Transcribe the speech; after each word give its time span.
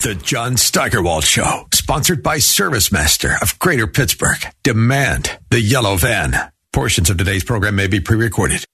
The 0.00 0.14
John 0.14 0.56
Steigerwald 0.56 1.24
Show, 1.24 1.66
sponsored 1.74 2.22
by 2.22 2.38
ServiceMaster 2.38 3.36
of 3.42 3.58
Greater 3.58 3.86
Pittsburgh. 3.86 4.38
Demand 4.62 5.38
the 5.50 5.60
yellow 5.60 5.96
van. 5.96 6.34
Portions 6.72 7.10
of 7.10 7.18
today's 7.18 7.44
program 7.44 7.76
may 7.76 7.86
be 7.86 8.00
pre 8.00 8.16
recorded. 8.16 8.64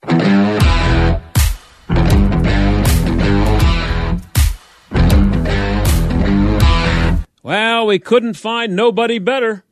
Well, 7.43 7.87
we 7.87 7.99
couldn't 7.99 8.35
find 8.35 8.77
nobody 8.77 9.19
better. 9.19 9.65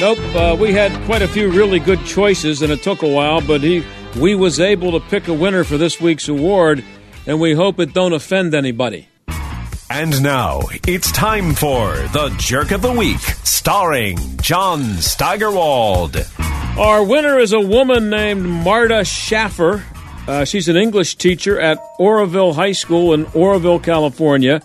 Nope, 0.00 0.18
uh, 0.34 0.56
we 0.58 0.72
had 0.72 0.90
quite 1.04 1.22
a 1.22 1.28
few 1.28 1.52
really 1.52 1.78
good 1.78 2.04
choices, 2.04 2.60
and 2.60 2.72
it 2.72 2.82
took 2.82 3.02
a 3.04 3.08
while, 3.08 3.40
but 3.40 3.60
he, 3.60 3.84
we 4.18 4.34
was 4.34 4.58
able 4.58 4.90
to 4.98 5.00
pick 5.08 5.28
a 5.28 5.32
winner 5.32 5.62
for 5.62 5.78
this 5.78 6.00
week's 6.00 6.26
award, 6.26 6.82
and 7.24 7.38
we 7.38 7.52
hope 7.52 7.78
it 7.78 7.94
don't 7.94 8.12
offend 8.12 8.52
anybody. 8.52 9.06
And 9.90 10.22
now 10.22 10.62
it's 10.86 11.12
time 11.12 11.52
for 11.54 11.94
the 11.94 12.34
Jerk 12.38 12.70
of 12.70 12.80
the 12.80 12.90
Week, 12.90 13.20
starring 13.44 14.18
John 14.38 14.80
Steigerwald. 14.96 16.16
Our 16.78 17.04
winner 17.04 17.38
is 17.38 17.52
a 17.52 17.60
woman 17.60 18.08
named 18.08 18.42
Marta 18.42 19.04
Schaffer. 19.04 19.84
Uh, 20.26 20.44
she's 20.46 20.68
an 20.68 20.76
English 20.76 21.16
teacher 21.16 21.60
at 21.60 21.78
Oroville 21.98 22.54
High 22.54 22.72
School 22.72 23.12
in 23.12 23.26
Oroville, 23.34 23.78
California, 23.78 24.62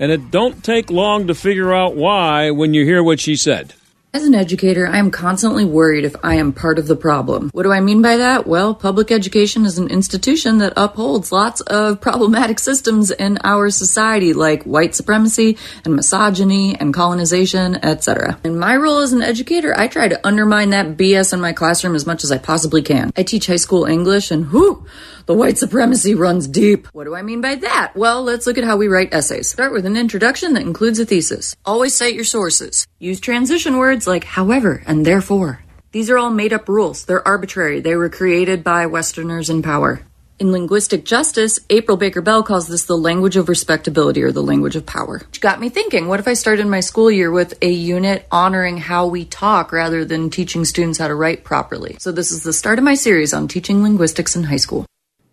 and 0.00 0.10
it 0.10 0.30
don't 0.30 0.64
take 0.64 0.90
long 0.90 1.26
to 1.26 1.34
figure 1.34 1.72
out 1.72 1.94
why 1.94 2.50
when 2.50 2.72
you 2.72 2.84
hear 2.84 3.02
what 3.02 3.20
she 3.20 3.36
said. 3.36 3.74
As 4.14 4.22
an 4.22 4.34
educator, 4.36 4.86
I 4.86 4.98
am 4.98 5.10
constantly 5.10 5.64
worried 5.64 6.04
if 6.04 6.14
I 6.22 6.36
am 6.36 6.52
part 6.52 6.78
of 6.78 6.86
the 6.86 6.94
problem. 6.94 7.50
What 7.52 7.64
do 7.64 7.72
I 7.72 7.80
mean 7.80 8.00
by 8.00 8.18
that? 8.18 8.46
Well, 8.46 8.72
public 8.72 9.10
education 9.10 9.64
is 9.64 9.76
an 9.76 9.90
institution 9.90 10.58
that 10.58 10.74
upholds 10.76 11.32
lots 11.32 11.60
of 11.62 12.00
problematic 12.00 12.60
systems 12.60 13.10
in 13.10 13.38
our 13.42 13.70
society, 13.70 14.32
like 14.32 14.62
white 14.62 14.94
supremacy 14.94 15.58
and 15.84 15.96
misogyny 15.96 16.76
and 16.78 16.94
colonization, 16.94 17.74
etc. 17.84 18.38
In 18.44 18.56
my 18.56 18.76
role 18.76 18.98
as 18.98 19.12
an 19.12 19.20
educator, 19.20 19.76
I 19.76 19.88
try 19.88 20.06
to 20.06 20.24
undermine 20.24 20.70
that 20.70 20.96
BS 20.96 21.32
in 21.32 21.40
my 21.40 21.52
classroom 21.52 21.96
as 21.96 22.06
much 22.06 22.22
as 22.22 22.30
I 22.30 22.38
possibly 22.38 22.82
can. 22.82 23.10
I 23.16 23.24
teach 23.24 23.48
high 23.48 23.56
school 23.56 23.84
English, 23.84 24.30
and 24.30 24.48
whoo, 24.52 24.86
the 25.26 25.34
white 25.34 25.58
supremacy 25.58 26.14
runs 26.14 26.46
deep. 26.46 26.86
What 26.92 27.04
do 27.04 27.16
I 27.16 27.22
mean 27.22 27.40
by 27.40 27.56
that? 27.56 27.94
Well, 27.96 28.22
let's 28.22 28.46
look 28.46 28.58
at 28.58 28.64
how 28.64 28.76
we 28.76 28.86
write 28.86 29.12
essays. 29.12 29.48
Start 29.48 29.72
with 29.72 29.86
an 29.86 29.96
introduction 29.96 30.52
that 30.52 30.62
includes 30.62 31.00
a 31.00 31.04
thesis. 31.04 31.56
Always 31.64 31.96
cite 31.96 32.14
your 32.14 32.24
sources. 32.24 32.86
Use 33.00 33.20
transition 33.20 33.78
words 33.78 34.03
like 34.06 34.24
however 34.24 34.82
and 34.86 35.04
therefore. 35.04 35.64
These 35.92 36.10
are 36.10 36.18
all 36.18 36.30
made 36.30 36.52
up 36.52 36.68
rules. 36.68 37.04
They're 37.04 37.26
arbitrary. 37.26 37.80
They 37.80 37.94
were 37.94 38.08
created 38.08 38.64
by 38.64 38.86
Westerners 38.86 39.48
in 39.48 39.62
power. 39.62 40.00
In 40.40 40.50
linguistic 40.50 41.04
justice, 41.04 41.60
April 41.70 41.96
Baker 41.96 42.20
Bell 42.20 42.42
calls 42.42 42.66
this 42.66 42.86
the 42.86 42.96
language 42.96 43.36
of 43.36 43.48
respectability 43.48 44.20
or 44.24 44.32
the 44.32 44.42
language 44.42 44.74
of 44.74 44.84
power. 44.84 45.22
Which 45.24 45.40
got 45.40 45.60
me 45.60 45.68
thinking, 45.68 46.08
what 46.08 46.18
if 46.18 46.26
I 46.26 46.34
started 46.34 46.66
my 46.66 46.80
school 46.80 47.08
year 47.08 47.30
with 47.30 47.54
a 47.62 47.70
unit 47.70 48.26
honoring 48.32 48.78
how 48.78 49.06
we 49.06 49.24
talk 49.24 49.70
rather 49.70 50.04
than 50.04 50.30
teaching 50.30 50.64
students 50.64 50.98
how 50.98 51.06
to 51.06 51.14
write 51.14 51.44
properly? 51.44 51.96
So 52.00 52.10
this 52.10 52.32
is 52.32 52.42
the 52.42 52.52
start 52.52 52.78
of 52.78 52.84
my 52.84 52.94
series 52.94 53.32
on 53.32 53.46
teaching 53.46 53.84
linguistics 53.84 54.34
in 54.34 54.42
high 54.42 54.56
school. 54.56 54.86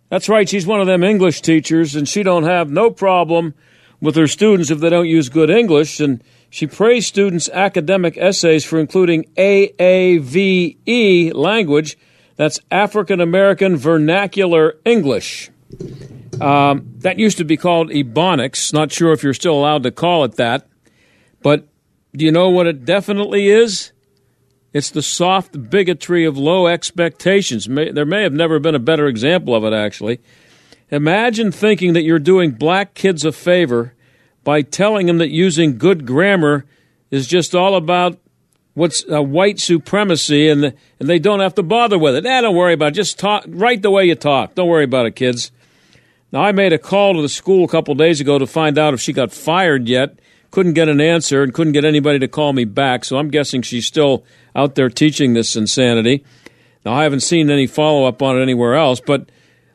That's 0.10 0.30
right, 0.30 0.48
she's 0.48 0.68
one 0.68 0.82
of 0.82 0.86
them 0.86 1.04
English 1.04 1.42
teachers, 1.42 1.96
and 1.96 2.08
she 2.08 2.22
don't 2.22 2.44
have 2.44 2.70
no 2.70 2.92
problem 2.92 3.56
with 4.02 4.16
her 4.16 4.28
students 4.28 4.70
if 4.70 4.80
they 4.80 4.90
don't 4.92 5.08
use 5.08 5.30
good 5.30 5.50
English, 5.50 6.00
and 6.00 6.24
she 6.52 6.68
praised 6.68 7.08
students' 7.08 7.50
academic 7.50 8.18
essays 8.18 8.66
for 8.66 8.78
including 8.78 9.24
AAVE 9.38 11.34
language, 11.34 11.98
that's 12.36 12.60
African 12.70 13.22
American 13.22 13.78
Vernacular 13.78 14.78
English. 14.84 15.50
Um, 16.42 16.94
that 16.98 17.18
used 17.18 17.38
to 17.38 17.46
be 17.46 17.56
called 17.56 17.90
Ebonics. 17.90 18.74
Not 18.74 18.92
sure 18.92 19.14
if 19.14 19.24
you're 19.24 19.34
still 19.34 19.54
allowed 19.54 19.84
to 19.84 19.92
call 19.92 20.26
it 20.26 20.36
that, 20.36 20.68
but 21.42 21.70
do 22.14 22.26
you 22.26 22.34
know 22.34 22.50
what 22.50 22.68
it 22.68 22.84
definitely 22.84 23.48
is? 23.48 23.94
It's 24.74 24.90
the 24.90 25.02
soft 25.02 25.70
bigotry 25.70 26.26
of 26.26 26.38
low 26.38 26.68
expectations. 26.68 27.70
May, 27.70 27.92
there 27.92 28.06
may 28.06 28.24
have 28.24 28.34
never 28.34 28.60
been 28.60 28.76
a 28.76 28.80
better 28.80 29.08
example 29.08 29.56
of 29.56 29.64
it, 29.64 29.72
actually. 29.72 30.20
Imagine 30.90 31.54
thinking 31.54 31.94
that 31.94 32.04
you're 32.04 32.20
doing 32.20 32.52
black 32.52 32.94
kids 32.94 33.24
a 33.24 33.32
favor 33.32 33.94
by 34.44 34.62
telling 34.62 35.08
them 35.08 35.20
that 35.20 35.30
using 35.30 35.78
good 35.78 36.06
grammar 36.06 36.66
is 37.10 37.28
just 37.28 37.54
all 37.54 37.76
about 37.76 38.18
what's 38.74 39.04
uh, 39.12 39.22
white 39.22 39.60
supremacy 39.60 40.48
and, 40.48 40.64
the, 40.64 40.74
and 41.00 41.10
they 41.10 41.20
don't 41.20 41.42
have 41.42 41.56
to 41.56 41.64
bother 41.64 42.00
with 42.00 42.16
it. 42.16 42.24
Nah, 42.24 42.42
don't 42.42 42.56
worry 42.56 42.74
about 42.74 42.94
it. 42.94 42.96
Just 42.96 43.20
talk, 43.20 43.44
write 43.48 43.82
the 43.82 43.92
way 43.92 44.06
you 44.06 44.16
talk. 44.16 44.56
Don't 44.56 44.70
worry 44.70 44.86
about 44.86 45.06
it, 45.06 45.16
kids. 45.16 45.52
Now, 46.32 46.42
I 46.42 46.54
made 46.54 46.72
a 46.72 46.78
call 46.78 47.14
to 47.16 47.22
the 47.22 47.28
school 47.30 47.66
a 47.66 47.68
couple 47.68 47.94
days 47.96 48.22
ago 48.22 48.40
to 48.40 48.48
find 48.48 48.78
out 48.78 48.94
if 48.94 49.02
she 49.02 49.12
got 49.12 49.34
fired 49.34 49.90
yet. 49.90 50.18
Couldn't 50.50 50.74
get 50.74 50.90
an 50.90 51.02
answer 51.02 51.44
and 51.44 51.54
couldn't 51.54 51.74
get 51.74 51.86
anybody 51.86 52.20
to 52.20 52.28
call 52.28 52.54
me 52.54 52.66
back, 52.66 53.06
so 53.06 53.18
I'm 53.18 53.30
guessing 53.30 53.62
she's 53.62 53.86
still 53.86 54.24
out 54.56 54.76
there 54.76 54.90
teaching 54.90 55.34
this 55.34 55.56
insanity. 55.56 56.24
Now, 56.86 56.94
I 56.94 57.04
haven't 57.04 57.20
seen 57.20 57.50
any 57.50 57.68
follow 57.68 58.06
up 58.06 58.22
on 58.22 58.38
it 58.38 58.42
anywhere 58.42 58.76
else, 58.76 59.02
but 59.02 59.30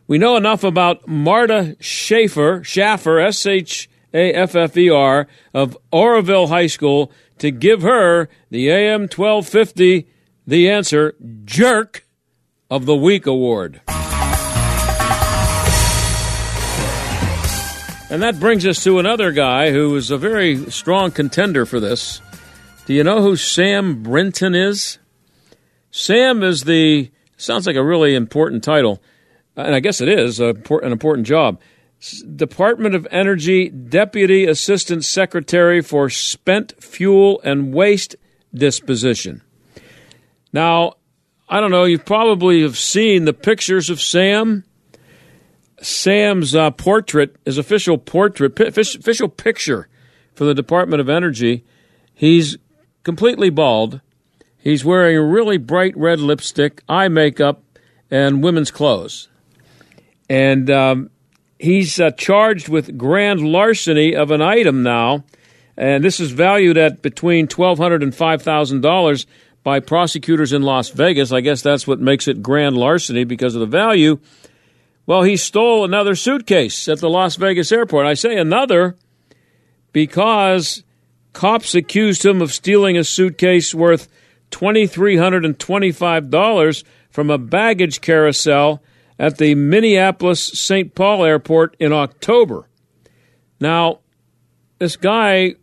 we 0.07 0.19
know 0.19 0.37
enough 0.37 0.65
about 0.65 1.07
Marta 1.07 1.77
Schaefer, 1.81 2.65
Schaffer, 2.65 3.21
S 3.21 3.45
H 3.47 3.89
A 4.17 4.33
F 4.33 4.57
F 4.57 4.77
E 4.79 4.89
R, 4.89 5.29
of 5.53 5.77
Oroville 5.93 6.47
High 6.47 6.69
School 6.69 7.13
to 7.39 7.51
give 7.51 7.83
her 7.83 8.31
the 8.51 8.71
AM 8.71 9.03
1250 9.03 10.09
The 10.47 10.71
Answer 10.71 11.15
Jerk 11.45 12.07
of 12.71 12.87
the 12.87 12.97
Week 12.97 13.27
Award. 13.27 13.83
And 18.09 18.23
that 18.23 18.41
brings 18.41 18.65
us 18.65 18.83
to 18.85 18.99
another 18.99 19.33
guy 19.33 19.73
who 19.73 19.95
is 19.97 20.11
a 20.11 20.17
very 20.17 20.71
strong 20.71 21.11
contender 21.11 21.67
for 21.67 21.79
this. 21.79 22.23
Do 22.87 22.95
you 22.95 23.05
know 23.05 23.21
who 23.21 23.37
Sam 23.37 24.03
Brinton 24.03 24.55
is? 24.55 24.99
Sam 25.91 26.43
is 26.43 26.65
the, 26.65 27.11
sounds 27.37 27.67
like 27.67 27.77
a 27.77 27.85
really 27.85 28.15
important 28.15 28.65
title, 28.65 29.03
and 29.57 29.75
I 29.75 29.81
guess 29.81 30.01
it 30.01 30.09
is 30.09 30.41
a, 30.41 30.55
an 30.71 30.93
important 30.93 31.27
job. 31.27 31.61
Department 32.37 32.95
of 32.95 33.07
Energy 33.11 33.69
Deputy 33.69 34.47
Assistant 34.47 35.05
Secretary 35.05 35.81
for 35.81 36.11
Spent 36.11 36.73
Fuel 36.83 37.41
and 37.43 37.73
Waste 37.73 38.17
Disposition. 38.55 39.43
Now, 40.53 40.95
I 41.49 41.61
don't 41.61 41.71
know, 41.71 41.85
you 41.85 41.99
probably 41.99 42.63
have 42.63 42.79
seen 42.79 43.25
the 43.25 43.33
pictures 43.33 43.91
of 43.91 44.01
Sam. 44.01 44.65
Sam's 45.81 46.55
uh, 46.55 46.71
portrait, 46.71 47.37
his 47.45 47.59
official 47.59 47.99
portrait, 47.99 48.59
official 48.59 49.29
picture 49.29 49.89
for 50.35 50.45
the 50.45 50.55
Department 50.55 51.01
of 51.01 51.09
Energy. 51.09 51.65
He's 52.15 52.57
completely 53.03 53.51
bald. 53.51 54.01
He's 54.57 54.85
wearing 54.85 55.17
a 55.17 55.23
really 55.23 55.59
bright 55.59 55.97
red 55.97 56.19
lipstick, 56.19 56.83
eye 56.89 57.09
makeup, 57.09 57.63
and 58.11 58.43
women's 58.43 58.71
clothes. 58.71 59.29
And 60.29 60.71
um, 60.71 61.11
he's 61.59 61.99
uh, 62.01 62.11
charged 62.11 62.69
with 62.69 62.99
grand 62.99 63.41
larceny 63.41 64.15
of 64.15 64.31
an 64.31 64.43
item 64.43 64.83
now, 64.83 65.25
and 65.77 66.05
this 66.05 66.21
is 66.21 66.31
valued 66.31 66.77
at 66.77 67.03
between 67.03 67.49
twelve 67.49 67.79
hundred 67.79 68.03
and 68.03 68.15
five 68.15 68.43
thousand 68.43 68.83
dollars 68.83 69.27
by 69.63 69.81
prosecutors 69.81 70.53
in 70.53 70.61
Las 70.63 70.91
Vegas. 70.91 71.33
I 71.33 71.41
guess 71.41 71.63
that's 71.63 71.87
what 71.87 72.01
makes 72.01 72.29
it 72.29 72.43
grand 72.43 72.77
larceny 72.77 73.25
because 73.25 73.55
of 73.55 73.61
the 73.61 73.67
value. 73.67 74.19
Well, 75.07 75.23
he 75.23 75.37
stole 75.37 75.85
another 75.85 76.15
suitcase 76.15 76.89
at 76.89 77.01
the 77.01 77.11
Las 77.11 77.37
Vegas 77.37 77.73
airport. 77.73 78.07
I 78.07 78.15
say 78.15 78.37
another 78.37 78.97
because 79.93 80.83
Cops 81.33 81.75
accused 81.75 82.25
him 82.25 82.41
of 82.43 82.53
stealing 82.53 82.97
a 82.97 83.05
suitcase 83.05 83.75
worth 83.75 84.09
$2,325 84.51 86.85
from 87.11 87.31
a 87.31 87.39
baggage 87.39 88.01
carousel 88.01 88.83
at 89.19 89.39
the 89.39 89.55
Minneapolis 89.55 90.43
St. 90.43 90.95
Paul 90.95 91.25
airport 91.25 91.77
in 91.79 91.93
October. 91.93 92.69
Now, 93.61 94.01
this 94.79 94.97
guy 94.97 95.55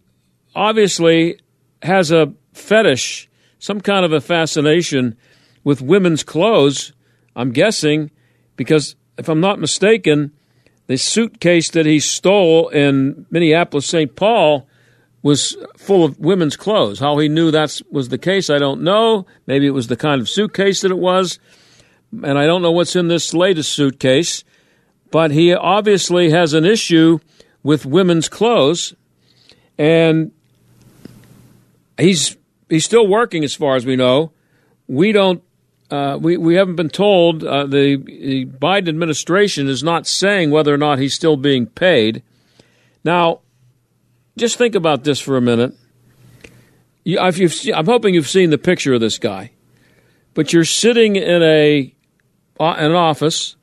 obviously 0.55 1.39
has 1.81 2.11
a 2.11 2.33
fetish, 2.53 3.29
some 3.59 3.81
kind 3.81 4.05
of 4.05 4.13
a 4.13 4.21
fascination 4.21 5.17
with 5.63 5.81
women's 5.81 6.23
clothes, 6.23 6.93
I'm 7.35 7.51
guessing, 7.51 8.11
because 8.55 8.95
if 9.17 9.29
I'm 9.29 9.39
not 9.39 9.59
mistaken, 9.59 10.31
the 10.87 10.97
suitcase 10.97 11.69
that 11.71 11.85
he 11.85 11.99
stole 11.99 12.69
in 12.69 13.25
Minneapolis, 13.29 13.85
St. 13.85 14.15
Paul, 14.15 14.67
was 15.21 15.55
full 15.77 16.03
of 16.03 16.19
women's 16.19 16.57
clothes. 16.57 16.99
How 16.99 17.17
he 17.17 17.29
knew 17.29 17.49
that 17.51 17.79
was 17.89 18.09
the 18.09 18.17
case, 18.17 18.49
I 18.49 18.59
don't 18.59 18.81
know. 18.81 19.25
Maybe 19.47 19.65
it 19.65 19.71
was 19.71 19.87
the 19.87 19.95
kind 19.95 20.19
of 20.19 20.27
suitcase 20.27 20.81
that 20.81 20.91
it 20.91 20.99
was. 20.99 21.39
And 22.21 22.37
I 22.37 22.45
don't 22.45 22.61
know 22.61 22.71
what's 22.71 22.95
in 22.95 23.07
this 23.07 23.33
latest 23.33 23.71
suitcase. 23.71 24.43
But 25.09 25.31
he 25.31 25.53
obviously 25.53 26.31
has 26.31 26.53
an 26.53 26.65
issue 26.65 27.19
with 27.63 27.85
women's 27.85 28.29
clothes. 28.29 28.93
And 29.77 30.31
he's 31.97 32.37
he's 32.69 32.85
still 32.85 33.07
working 33.07 33.43
as 33.43 33.55
far 33.55 33.75
as 33.75 33.85
we 33.85 33.95
know. 33.95 34.31
We 34.87 35.11
don't 35.11 35.43
uh, 35.93 36.17
we, 36.17 36.37
we 36.37 36.55
haven't 36.55 36.75
been 36.75 36.89
told. 36.89 37.43
Uh, 37.43 37.67
the, 37.67 37.97
the 37.97 38.45
Biden 38.47 38.89
administration 38.89 39.67
is 39.67 39.83
not 39.83 40.07
saying 40.07 40.49
whether 40.49 40.73
or 40.73 40.77
not 40.77 40.97
he's 40.97 41.13
still 41.13 41.37
being 41.37 41.67
paid. 41.67 42.23
Now, 43.03 43.41
just 44.35 44.57
think 44.57 44.73
about 44.73 45.03
this 45.03 45.19
for 45.19 45.37
a 45.37 45.41
minute. 45.41 45.75
You, 47.03 47.19
I'm 47.19 47.85
hoping 47.85 48.15
you've 48.15 48.27
seen 48.27 48.49
the 48.49 48.57
picture 48.57 48.93
of 48.93 49.01
this 49.01 49.19
guy, 49.19 49.51
but 50.33 50.51
you're 50.51 50.65
sitting 50.65 51.15
in 51.15 51.43
a 51.43 51.93
Uh, 52.63 52.75
an 52.75 52.93
office, 52.93 53.57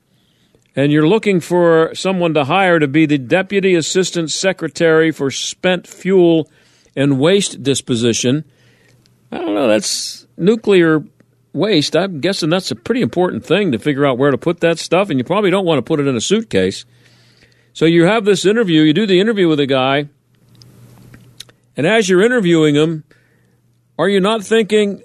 and 0.75 0.91
you're 0.91 1.07
looking 1.07 1.39
for 1.39 1.89
someone 1.95 2.35
to 2.35 2.43
hire 2.43 2.77
to 2.77 2.87
be 2.87 3.07
the 3.07 3.17
deputy 3.17 3.73
assistant 3.73 4.29
secretary 4.29 5.11
for 5.11 5.31
spent 5.31 5.87
fuel 5.87 6.47
and 6.95 7.19
waste 7.19 7.63
disposition. 7.63 8.45
I 9.31 9.39
don't 9.39 9.55
know. 9.55 9.67
That's 9.67 10.27
nuclear 10.37 11.03
waste, 11.51 11.95
I'm 11.95 12.19
guessing 12.19 12.51
that's 12.51 12.69
a 12.69 12.75
pretty 12.75 13.01
important 13.01 13.43
thing 13.43 13.71
to 13.71 13.79
figure 13.79 14.05
out 14.05 14.19
where 14.19 14.29
to 14.29 14.37
put 14.37 14.59
that 14.59 14.77
stuff, 14.77 15.09
and 15.09 15.19
you 15.19 15.23
probably 15.23 15.49
don't 15.49 15.65
want 15.65 15.79
to 15.79 15.81
put 15.81 15.99
it 15.99 16.05
in 16.05 16.15
a 16.15 16.21
suitcase. 16.21 16.85
So 17.73 17.85
you 17.85 18.05
have 18.05 18.23
this 18.23 18.45
interview, 18.45 18.83
you 18.83 18.93
do 18.93 19.07
the 19.07 19.19
interview 19.19 19.47
with 19.47 19.59
a 19.59 19.65
guy, 19.65 20.09
and 21.75 21.87
as 21.87 22.07
you're 22.07 22.21
interviewing 22.21 22.75
him, 22.75 23.03
are 23.97 24.07
you 24.07 24.19
not 24.19 24.43
thinking, 24.43 25.01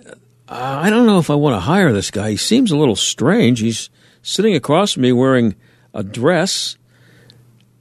uh, 0.49 0.81
I 0.83 0.91
don't 0.91 1.07
know 1.07 1.19
if 1.19 1.31
I 1.31 1.35
want 1.35 1.57
to 1.57 1.61
hire 1.61 1.93
this 1.93 2.11
guy. 2.11 2.31
He 2.31 2.37
seems 2.37 2.71
a 2.71 2.77
little 2.77 2.97
strange. 2.97 3.61
He's 3.61 3.91
sitting 4.23 4.55
across 4.55 4.93
from 4.93 5.03
me 5.03 5.13
wearing 5.13 5.57
a 5.95 6.03
dress 6.03 6.77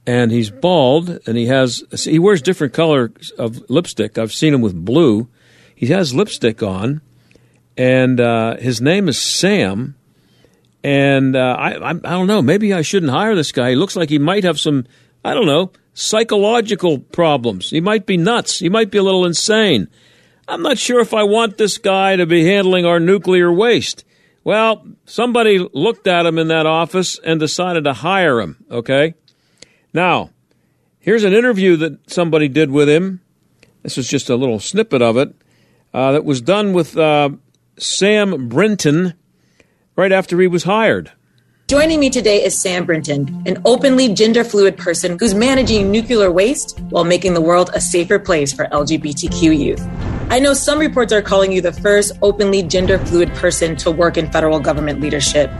and 0.06 0.30
he's 0.30 0.50
bald 0.50 1.18
and 1.26 1.36
he 1.36 1.46
has 1.46 1.82
he 2.04 2.18
wears 2.18 2.40
different 2.40 2.72
colors 2.72 3.32
of 3.38 3.68
lipstick. 3.68 4.18
I've 4.18 4.32
seen 4.32 4.54
him 4.54 4.60
with 4.60 4.84
blue. 4.84 5.28
He 5.74 5.86
has 5.88 6.14
lipstick 6.14 6.62
on 6.62 7.02
and 7.76 8.20
uh, 8.20 8.56
his 8.56 8.80
name 8.80 9.08
is 9.08 9.20
Sam. 9.20 9.94
And 10.82 11.34
uh, 11.34 11.56
I, 11.58 11.72
I, 11.72 11.90
I 11.90 11.92
don't 11.94 12.28
know. 12.28 12.40
Maybe 12.40 12.72
I 12.72 12.82
shouldn't 12.82 13.10
hire 13.10 13.34
this 13.34 13.52
guy. 13.52 13.70
He 13.70 13.76
looks 13.76 13.96
like 13.96 14.08
he 14.08 14.18
might 14.18 14.44
have 14.44 14.60
some, 14.60 14.86
I 15.24 15.34
don't 15.34 15.46
know, 15.46 15.72
psychological 15.94 17.00
problems. 17.00 17.70
He 17.70 17.80
might 17.80 18.06
be 18.06 18.16
nuts. 18.16 18.60
He 18.60 18.68
might 18.68 18.90
be 18.90 18.98
a 18.98 19.02
little 19.02 19.26
insane. 19.26 19.88
I'm 20.48 20.62
not 20.62 20.78
sure 20.78 21.00
if 21.00 21.12
I 21.12 21.24
want 21.24 21.58
this 21.58 21.78
guy 21.78 22.16
to 22.16 22.26
be 22.26 22.44
handling 22.44 22.86
our 22.86 23.00
nuclear 23.00 23.52
waste. 23.52 24.04
Well, 24.44 24.86
somebody 25.04 25.58
looked 25.58 26.06
at 26.06 26.24
him 26.24 26.38
in 26.38 26.48
that 26.48 26.66
office 26.66 27.18
and 27.18 27.40
decided 27.40 27.82
to 27.84 27.92
hire 27.92 28.40
him, 28.40 28.64
okay? 28.70 29.14
Now, 29.92 30.30
here's 31.00 31.24
an 31.24 31.32
interview 31.32 31.76
that 31.78 32.08
somebody 32.08 32.46
did 32.46 32.70
with 32.70 32.88
him. 32.88 33.22
This 33.82 33.98
is 33.98 34.06
just 34.08 34.30
a 34.30 34.36
little 34.36 34.60
snippet 34.60 35.02
of 35.02 35.16
it 35.16 35.34
uh, 35.92 36.12
that 36.12 36.24
was 36.24 36.40
done 36.40 36.72
with 36.72 36.96
uh, 36.96 37.30
Sam 37.76 38.48
Brinton 38.48 39.14
right 39.96 40.12
after 40.12 40.40
he 40.40 40.46
was 40.46 40.62
hired. 40.62 41.10
Joining 41.66 41.98
me 41.98 42.08
today 42.08 42.44
is 42.44 42.56
Sam 42.56 42.86
Brinton, 42.86 43.42
an 43.46 43.60
openly 43.64 44.14
gender 44.14 44.44
fluid 44.44 44.76
person 44.76 45.18
who's 45.18 45.34
managing 45.34 45.90
nuclear 45.90 46.30
waste 46.30 46.78
while 46.90 47.02
making 47.02 47.34
the 47.34 47.40
world 47.40 47.70
a 47.74 47.80
safer 47.80 48.20
place 48.20 48.52
for 48.52 48.66
LGBTQ 48.66 49.58
youth. 49.58 50.15
I 50.28 50.40
know 50.40 50.54
some 50.54 50.80
reports 50.80 51.12
are 51.12 51.22
calling 51.22 51.52
you 51.52 51.60
the 51.60 51.72
first 51.72 52.18
openly 52.20 52.64
gender 52.64 52.98
fluid 52.98 53.32
person 53.34 53.76
to 53.76 53.92
work 53.92 54.16
in 54.16 54.30
federal 54.32 54.58
government 54.58 55.00
leadership. 55.00 55.50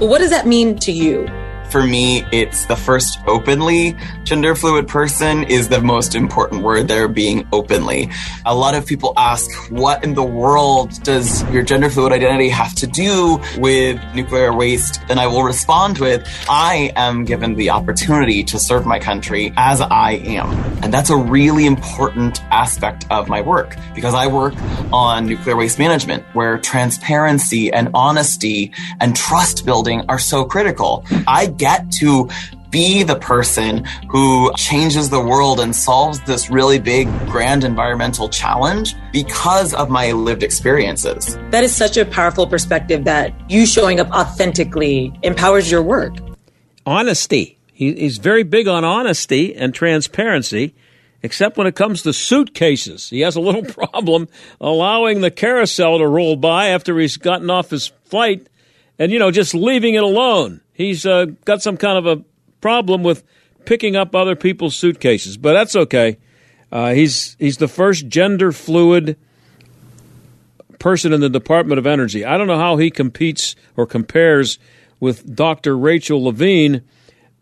But 0.00 0.08
what 0.08 0.18
does 0.18 0.30
that 0.30 0.48
mean 0.48 0.76
to 0.80 0.90
you? 0.90 1.28
For 1.70 1.82
me, 1.82 2.24
it's 2.32 2.66
the 2.66 2.76
first 2.76 3.18
openly 3.26 3.96
gender 4.26 4.56
fluid 4.56 4.88
person 4.88 5.44
is 5.44 5.68
the 5.68 5.80
most 5.80 6.16
important 6.16 6.64
word 6.64 6.88
there 6.88 7.06
being 7.06 7.46
openly. 7.52 8.10
A 8.44 8.54
lot 8.54 8.74
of 8.74 8.84
people 8.84 9.12
ask, 9.16 9.48
what 9.70 10.02
in 10.02 10.14
the 10.14 10.22
world 10.24 11.00
does 11.04 11.48
your 11.52 11.62
gender 11.62 11.88
fluid 11.88 12.12
identity 12.12 12.48
have 12.48 12.74
to 12.74 12.88
do 12.88 13.40
with 13.58 14.00
nuclear 14.14 14.52
waste? 14.52 15.00
And 15.08 15.20
I 15.20 15.28
will 15.28 15.44
respond 15.44 15.98
with, 15.98 16.26
I 16.48 16.92
am 16.96 17.24
given 17.24 17.54
the 17.54 17.70
opportunity 17.70 18.42
to 18.44 18.58
serve 18.58 18.84
my 18.84 18.98
country 18.98 19.52
as 19.56 19.80
I 19.80 20.12
am. 20.24 20.50
And 20.82 20.92
that's 20.92 21.10
a 21.10 21.16
really 21.16 21.64
important 21.64 22.42
aspect 22.50 23.06
of 23.10 23.28
my 23.28 23.42
work 23.42 23.76
because 23.94 24.14
I 24.14 24.26
work 24.26 24.54
on 24.92 25.26
nuclear 25.26 25.56
waste 25.56 25.78
management 25.78 26.24
where 26.32 26.58
transparency 26.58 27.72
and 27.72 27.90
honesty 27.94 28.72
and 29.00 29.14
trust 29.14 29.64
building 29.64 30.04
are 30.08 30.18
so 30.18 30.44
critical. 30.44 31.04
I 31.28 31.46
get 31.56 31.90
to 31.92 32.28
be 32.70 33.02
the 33.02 33.16
person 33.16 33.84
who 34.10 34.52
changes 34.54 35.10
the 35.10 35.20
world 35.20 35.60
and 35.60 35.74
solves 35.74 36.20
this 36.22 36.50
really 36.50 36.78
big, 36.78 37.08
grand 37.26 37.64
environmental 37.64 38.28
challenge 38.28 38.94
because 39.12 39.72
of 39.74 39.88
my 39.88 40.12
lived 40.12 40.42
experiences. 40.42 41.38
That 41.50 41.64
is 41.64 41.74
such 41.74 41.96
a 41.96 42.04
powerful 42.04 42.46
perspective 42.46 43.04
that 43.04 43.32
you 43.50 43.66
showing 43.66 44.00
up 44.00 44.10
authentically 44.10 45.12
empowers 45.22 45.70
your 45.70 45.82
work. 45.82 46.16
Honesty. 46.84 47.58
he's 47.72 48.18
very 48.18 48.42
big 48.42 48.68
on 48.68 48.84
honesty 48.84 49.54
and 49.54 49.74
transparency, 49.74 50.74
except 51.22 51.56
when 51.56 51.66
it 51.66 51.74
comes 51.74 52.02
to 52.02 52.12
suitcases. 52.12 53.10
He 53.10 53.20
has 53.20 53.36
a 53.36 53.40
little 53.40 53.64
problem 53.88 54.28
allowing 54.60 55.20
the 55.20 55.30
carousel 55.30 55.98
to 55.98 56.06
roll 56.06 56.36
by 56.36 56.68
after 56.68 56.98
he's 56.98 57.16
gotten 57.16 57.50
off 57.50 57.70
his 57.70 57.88
flight 58.04 58.46
and, 58.98 59.10
you 59.12 59.18
know, 59.18 59.30
just 59.30 59.54
leaving 59.54 59.94
it 59.94 60.02
alone. 60.02 60.60
He's 60.76 61.06
uh, 61.06 61.24
got 61.46 61.62
some 61.62 61.78
kind 61.78 61.96
of 61.96 62.06
a 62.06 62.22
problem 62.60 63.02
with 63.02 63.24
picking 63.64 63.96
up 63.96 64.14
other 64.14 64.36
people's 64.36 64.76
suitcases, 64.76 65.38
but 65.38 65.54
that's 65.54 65.74
okay. 65.74 66.18
Uh, 66.70 66.92
he's 66.92 67.34
he's 67.38 67.56
the 67.56 67.66
first 67.66 68.08
gender 68.08 68.52
fluid 68.52 69.16
person 70.78 71.14
in 71.14 71.20
the 71.20 71.30
Department 71.30 71.78
of 71.78 71.86
Energy. 71.86 72.26
I 72.26 72.36
don't 72.36 72.46
know 72.46 72.58
how 72.58 72.76
he 72.76 72.90
competes 72.90 73.56
or 73.74 73.86
compares 73.86 74.58
with 75.00 75.34
Dr. 75.34 75.78
Rachel 75.78 76.22
Levine, 76.22 76.82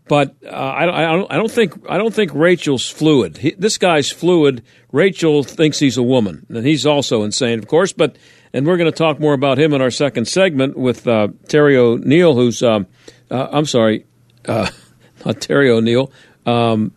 but 0.06 0.36
uh, 0.44 0.50
I, 0.50 1.12
I, 1.12 1.16
don't, 1.16 1.32
I 1.32 1.36
don't 1.36 1.50
think 1.50 1.74
I 1.88 1.98
don't 1.98 2.14
think 2.14 2.32
Rachel's 2.34 2.88
fluid. 2.88 3.38
He, 3.38 3.50
this 3.58 3.78
guy's 3.78 4.12
fluid. 4.12 4.62
Rachel 4.92 5.42
thinks 5.42 5.80
he's 5.80 5.96
a 5.96 6.04
woman, 6.04 6.46
and 6.48 6.64
he's 6.64 6.86
also 6.86 7.24
insane, 7.24 7.58
of 7.58 7.66
course. 7.66 7.92
But 7.92 8.16
and 8.52 8.64
we're 8.64 8.76
going 8.76 8.90
to 8.90 8.96
talk 8.96 9.18
more 9.18 9.34
about 9.34 9.58
him 9.58 9.74
in 9.74 9.82
our 9.82 9.90
second 9.90 10.28
segment 10.28 10.76
with 10.76 11.08
uh, 11.08 11.28
Terry 11.48 11.76
O'Neill, 11.76 12.36
who's 12.36 12.62
um, 12.62 12.86
uh, 13.30 13.48
I'm 13.50 13.66
sorry, 13.66 14.06
uh, 14.46 14.70
not 15.24 15.40
Terry 15.40 15.70
O'Neill. 15.70 16.10
Um, 16.46 16.92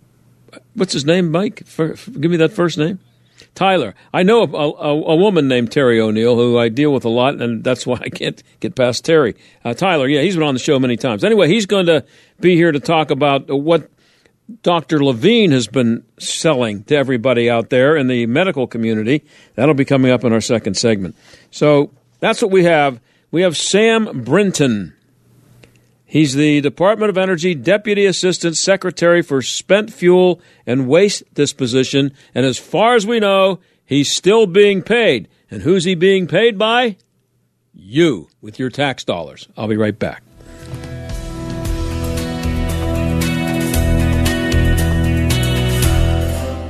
what's 0.74 0.93
his 0.93 1.05
name, 1.05 1.31
Mike? 1.31 1.65
For, 1.65 1.96
for, 1.96 2.12
give 2.12 2.31
me 2.31 2.38
that 2.38 2.53
first 2.53 2.77
name. 2.77 3.00
Tyler. 3.57 3.96
I 4.13 4.22
know 4.22 4.43
a, 4.43 4.48
a, 4.48 5.13
a, 5.13 5.15
woman 5.15 5.48
named 5.48 5.72
Terry 5.72 6.00
O'Neill 6.00 6.36
who 6.36 6.60
I 6.60 6.69
deal 6.69 6.93
with 6.93 7.05
a 7.05 7.10
lot, 7.10 7.41
and 7.41 7.63
that's 7.63 7.88
why 7.88 7.98
I 8.00 8.10
can't 8.10 8.41
get 8.60 8.75
past 8.75 9.03
Terry. 9.03 9.36
Uh, 9.65 9.74
Tyler, 9.74 10.07
yeah, 10.07 10.22
he's 10.22 10.36
been 10.36 10.43
on 10.43 10.53
the 10.53 10.60
show 10.60 10.77
many 10.77 10.96
times. 10.96 11.24
Anyway, 11.24 11.48
he's 11.48 11.65
going 11.65 11.88
to 11.88 12.05
be 12.39 12.55
here 12.55 12.72
to 12.72 12.79
talk 12.79 13.10
about 13.10 13.50
what 13.50 13.89
Dr. 14.62 15.03
Levine 15.03 15.51
has 15.51 15.67
been 15.67 16.03
selling 16.19 16.84
to 16.86 16.96
everybody 16.96 17.50
out 17.50 17.69
there 17.69 17.98
in 17.98 18.07
the 18.07 18.27
medical 18.27 18.67
community. 18.67 19.24
That'll 19.55 19.74
be 19.74 19.86
coming 19.86 20.12
up 20.12 20.24
in 20.24 20.31
our 20.34 20.41
second 20.41 20.77
segment. 20.77 21.15
So 21.50 21.91
that's 22.19 22.41
what 22.41 22.51
we 22.51 22.63
have. 22.63 23.00
We 23.31 23.41
have 23.41 23.57
Sam 23.57 24.24
Brinton. 24.24 24.93
He's 26.10 26.36
the 26.36 26.62
Department 26.62 27.10
of 27.10 27.18
Energy 27.18 27.54
Deputy 27.54 28.06
Assistant 28.06 28.56
Secretary 28.56 29.22
for 29.22 29.42
Spent 29.42 29.92
Fuel 29.92 30.40
and 30.66 30.88
Waste 30.88 31.22
Disposition. 31.34 32.14
And 32.34 32.46
as 32.46 32.58
far 32.58 32.96
as 32.96 33.06
we 33.06 33.20
know, 33.20 33.60
he's 33.86 34.10
still 34.10 34.48
being 34.48 34.82
paid. 34.82 35.28
And 35.52 35.64
who's 35.64 35.84
he 35.84 35.96
being 35.96 36.26
paid 36.26 36.58
by? 36.58 36.96
You, 37.74 38.30
with 38.42 38.58
your 38.58 38.70
tax 38.70 39.04
dollars. 39.04 39.50
I'll 39.58 39.68
be 39.68 39.76
right 39.76 40.00
back. 40.00 40.24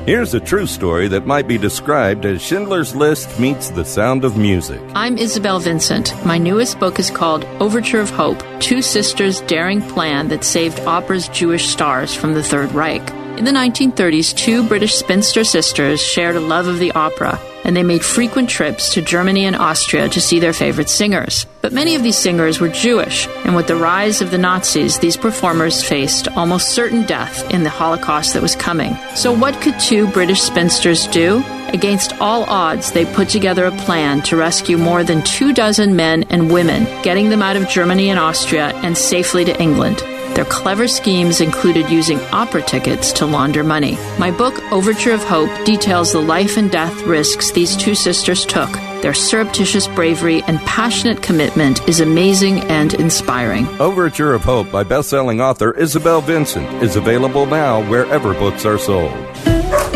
Here's 0.08 0.34
a 0.34 0.40
true 0.40 0.68
story 0.68 1.10
that 1.10 1.26
might 1.26 1.50
be 1.50 1.58
described 1.58 2.26
as 2.26 2.42
Schindler's 2.42 2.96
List 2.96 3.38
meets 3.42 3.70
the 3.72 3.84
sound 3.84 4.24
of 4.24 4.38
music. 4.38 4.80
I'm 4.96 5.18
Isabel 5.18 5.60
Vincent. 5.60 6.14
My 6.26 6.38
newest 6.38 6.80
book 6.80 6.98
is 6.98 7.12
called 7.12 7.44
Overture 7.60 8.00
of 8.00 8.10
Hope 8.10 8.42
Two 8.62 8.82
Sisters' 8.82 9.42
Daring 9.42 9.82
Plan 9.82 10.30
That 10.30 10.46
Saved 10.46 10.80
Opera's 10.80 11.28
Jewish 11.28 11.68
Stars 11.68 12.14
from 12.14 12.36
the 12.36 12.42
Third 12.42 12.72
Reich. 12.72 13.17
In 13.38 13.46
the 13.46 13.52
1930s, 13.52 14.36
two 14.36 14.68
British 14.68 14.96
spinster 14.96 15.44
sisters 15.44 16.02
shared 16.02 16.36
a 16.36 16.40
love 16.40 16.66
of 16.66 16.80
the 16.80 16.92
opera 16.94 17.40
and 17.64 17.78
they 17.78 17.84
made 17.84 18.04
frequent 18.04 18.50
trips 18.50 18.94
to 18.94 19.02
Germany 19.02 19.46
and 19.46 19.56
Austria 19.56 20.10
to 20.10 20.22
see 20.22 20.40
their 20.40 20.54
favorite 20.54 20.90
singers. 20.90 21.46
But 21.62 21.74
many 21.74 21.94
of 21.94 22.02
these 22.02 22.18
singers 22.18 22.60
were 22.60 22.70
Jewish, 22.70 23.28
and 23.44 23.56
with 23.56 23.68
the 23.68 23.76
rise 23.76 24.22
of 24.22 24.32
the 24.32 24.38
Nazis, 24.38 24.98
these 25.00 25.18
performers 25.18 25.84
faced 25.84 26.30
almost 26.30 26.70
certain 26.70 27.06
death 27.06 27.48
in 27.52 27.64
the 27.64 27.70
Holocaust 27.70 28.34
that 28.34 28.42
was 28.42 28.56
coming. 28.56 28.96
So, 29.16 29.34
what 29.34 29.62
could 29.62 29.78
two 29.80 30.08
British 30.08 30.42
spinsters 30.42 31.08
do? 31.08 31.44
Against 31.74 32.14
all 32.22 32.46
odds, 32.46 32.94
they 32.94 33.06
put 33.14 33.28
together 33.28 33.66
a 33.66 33.72
plan 33.72 34.22
to 34.24 34.38
rescue 34.38 34.78
more 34.78 35.04
than 35.04 35.22
two 35.24 35.54
dozen 35.54 35.96
men 35.98 36.24
and 36.30 36.50
women, 36.50 36.86
getting 37.04 37.30
them 37.30 37.42
out 37.42 37.58
of 37.58 37.68
Germany 37.68 38.10
and 38.10 38.18
Austria 38.18 38.72
and 38.76 38.98
safely 38.98 39.44
to 39.44 39.62
England. 39.62 40.02
Their 40.38 40.46
clever 40.46 40.88
schemes 40.88 41.42
included 41.42 41.90
using 41.90 42.20
opera 42.32 42.62
tickets 42.62 43.12
to 43.14 43.26
launder 43.26 43.64
money. 43.64 43.98
My 44.20 44.30
book, 44.30 44.62
Overture 44.72 45.16
of 45.16 45.24
Hope, 45.24 45.50
details 45.66 46.12
the 46.12 46.22
life 46.22 46.58
and 46.58 46.70
death 46.70 46.94
risks 47.08 47.50
these 47.50 47.76
two 47.76 47.96
sisters 47.96 48.46
took. 48.46 48.72
Their 49.02 49.16
surreptitious 49.16 49.88
bravery 49.88 50.44
and 50.44 50.60
passionate 50.60 51.24
commitment 51.24 51.90
is 51.90 52.02
amazing 52.02 52.60
and 52.66 52.94
inspiring. 52.94 53.66
Overture 53.80 54.36
of 54.36 54.44
Hope 54.44 54.72
by 54.72 54.84
best-selling 54.84 55.42
author 55.42 55.72
Isabel 55.72 56.22
Vincent 56.22 56.84
is 56.84 56.96
available 56.96 57.48
now 57.48 57.82
wherever 57.90 58.36
books 58.36 58.64
are 58.64 58.78
sold. 58.78 59.12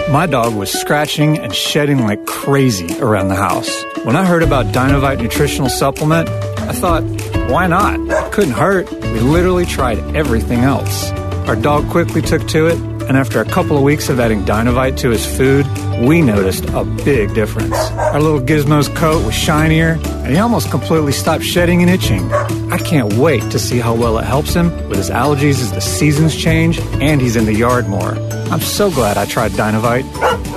My 0.09 0.25
dog 0.25 0.55
was 0.55 0.71
scratching 0.71 1.37
and 1.37 1.53
shedding 1.53 1.99
like 1.99 2.25
crazy 2.25 2.99
around 2.99 3.27
the 3.27 3.35
house. 3.35 3.71
When 4.05 4.15
I 4.15 4.25
heard 4.25 4.41
about 4.41 4.73
Dinovite 4.73 5.21
nutritional 5.21 5.69
supplement, 5.69 6.27
I 6.61 6.73
thought, 6.73 7.03
why 7.51 7.67
not? 7.67 7.99
It 7.99 8.31
couldn't 8.31 8.53
hurt. 8.53 8.89
We 8.89 9.19
literally 9.19 9.65
tried 9.65 9.99
everything 10.15 10.59
else. 10.59 11.11
Our 11.49 11.55
dog 11.57 11.89
quickly 11.89 12.21
took 12.21 12.47
to 12.49 12.67
it, 12.67 12.77
and 12.77 13.17
after 13.17 13.41
a 13.41 13.45
couple 13.45 13.75
of 13.75 13.83
weeks 13.83 14.07
of 14.07 14.21
adding 14.21 14.45
Dinovite 14.45 14.97
to 14.99 15.09
his 15.09 15.25
food, 15.25 15.67
we 15.99 16.21
noticed 16.21 16.63
a 16.69 16.85
big 16.85 17.33
difference. 17.33 17.75
Our 17.75 18.21
little 18.21 18.39
Gizmo's 18.39 18.87
coat 18.87 19.25
was 19.25 19.35
shinier, 19.35 19.99
and 20.05 20.27
he 20.27 20.37
almost 20.37 20.71
completely 20.71 21.11
stopped 21.11 21.43
shedding 21.43 21.81
and 21.81 21.91
itching. 21.91 22.31
I 22.71 22.77
can't 22.77 23.13
wait 23.15 23.41
to 23.51 23.59
see 23.59 23.79
how 23.79 23.95
well 23.95 24.17
it 24.17 24.23
helps 24.23 24.53
him 24.53 24.71
with 24.87 24.97
his 24.97 25.09
allergies 25.09 25.61
as 25.61 25.73
the 25.73 25.81
seasons 25.81 26.35
change 26.35 26.79
and 27.01 27.19
he's 27.19 27.35
in 27.35 27.45
the 27.45 27.53
yard 27.53 27.89
more. 27.89 28.15
I'm 28.51 28.59
so 28.59 28.91
glad 28.91 29.17
I 29.17 29.25
tried 29.25 29.51
Dinovite. 29.51 30.05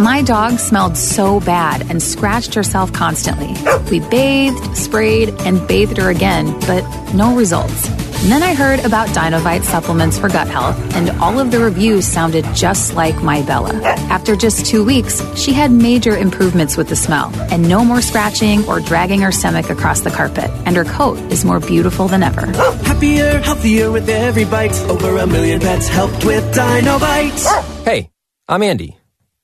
My 0.00 0.20
dog 0.20 0.58
smelled 0.58 0.96
so 0.96 1.38
bad 1.38 1.88
and 1.88 2.02
scratched 2.02 2.52
herself 2.54 2.92
constantly. 2.92 3.54
We 3.88 4.00
bathed, 4.08 4.76
sprayed, 4.76 5.28
and 5.42 5.64
bathed 5.68 5.98
her 5.98 6.10
again, 6.10 6.58
but 6.66 6.82
no 7.14 7.36
results. 7.36 7.88
And 8.24 8.32
then 8.32 8.42
I 8.42 8.54
heard 8.54 8.80
about 8.80 9.08
Dinovite 9.08 9.64
supplements 9.64 10.18
for 10.18 10.30
gut 10.30 10.48
health, 10.48 10.78
and 10.96 11.10
all 11.20 11.38
of 11.38 11.50
the 11.50 11.58
reviews 11.58 12.06
sounded 12.06 12.46
just 12.54 12.94
like 12.94 13.22
my 13.22 13.42
Bella. 13.42 13.74
After 14.08 14.34
just 14.34 14.64
two 14.64 14.82
weeks, 14.82 15.22
she 15.36 15.52
had 15.52 15.70
major 15.70 16.16
improvements 16.16 16.78
with 16.78 16.88
the 16.88 16.96
smell, 16.96 17.30
and 17.52 17.68
no 17.68 17.84
more 17.84 18.00
scratching 18.00 18.66
or 18.66 18.80
dragging 18.80 19.20
her 19.20 19.30
stomach 19.30 19.68
across 19.68 20.00
the 20.00 20.10
carpet, 20.10 20.50
and 20.64 20.74
her 20.74 20.86
coat 20.86 21.18
is 21.30 21.44
more 21.44 21.60
beautiful 21.60 22.08
than 22.08 22.22
ever. 22.22 22.46
Happier, 22.86 23.40
healthier 23.40 23.92
with 23.92 24.08
every 24.08 24.46
bite. 24.46 24.74
Over 24.88 25.18
a 25.18 25.26
million 25.26 25.60
pets 25.60 25.86
helped 25.88 26.24
with 26.24 26.44
Dinovite. 26.54 27.84
Hey, 27.84 28.10
I'm 28.48 28.62
Andy. 28.62 28.96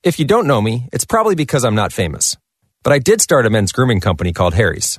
If 0.02 0.18
you 0.18 0.24
don't 0.24 0.46
know 0.46 0.62
me, 0.62 0.88
it's 0.90 1.04
probably 1.04 1.34
because 1.34 1.66
I'm 1.66 1.74
not 1.74 1.92
famous. 1.92 2.38
But 2.82 2.94
I 2.94 2.98
did 2.98 3.20
start 3.20 3.44
a 3.44 3.50
men's 3.50 3.72
grooming 3.72 4.00
company 4.00 4.32
called 4.32 4.54
Harry's. 4.54 4.98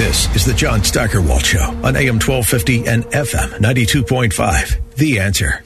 This 0.00 0.34
is 0.34 0.46
the 0.46 0.54
John 0.54 0.82
Steigerwald 0.82 1.44
Show 1.44 1.60
on 1.60 1.94
AM 1.94 2.14
1250 2.14 2.86
and 2.86 3.04
FM 3.04 3.50
92.5. 3.58 4.94
The 4.94 5.18
answer. 5.18 5.62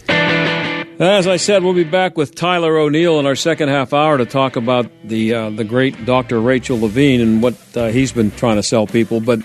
As 0.99 1.29
I 1.29 1.37
said, 1.37 1.63
we'll 1.63 1.73
be 1.73 1.85
back 1.85 2.17
with 2.17 2.35
Tyler 2.35 2.77
O'Neil 2.77 3.21
in 3.21 3.27
our 3.27 3.37
second 3.37 3.69
half 3.69 3.93
hour 3.93 4.19
to 4.19 4.27
talk 4.27 4.57
about 4.57 4.91
the 5.05 5.35
uh, 5.35 5.51
the 5.51 5.63
great 5.63 6.05
Dr. 6.05 6.41
Rachel 6.41 6.81
Levine 6.81 7.21
and 7.21 7.43
what 7.45 7.55
uh, 7.77 7.91
he's 7.91 8.11
been 8.11 8.33
trying 8.33 8.57
to 8.57 8.65
sell 8.65 8.89
people. 8.89 9.21
But 9.21 9.39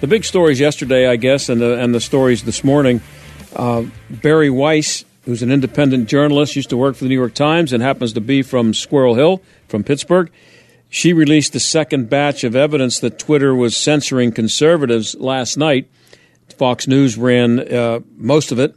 the 0.00 0.06
big 0.06 0.24
stories 0.24 0.60
yesterday, 0.60 1.08
I 1.08 1.16
guess, 1.16 1.48
and 1.48 1.60
the, 1.60 1.80
and 1.80 1.92
the 1.92 2.00
stories 2.00 2.44
this 2.44 2.62
morning. 2.62 3.00
Uh, 3.56 3.86
Bari 4.08 4.50
Weiss, 4.50 5.04
who's 5.24 5.42
an 5.42 5.50
independent 5.50 6.08
journalist, 6.08 6.54
used 6.54 6.70
to 6.70 6.76
work 6.76 6.94
for 6.94 7.02
the 7.02 7.08
New 7.08 7.18
York 7.18 7.34
Times 7.34 7.72
and 7.72 7.82
happens 7.82 8.12
to 8.12 8.20
be 8.20 8.42
from 8.42 8.74
Squirrel 8.74 9.16
Hill, 9.16 9.42
from 9.66 9.82
Pittsburgh. 9.82 10.30
She 10.88 11.12
released 11.12 11.52
the 11.52 11.60
second 11.60 12.08
batch 12.08 12.44
of 12.44 12.54
evidence 12.54 13.00
that 13.00 13.18
Twitter 13.18 13.54
was 13.54 13.76
censoring 13.76 14.32
conservatives 14.32 15.14
last 15.16 15.56
night. 15.56 15.90
Fox 16.56 16.86
News 16.86 17.18
ran 17.18 17.60
uh, 17.72 18.00
most 18.16 18.52
of 18.52 18.58
it. 18.58 18.74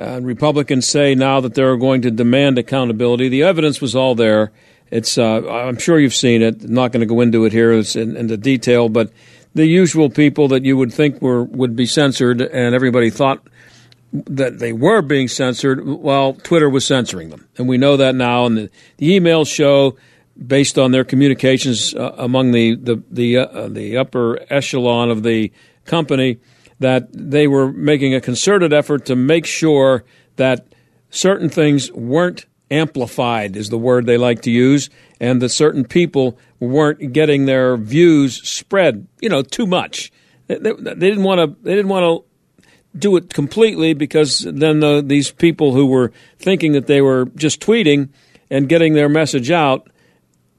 Uh, 0.00 0.20
Republicans 0.22 0.88
say 0.88 1.14
now 1.14 1.40
that 1.40 1.54
they're 1.54 1.76
going 1.76 2.02
to 2.02 2.10
demand 2.10 2.58
accountability. 2.58 3.28
The 3.28 3.42
evidence 3.42 3.80
was 3.80 3.94
all 3.94 4.14
there. 4.14 4.52
It's 4.90 5.18
uh, 5.18 5.48
I'm 5.48 5.78
sure 5.78 5.98
you've 5.98 6.14
seen 6.14 6.42
it. 6.42 6.64
I'm 6.64 6.74
not 6.74 6.92
going 6.92 7.00
to 7.00 7.06
go 7.06 7.20
into 7.20 7.44
it 7.44 7.52
here 7.52 7.72
in, 7.72 8.26
the 8.26 8.36
detail, 8.36 8.88
but 8.88 9.12
the 9.54 9.66
usual 9.66 10.10
people 10.10 10.48
that 10.48 10.64
you 10.64 10.76
would 10.76 10.92
think 10.92 11.22
were 11.22 11.44
would 11.44 11.76
be 11.76 11.86
censored, 11.86 12.40
and 12.40 12.74
everybody 12.74 13.10
thought 13.10 13.46
that 14.12 14.58
they 14.58 14.72
were 14.72 15.02
being 15.02 15.28
censored. 15.28 15.84
Well, 15.84 16.34
Twitter 16.34 16.68
was 16.68 16.86
censoring 16.86 17.30
them, 17.30 17.48
and 17.56 17.68
we 17.68 17.78
know 17.78 17.96
that 17.96 18.14
now. 18.14 18.46
And 18.46 18.56
the, 18.56 18.70
the 18.98 19.18
emails 19.18 19.52
show, 19.52 19.96
based 20.46 20.78
on 20.78 20.90
their 20.90 21.04
communications 21.04 21.94
uh, 21.94 22.14
among 22.18 22.52
the 22.52 22.74
the 22.74 23.02
the, 23.10 23.38
uh, 23.38 23.68
the 23.68 23.96
upper 23.96 24.40
echelon 24.50 25.10
of 25.10 25.22
the 25.22 25.52
company, 25.84 26.38
that 26.80 27.08
they 27.12 27.46
were 27.46 27.72
making 27.72 28.14
a 28.14 28.20
concerted 28.20 28.72
effort 28.72 29.06
to 29.06 29.16
make 29.16 29.46
sure 29.46 30.04
that 30.36 30.66
certain 31.10 31.48
things 31.48 31.92
weren't 31.92 32.46
amplified, 32.70 33.56
is 33.56 33.68
the 33.68 33.78
word 33.78 34.06
they 34.06 34.16
like 34.16 34.42
to 34.42 34.50
use, 34.50 34.90
and 35.20 35.40
that 35.40 35.50
certain 35.50 35.84
people 35.84 36.38
weren't 36.58 37.12
getting 37.12 37.46
their 37.46 37.76
views 37.76 38.46
spread, 38.48 39.06
you 39.20 39.28
know, 39.28 39.42
too 39.42 39.66
much. 39.66 40.10
They, 40.46 40.56
they, 40.58 40.94
didn't 40.94 41.22
want 41.22 41.40
to. 41.40 41.62
They 41.62 41.74
didn't 41.74 41.88
want 41.88 42.04
to 42.04 42.68
do 42.98 43.16
it 43.16 43.32
completely 43.32 43.94
because 43.94 44.40
then 44.40 44.80
the, 44.80 45.02
these 45.04 45.30
people 45.30 45.72
who 45.72 45.86
were 45.86 46.12
thinking 46.38 46.72
that 46.72 46.86
they 46.86 47.00
were 47.00 47.26
just 47.34 47.60
tweeting 47.60 48.10
and 48.50 48.68
getting 48.68 48.94
their 48.94 49.08
message 49.08 49.50
out, 49.50 49.88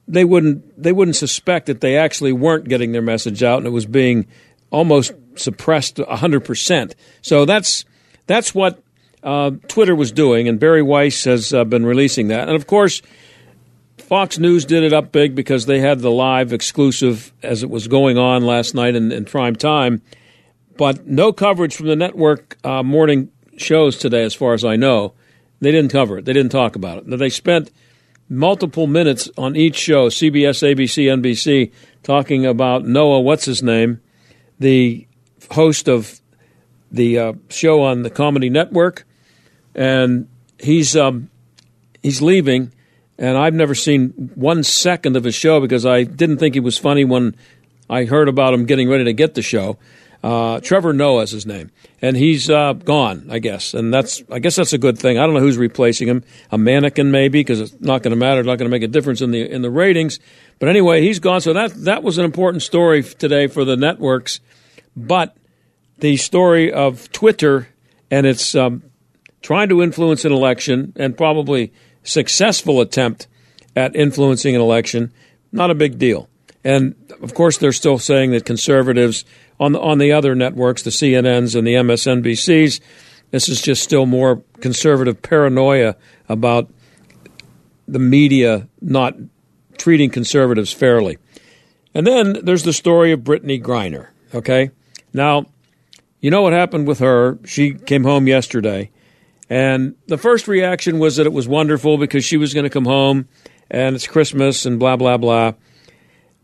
they 0.07 0.23
wouldn't 0.23 0.81
they 0.81 0.91
wouldn't 0.91 1.15
suspect 1.15 1.65
that 1.67 1.81
they 1.81 1.97
actually 1.97 2.33
weren't 2.33 2.67
getting 2.67 2.91
their 2.91 3.01
message 3.01 3.43
out 3.43 3.59
and 3.59 3.67
it 3.67 3.71
was 3.71 3.85
being 3.85 4.27
almost 4.69 5.13
suppressed 5.35 5.97
100%. 5.97 6.93
So 7.21 7.45
that's 7.45 7.85
that's 8.27 8.53
what 8.53 8.81
uh, 9.23 9.51
Twitter 9.67 9.95
was 9.95 10.11
doing, 10.11 10.47
and 10.47 10.59
Bari 10.59 10.83
Weiss 10.83 11.23
has 11.23 11.53
uh, 11.53 11.63
been 11.63 11.85
releasing 11.85 12.27
that. 12.27 12.47
And 12.47 12.55
of 12.55 12.67
course, 12.67 13.01
Fox 13.97 14.37
News 14.37 14.65
did 14.65 14.83
it 14.83 14.93
up 14.93 15.11
big 15.11 15.33
because 15.33 15.65
they 15.65 15.79
had 15.79 15.99
the 15.99 16.11
live 16.11 16.53
exclusive 16.53 17.33
as 17.41 17.63
it 17.63 17.69
was 17.69 17.87
going 17.87 18.17
on 18.17 18.45
last 18.45 18.75
night 18.75 18.95
in, 18.95 19.11
in 19.11 19.25
prime 19.25 19.55
time. 19.55 20.01
But 20.77 21.07
no 21.07 21.33
coverage 21.33 21.75
from 21.75 21.87
the 21.87 21.95
network 21.95 22.57
uh, 22.63 22.83
morning 22.83 23.31
shows 23.57 23.97
today, 23.97 24.23
as 24.23 24.35
far 24.35 24.53
as 24.53 24.63
I 24.63 24.75
know. 24.75 25.13
They 25.61 25.71
didn't 25.71 25.91
cover 25.91 26.19
it. 26.19 26.25
They 26.25 26.33
didn't 26.33 26.51
talk 26.51 26.75
about 26.75 26.99
it. 26.99 27.17
They 27.17 27.29
spent 27.29 27.71
multiple 28.29 28.87
minutes 28.87 29.29
on 29.37 29.55
each 29.55 29.75
show, 29.75 30.09
CBS, 30.09 30.63
ABC, 30.63 31.05
NBC, 31.05 31.71
talking 32.03 32.45
about 32.45 32.85
Noah, 32.85 33.21
what's 33.21 33.45
his 33.45 33.61
name, 33.61 34.01
the 34.59 35.07
host 35.51 35.87
of 35.87 36.19
the 36.91 37.19
uh, 37.19 37.33
show 37.49 37.83
on 37.83 38.03
the 38.03 38.09
Comedy 38.09 38.49
Network, 38.49 39.05
and 39.73 40.27
he's 40.59 40.95
um, 40.95 41.29
he's 42.01 42.21
leaving, 42.21 42.71
and 43.17 43.37
I've 43.37 43.53
never 43.53 43.75
seen 43.75 44.09
one 44.35 44.63
second 44.63 45.17
of 45.17 45.23
his 45.23 45.35
show 45.35 45.59
because 45.59 45.85
I 45.85 46.03
didn't 46.03 46.37
think 46.37 46.53
he 46.53 46.59
was 46.59 46.77
funny 46.77 47.03
when 47.03 47.35
I 47.89 48.05
heard 48.05 48.29
about 48.29 48.53
him 48.53 48.65
getting 48.65 48.89
ready 48.89 49.03
to 49.05 49.13
get 49.13 49.35
the 49.35 49.41
show. 49.41 49.77
Uh, 50.25 50.59
Trevor 50.59 50.91
Noah 50.91 51.21
is 51.21 51.29
his 51.29 51.45
name, 51.45 51.69
and 52.01 52.17
he's 52.17 52.49
uh, 52.49 52.73
gone, 52.73 53.27
I 53.29 53.37
guess, 53.37 53.75
and 53.75 53.93
that's 53.93 54.23
I 54.31 54.39
guess 54.39 54.55
that's 54.55 54.73
a 54.73 54.79
good 54.79 54.97
thing. 54.97 55.19
I 55.19 55.25
don't 55.27 55.35
know 55.35 55.39
who's 55.39 55.59
replacing 55.59 56.07
him, 56.07 56.23
a 56.49 56.57
mannequin 56.57 57.11
maybe, 57.11 57.41
because 57.41 57.61
it's 57.61 57.79
not 57.79 58.01
going 58.01 58.09
to 58.09 58.15
matter, 58.15 58.39
it's 58.39 58.47
not 58.47 58.57
going 58.57 58.65
to 58.67 58.75
make 58.75 58.81
a 58.81 58.87
difference 58.87 59.21
in 59.21 59.29
the 59.29 59.47
in 59.47 59.61
the 59.61 59.69
ratings. 59.69 60.19
But 60.57 60.69
anyway, 60.69 61.03
he's 61.03 61.19
gone, 61.19 61.41
so 61.41 61.53
that 61.53 61.75
that 61.83 62.01
was 62.01 62.17
an 62.17 62.25
important 62.25 62.63
story 62.63 63.03
today 63.03 63.45
for 63.45 63.63
the 63.65 63.77
networks. 63.77 64.39
But 64.97 65.37
the 65.99 66.17
story 66.17 66.73
of 66.73 67.11
Twitter 67.11 67.67
and 68.09 68.25
its 68.25 68.55
um, 68.55 68.81
trying 69.43 69.69
to 69.69 69.83
influence 69.83 70.25
an 70.25 70.31
election 70.31 70.93
and 70.95 71.15
probably 71.15 71.71
successful 72.01 72.81
attempt 72.81 73.27
at 73.75 73.95
influencing 73.95 74.55
an 74.55 74.61
election, 74.61 75.13
not 75.51 75.69
a 75.69 75.75
big 75.75 75.99
deal. 75.99 76.29
And 76.63 76.95
of 77.21 77.35
course, 77.35 77.59
they're 77.59 77.71
still 77.71 77.99
saying 77.99 78.31
that 78.31 78.43
conservatives 78.43 79.23
on 79.59 79.71
the, 79.71 79.81
on 79.81 79.97
the 79.97 80.11
other 80.11 80.35
networks, 80.35 80.83
the 80.83 80.89
CNNs 80.89 81.55
and 81.55 81.65
the 81.65 81.75
MSNBCs, 81.75 82.79
this 83.31 83.49
is 83.49 83.61
just 83.61 83.83
still 83.83 84.05
more 84.05 84.43
conservative 84.61 85.21
paranoia 85.21 85.95
about 86.29 86.69
the 87.87 87.99
media 87.99 88.67
not 88.81 89.15
treating 89.77 90.09
conservatives 90.09 90.71
fairly. 90.71 91.17
And 91.93 92.05
then 92.05 92.39
there's 92.43 92.63
the 92.63 92.73
story 92.73 93.11
of 93.11 93.21
Brittney 93.21 93.61
Griner. 93.61 94.09
Okay, 94.33 94.71
now 95.13 95.45
you 96.19 96.29
know 96.29 96.41
what 96.41 96.53
happened 96.53 96.87
with 96.87 96.99
her. 96.99 97.37
She 97.45 97.73
came 97.73 98.03
home 98.03 98.27
yesterday, 98.27 98.91
and 99.49 99.95
the 100.07 100.17
first 100.17 100.47
reaction 100.47 100.99
was 100.99 101.15
that 101.15 101.25
it 101.25 101.33
was 101.33 101.47
wonderful 101.47 101.97
because 101.97 102.25
she 102.25 102.37
was 102.37 102.53
going 102.53 102.65
to 102.65 102.69
come 102.69 102.85
home 102.85 103.27
and 103.69 103.95
it's 103.95 104.07
Christmas 104.07 104.65
and 104.65 104.79
blah 104.79 104.97
blah 104.97 105.17
blah. 105.17 105.53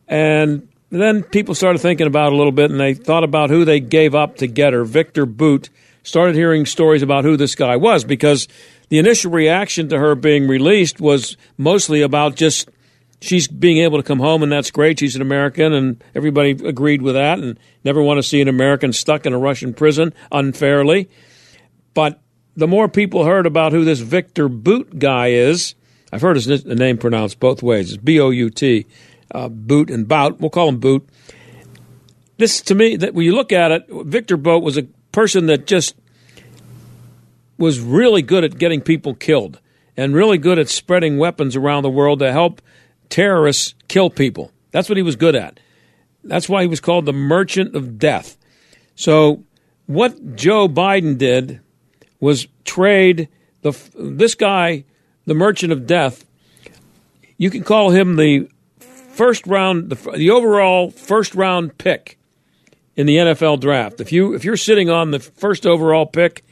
And 0.08 0.70
then 1.00 1.24
people 1.24 1.55
started 1.55 1.79
thinking 1.79 2.07
about 2.07 2.33
a 2.33 2.36
little 2.36 2.51
bit 2.51 2.69
and 2.69 2.79
they 2.79 2.93
thought 2.93 3.24
about 3.24 3.50
who 3.50 3.63
they 3.63 3.79
gave 3.79 4.13
up 4.13 4.38
to 4.38 4.48
get 4.48 4.74
her. 4.74 4.83
Victor 4.83 5.25
Bout 5.25 5.69
started 6.03 6.36
hearing 6.36 6.65
stories 6.65 7.01
about 7.01 7.24
who 7.24 7.38
this 7.38 7.55
guy 7.55 7.77
was 7.77 8.03
because 8.03 8.48
the 8.89 8.98
initial 8.98 9.31
reaction 9.31 9.88
to 9.89 9.98
her 9.98 10.15
being 10.15 10.48
released 10.48 11.00
was 11.00 11.38
mostly 11.57 12.01
about 12.01 12.36
just 12.36 12.69
she's 13.21 13.48
being 13.48 13.77
able 13.77 13.98
to 13.98 14.03
come 14.03 14.19
home 14.19 14.43
and 14.43 14.51
that's 14.51 14.71
great. 14.71 15.00
She's 15.00 15.15
an 15.15 15.21
American 15.21 15.71
and 15.71 16.03
everybody 16.13 16.51
agreed 16.51 17.01
with 17.01 17.13
that 17.13 17.39
and 17.39 17.57
never 17.86 18.01
want 18.01 18.17
to 18.17 18.24
see 18.24 18.41
an 18.41 18.50
American 18.50 18.91
stuck 18.91 19.25
in 19.25 19.31
a 19.33 19.39
Russian 19.39 19.74
prison 19.74 20.13
unfairly. 20.31 21.10
But 21.93 22.19
the 22.57 22.67
more 22.67 22.89
people 22.89 23.24
heard 23.24 23.45
about 23.45 23.71
who 23.71 23.86
this 23.86 24.00
Victor 24.00 24.50
Bout 24.50 24.99
guy 24.99 25.27
is, 25.27 25.75
I've 26.12 26.21
heard 26.21 26.36
his 26.36 26.65
name 26.65 26.97
pronounced 26.97 27.39
both 27.39 27.63
ways. 27.63 27.93
It's 27.93 28.04
B 28.04 28.19
O 28.19 28.30
U 28.32 28.49
T 28.49 28.86
uh, 29.34 29.50
Boot 29.50 29.89
and 29.89 30.08
Bout. 30.08 30.39
We'll 30.39 30.50
call 30.50 30.70
him 30.70 30.80
Boot. 30.80 31.08
This, 32.38 32.62
to 32.63 32.76
me, 32.76 32.96
that 32.98 33.13
when 33.13 33.26
you 33.26 33.36
look 33.36 33.52
at 33.52 33.72
it, 33.72 33.86
Victor 33.89 34.38
Bout 34.38 34.63
was 34.63 34.78
a 34.78 34.84
person 35.12 35.46
that 35.48 35.67
just 35.67 35.96
was 37.58 37.80
really 37.80 38.22
good 38.22 38.44
at 38.44 38.58
getting 38.58 38.82
people 38.82 39.13
killed 39.13 39.60
and 39.96 40.15
really 40.15 40.38
good 40.38 40.58
at 40.58 40.67
spreading 40.67 41.17
weapons 41.17 41.56
around 41.56 41.84
the 41.84 41.89
world 41.89 42.20
to 42.20 42.32
help 42.32 42.62
terrorists 43.10 43.76
kill 43.88 44.10
people. 44.10 44.52
That's 44.72 44.89
what 44.89 44.98
he 44.98 45.04
was 45.04 45.15
good 45.15 45.36
at. 45.36 45.60
That's 46.24 46.50
why 46.50 46.62
he 46.62 46.67
was 46.67 46.80
called 46.80 47.06
the 47.06 47.13
merchant 47.13 47.76
of 47.76 48.00
death. 48.00 48.38
So, 48.96 49.44
what 49.86 50.36
Joe 50.36 50.67
Biden 50.67 51.17
did 51.17 51.60
was 52.20 52.48
trade 52.63 53.28
the 53.62 53.78
this 53.96 54.36
guy, 54.36 54.86
the 55.26 55.34
merchant 55.34 55.72
of 55.72 55.86
death. 55.86 56.26
You 57.38 57.50
can 57.50 57.63
call 57.63 57.89
him 57.89 58.15
the 58.15 58.50
first 59.21 59.45
round, 59.45 59.91
the, 59.91 60.12
the 60.17 60.31
overall 60.31 60.89
first 60.89 61.36
round 61.36 61.77
pick 61.77 62.17
in 62.95 63.05
the 63.05 63.17
NFL 63.17 63.60
draft. 63.60 64.01
If 64.01 64.12
you 64.12 64.34
if 64.34 64.43
you're 64.43 64.57
sitting 64.57 64.89
on 64.89 65.12
the 65.12 65.19
first 65.19 65.67
overall 65.67 66.07
pick 66.07 66.43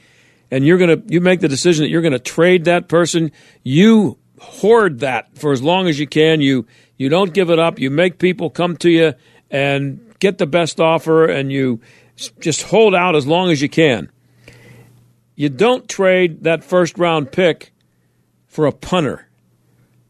and 0.52 0.64
you're 0.64 0.78
gonna 0.78 1.02
you 1.08 1.20
make 1.20 1.40
the 1.40 1.48
decision 1.48 1.84
that 1.84 1.90
you're 1.90 2.04
gonna 2.04 2.20
trade 2.20 2.66
that 2.66 2.88
person, 2.88 3.32
you 3.64 4.20
hoard 4.40 5.00
that 5.00 5.36
for 5.36 5.52
as 5.52 5.64
long 5.64 5.88
as 5.88 6.00
you 6.00 6.06
can. 6.06 6.42
You 6.42 6.68
you 6.96 7.10
don't 7.10 7.34
give 7.34 7.50
it 7.50 7.58
up. 7.58 7.80
You 7.80 7.90
make 7.90 8.20
people 8.20 8.52
come 8.52 8.78
to 8.78 8.90
you 8.92 9.14
and 9.50 10.00
get 10.20 10.38
the 10.38 10.46
best 10.46 10.80
offer, 10.80 11.26
and 11.26 11.52
you 11.52 11.82
just 12.40 12.62
hold 12.62 12.94
out 12.94 13.16
as 13.16 13.26
long 13.26 13.50
as 13.50 13.64
you 13.64 13.70
can. 13.70 14.12
You 15.36 15.50
don't 15.50 15.90
trade 15.90 16.44
that 16.44 16.64
first 16.64 17.00
round 17.00 17.32
pick 17.32 17.74
for 18.46 18.68
a 18.68 18.72
punter, 18.72 19.28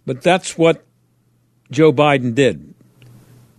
but 0.06 0.22
that's 0.22 0.58
what 0.58 0.86
Joe 1.72 1.94
Biden 1.94 2.34
did. 2.34 2.74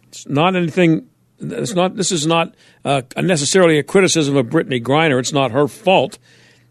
It's 0.09 0.27
not 0.27 0.57
anything. 0.57 1.09
It's 1.39 1.75
not. 1.75 1.97
This 1.97 2.13
is 2.13 2.27
not 2.27 2.55
uh, 2.85 3.03
necessarily 3.17 3.79
a 3.79 3.83
criticism 3.83 4.37
of 4.37 4.47
Brittney 4.47 4.83
Griner. 4.83 5.19
It's 5.19 5.33
not 5.33 5.53
her 5.53 5.69
fault 5.69 6.19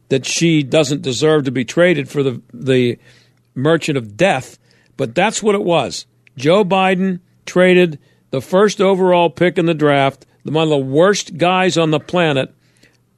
that 0.09 0.25
she 0.25 0.63
doesn't 0.63 1.01
deserve 1.01 1.45
to 1.45 1.51
be 1.51 1.65
traded 1.65 2.09
for 2.09 2.23
the 2.23 2.41
the 2.53 2.99
merchant 3.55 3.97
of 3.97 4.17
death. 4.17 4.57
But 4.97 5.15
that's 5.15 5.41
what 5.41 5.55
it 5.55 5.63
was. 5.63 6.05
Joe 6.35 6.65
Biden 6.65 7.21
traded 7.45 7.99
the 8.31 8.41
first 8.41 8.81
overall 8.81 9.29
pick 9.29 9.57
in 9.57 9.65
the 9.65 9.73
draft, 9.73 10.25
one 10.43 10.63
of 10.63 10.69
the 10.69 10.77
worst 10.77 11.37
guys 11.37 11.77
on 11.77 11.91
the 11.91 11.99
planet, 11.99 12.53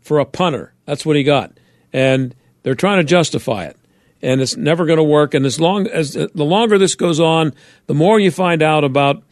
for 0.01 0.19
a 0.19 0.25
punter. 0.25 0.73
That's 0.85 1.05
what 1.05 1.15
he 1.15 1.23
got, 1.23 1.57
and 1.91 2.35
they're 2.61 2.75
trying 2.75 2.99
to 2.99 3.03
justify 3.03 3.65
it 3.65 3.77
and 4.21 4.41
it's 4.41 4.55
never 4.55 4.85
going 4.85 4.97
to 4.97 5.03
work. 5.03 5.33
And 5.33 5.45
as 5.45 5.59
long 5.59 5.87
as 5.87 6.13
the 6.13 6.29
longer 6.35 6.77
this 6.77 6.95
goes 6.95 7.19
on, 7.19 7.53
the 7.87 7.93
more 7.93 8.19
you 8.19 8.31
find 8.31 8.61
out 8.61 8.83
about 8.83 9.23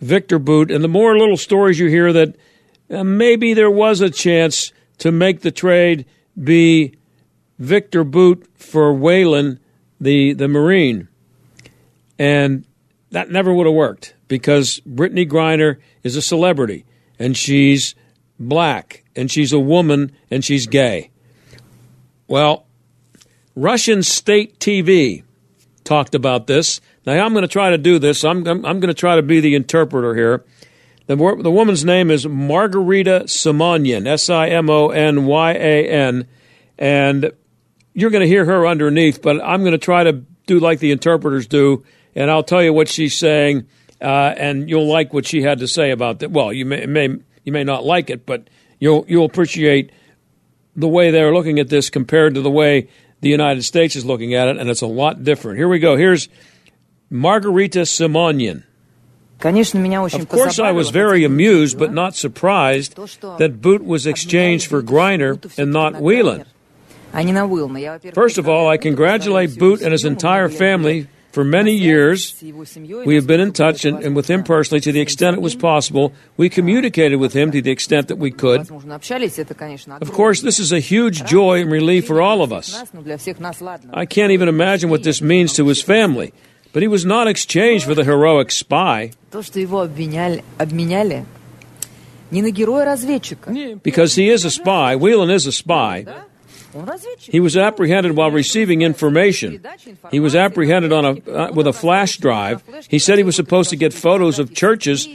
Victor 0.00 0.38
Boot, 0.38 0.70
and 0.70 0.82
the 0.82 0.88
more 0.88 1.18
little 1.18 1.36
stories 1.36 1.78
you 1.78 1.88
hear 1.88 2.12
that 2.12 2.36
uh, 2.90 3.04
maybe 3.04 3.54
there 3.54 3.70
was 3.70 4.00
a 4.00 4.10
chance 4.10 4.72
to 4.98 5.12
make 5.12 5.40
the 5.40 5.50
trade 5.50 6.06
be 6.42 6.94
Victor 7.58 8.04
Boot 8.04 8.46
for 8.54 8.92
Whelan, 8.92 9.60
the 10.00 10.32
the 10.32 10.48
Marine, 10.48 11.08
and 12.18 12.64
that 13.10 13.30
never 13.30 13.52
would 13.52 13.66
have 13.66 13.74
worked 13.74 14.14
because 14.28 14.80
Brittney 14.88 15.28
Griner 15.28 15.76
is 16.02 16.16
a 16.16 16.22
celebrity 16.22 16.86
and 17.18 17.36
she's 17.36 17.94
black 18.38 19.04
and 19.14 19.30
she's 19.30 19.52
a 19.52 19.58
woman 19.58 20.12
and 20.30 20.44
she's 20.44 20.66
gay. 20.66 21.10
Well, 22.26 22.66
Russian 23.54 24.02
state 24.02 24.58
TV 24.58 25.24
talked 25.84 26.14
about 26.14 26.46
this. 26.46 26.80
Now, 27.06 27.24
I'm 27.24 27.32
going 27.32 27.42
to 27.42 27.48
try 27.48 27.70
to 27.70 27.78
do 27.78 27.98
this. 27.98 28.24
I'm, 28.24 28.46
I'm, 28.46 28.64
I'm 28.64 28.80
going 28.80 28.88
to 28.88 28.94
try 28.94 29.16
to 29.16 29.22
be 29.22 29.40
the 29.40 29.54
interpreter 29.54 30.14
here. 30.14 30.44
The, 31.06 31.16
the 31.16 31.50
woman's 31.50 31.84
name 31.84 32.10
is 32.10 32.26
Margarita 32.26 33.22
Simonyan, 33.24 34.06
S 34.06 34.30
I 34.30 34.48
M 34.48 34.70
O 34.70 34.90
N 34.90 35.26
Y 35.26 35.52
A 35.52 35.88
N. 35.88 36.28
And 36.78 37.32
you're 37.94 38.10
going 38.10 38.22
to 38.22 38.28
hear 38.28 38.44
her 38.44 38.66
underneath, 38.66 39.20
but 39.20 39.42
I'm 39.42 39.62
going 39.62 39.72
to 39.72 39.78
try 39.78 40.04
to 40.04 40.12
do 40.46 40.60
like 40.60 40.78
the 40.78 40.92
interpreters 40.92 41.46
do, 41.46 41.84
and 42.14 42.30
I'll 42.30 42.42
tell 42.44 42.62
you 42.62 42.72
what 42.72 42.88
she's 42.88 43.16
saying, 43.16 43.66
uh, 44.00 44.34
and 44.36 44.68
you'll 44.68 44.88
like 44.88 45.12
what 45.12 45.26
she 45.26 45.42
had 45.42 45.58
to 45.58 45.68
say 45.68 45.90
about 45.90 46.20
that. 46.20 46.30
Well, 46.30 46.52
you 46.52 46.64
may, 46.64 46.86
may 46.86 47.16
you 47.44 47.52
may 47.52 47.64
not 47.64 47.84
like 47.84 48.10
it, 48.10 48.26
but 48.26 48.48
you'll 48.78 49.04
you'll 49.08 49.26
appreciate 49.26 49.92
the 50.76 50.88
way 50.88 51.10
they're 51.10 51.34
looking 51.34 51.58
at 51.58 51.68
this 51.68 51.90
compared 51.90 52.34
to 52.34 52.40
the 52.40 52.50
way 52.50 52.88
the 53.20 53.28
United 53.28 53.62
States 53.62 53.96
is 53.96 54.04
looking 54.04 54.34
at 54.34 54.48
it, 54.48 54.56
and 54.56 54.70
it's 54.70 54.82
a 54.82 54.86
lot 54.86 55.22
different. 55.24 55.58
Here 55.58 55.68
we 55.68 55.78
go. 55.78 55.96
Here's 55.96 56.28
Margarita 57.10 57.80
Simonyan. 57.80 58.64
Of 59.42 60.28
course, 60.28 60.58
I 60.58 60.72
was 60.72 60.90
very 60.90 61.24
amused 61.24 61.78
but 61.78 61.92
not 61.92 62.14
surprised 62.14 62.94
that 63.38 63.60
Boot 63.62 63.82
was 63.84 64.06
exchanged 64.06 64.66
for 64.66 64.82
Griner 64.82 65.40
and 65.58 65.72
not 65.72 66.00
Whelan. 66.00 66.44
First 68.12 68.38
of 68.38 68.48
all, 68.48 68.68
I 68.68 68.76
congratulate 68.76 69.58
Boot 69.58 69.80
and 69.80 69.92
his 69.92 70.04
entire 70.04 70.48
family. 70.48 71.08
For 71.32 71.44
many 71.44 71.74
years, 71.74 72.34
we 72.42 73.14
have 73.14 73.26
been 73.26 73.38
in 73.40 73.52
touch 73.52 73.84
and, 73.84 74.02
and, 74.02 74.16
with 74.16 74.28
him 74.28 74.42
personally 74.42 74.80
to 74.80 74.90
the 74.90 75.00
extent 75.00 75.36
it 75.36 75.42
was 75.42 75.54
possible. 75.54 76.12
We 76.36 76.48
communicated 76.48 77.16
with 77.16 77.34
him 77.34 77.52
to 77.52 77.62
the 77.62 77.70
extent 77.70 78.08
that 78.08 78.16
we 78.16 78.32
could. 78.32 78.68
Of 80.02 80.12
course, 80.12 80.42
this 80.42 80.58
is 80.58 80.72
a 80.72 80.80
huge 80.80 81.24
joy 81.24 81.60
and 81.60 81.70
relief 81.70 82.06
for 82.08 82.20
all 82.20 82.42
of 82.42 82.52
us. 82.52 82.74
I 83.92 84.06
can't 84.06 84.32
even 84.32 84.48
imagine 84.48 84.90
what 84.90 85.04
this 85.04 85.22
means 85.22 85.52
to 85.54 85.66
his 85.68 85.80
family. 85.80 86.32
But 86.72 86.82
he 86.82 86.88
was 86.88 87.04
not 87.04 87.26
exchanged 87.28 87.84
for 87.84 87.94
the 87.94 88.04
heroic 88.04 88.50
spy. 88.50 89.10
Because 93.82 94.14
he 94.14 94.30
is 94.30 94.44
a 94.44 94.50
spy. 94.50 94.94
Whelan 94.96 95.30
is 95.30 95.46
a 95.46 95.52
spy. 95.52 96.04
He 97.18 97.40
was 97.40 97.56
apprehended 97.56 98.16
while 98.16 98.30
receiving 98.30 98.82
information. 98.82 99.60
He 100.10 100.20
was 100.20 100.36
apprehended 100.36 100.92
on 100.92 101.04
a, 101.04 101.30
uh, 101.30 101.52
with 101.52 101.66
a 101.66 101.72
flash 101.72 102.18
drive. 102.18 102.62
He 102.88 102.98
said 102.98 103.18
he 103.18 103.24
was 103.24 103.36
supposed 103.36 103.70
to 103.70 103.76
get 103.76 103.92
photos 103.92 104.38
of 104.38 104.54
churches 104.54 105.06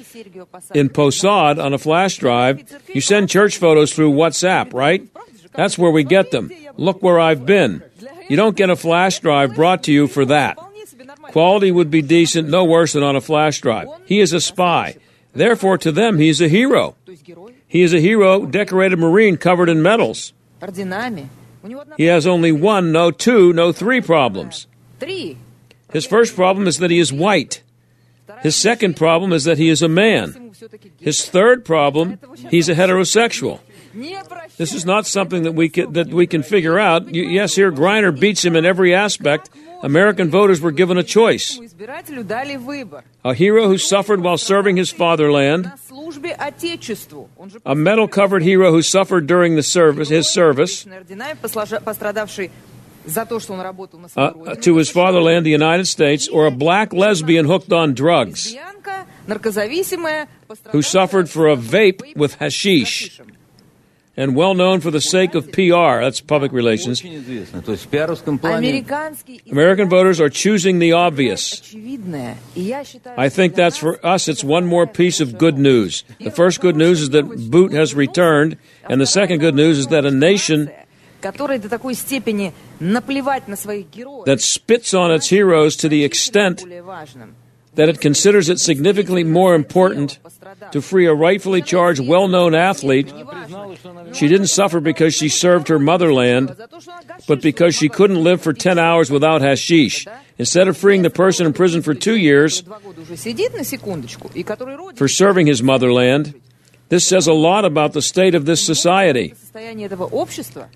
in 0.73 0.89
Posad 0.89 1.63
on 1.63 1.73
a 1.73 1.77
flash 1.77 2.17
drive. 2.17 2.63
You 2.93 3.01
send 3.01 3.29
church 3.29 3.57
photos 3.57 3.93
through 3.93 4.11
WhatsApp, 4.11 4.73
right? 4.73 5.07
That's 5.53 5.77
where 5.77 5.91
we 5.91 6.03
get 6.03 6.31
them. 6.31 6.51
Look 6.75 7.01
where 7.01 7.19
I've 7.19 7.45
been. 7.45 7.83
You 8.27 8.35
don't 8.35 8.57
get 8.57 8.69
a 8.69 8.75
flash 8.75 9.19
drive 9.19 9.55
brought 9.55 9.83
to 9.83 9.93
you 9.93 10.07
for 10.07 10.25
that. 10.25 10.57
Quality 11.31 11.71
would 11.71 11.91
be 11.91 12.01
decent, 12.01 12.49
no 12.49 12.65
worse 12.65 12.93
than 12.93 13.03
on 13.03 13.15
a 13.15 13.21
flash 13.21 13.61
drive. 13.61 13.87
He 14.05 14.19
is 14.19 14.33
a 14.33 14.41
spy. 14.41 14.97
Therefore, 15.33 15.77
to 15.79 15.91
them, 15.91 16.17
he 16.17 16.29
is 16.29 16.41
a 16.41 16.47
hero. 16.47 16.95
He 17.67 17.81
is 17.81 17.93
a 17.93 17.99
hero, 17.99 18.45
decorated 18.45 18.99
Marine 18.99 19.37
covered 19.37 19.69
in 19.69 19.81
medals. 19.81 20.33
He 21.97 22.05
has 22.05 22.27
only 22.27 22.51
one, 22.51 22.91
no 22.91 23.11
two, 23.11 23.53
no 23.53 23.71
three 23.71 24.01
problems. 24.01 24.67
His 25.91 26.05
first 26.05 26.35
problem 26.35 26.67
is 26.67 26.79
that 26.79 26.91
he 26.91 26.99
is 26.99 27.11
white. 27.13 27.61
His 28.41 28.55
second 28.55 28.95
problem 28.95 29.31
is 29.33 29.43
that 29.45 29.57
he 29.57 29.69
is 29.69 29.81
a 29.81 29.87
man. 29.87 30.53
His 30.99 31.27
third 31.27 31.65
problem, 31.65 32.19
he's 32.49 32.69
a 32.69 32.75
heterosexual. 32.75 33.59
This 34.57 34.73
is 34.73 34.85
not 34.85 35.05
something 35.05 35.43
that 35.43 35.53
we 35.53 35.69
can, 35.69 35.93
that 35.93 36.09
we 36.09 36.27
can 36.27 36.43
figure 36.43 36.77
out. 36.77 37.13
yes, 37.13 37.55
here 37.55 37.71
Griner 37.71 38.17
beats 38.17 38.43
him 38.43 38.55
in 38.55 38.65
every 38.65 38.93
aspect. 38.93 39.49
American 39.85 40.31
voters 40.31 40.59
were 40.61 40.71
given 40.71 40.97
a 40.97 41.03
choice. 41.03 41.59
A 43.23 43.33
hero 43.35 43.67
who 43.67 43.77
suffered 43.77 44.21
while 44.21 44.37
serving 44.37 44.77
his 44.77 44.89
fatherland. 44.89 45.71
A 47.65 47.75
medal 47.75 48.07
covered 48.07 48.41
hero 48.41 48.71
who 48.71 48.81
suffered 48.81 49.27
during 49.27 49.55
the 49.55 49.61
service, 49.61 50.09
his 50.09 50.27
service. 50.27 50.87
Uh, 54.17 54.55
to 54.55 54.77
his 54.77 54.89
fatherland, 54.89 55.45
the 55.45 55.51
United 55.51 55.85
States, 55.85 56.27
or 56.27 56.47
a 56.47 56.51
black 56.51 56.91
lesbian 56.91 57.45
hooked 57.45 57.71
on 57.71 57.93
drugs 57.93 58.55
who 60.71 60.81
suffered 60.81 61.29
for 61.29 61.47
a 61.47 61.55
vape 61.55 62.15
with 62.15 62.33
hashish 62.35 63.21
and 64.17 64.35
well 64.35 64.53
known 64.53 64.79
for 64.79 64.91
the 64.91 65.01
sake 65.01 65.35
of 65.35 65.51
PR, 65.51 66.01
that's 66.01 66.21
public 66.21 66.51
relations. 66.51 67.03
American 69.51 69.89
voters 69.89 70.21
are 70.21 70.29
choosing 70.29 70.79
the 70.79 70.93
obvious. 70.93 71.75
I 73.17 73.29
think 73.29 73.55
that's 73.55 73.77
for 73.77 74.05
us, 74.05 74.27
it's 74.27 74.43
one 74.43 74.65
more 74.65 74.87
piece 74.87 75.19
of 75.19 75.37
good 75.37 75.57
news. 75.57 76.03
The 76.19 76.31
first 76.31 76.61
good 76.61 76.75
news 76.75 77.01
is 77.01 77.09
that 77.11 77.23
Boot 77.49 77.73
has 77.73 77.93
returned, 77.93 78.57
and 78.89 79.01
the 79.01 79.07
second 79.07 79.39
good 79.39 79.55
news 79.55 79.77
is 79.77 79.87
that 79.87 80.05
a 80.05 80.11
nation 80.11 80.71
that 84.25 84.37
spits 84.39 84.93
on 84.93 85.11
its 85.11 85.29
heroes 85.29 85.75
to 85.77 85.89
the 85.89 86.03
extent 86.03 86.63
that 87.75 87.89
it 87.89 88.01
considers 88.01 88.49
it 88.49 88.59
significantly 88.59 89.23
more 89.23 89.55
important 89.55 90.19
to 90.71 90.81
free 90.81 91.05
a 91.05 91.13
rightfully 91.13 91.61
charged, 91.61 92.05
well 92.05 92.27
known 92.27 92.55
athlete. 92.55 93.13
She 94.13 94.27
didn't 94.27 94.47
suffer 94.47 94.79
because 94.79 95.13
she 95.13 95.29
served 95.29 95.67
her 95.67 95.79
motherland, 95.79 96.55
but 97.27 97.41
because 97.41 97.75
she 97.75 97.89
couldn't 97.89 98.23
live 98.23 98.41
for 98.41 98.53
10 98.53 98.79
hours 98.79 99.11
without 99.11 99.41
hashish. 99.41 100.07
Instead 100.37 100.67
of 100.67 100.77
freeing 100.77 101.01
the 101.01 101.09
person 101.09 101.45
in 101.45 101.53
prison 101.53 101.81
for 101.81 101.93
two 101.93 102.17
years 102.17 102.63
for 104.95 105.07
serving 105.07 105.47
his 105.47 105.63
motherland, 105.63 106.33
this 106.89 107.07
says 107.07 107.27
a 107.27 107.33
lot 107.33 107.65
about 107.65 107.93
the 107.93 108.01
state 108.01 108.35
of 108.35 108.45
this 108.45 108.63
society. 108.63 109.33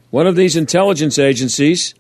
One 0.10 0.28
of 0.28 0.36
these 0.36 0.56
intelligence 0.56 1.20
agencies 1.20 1.94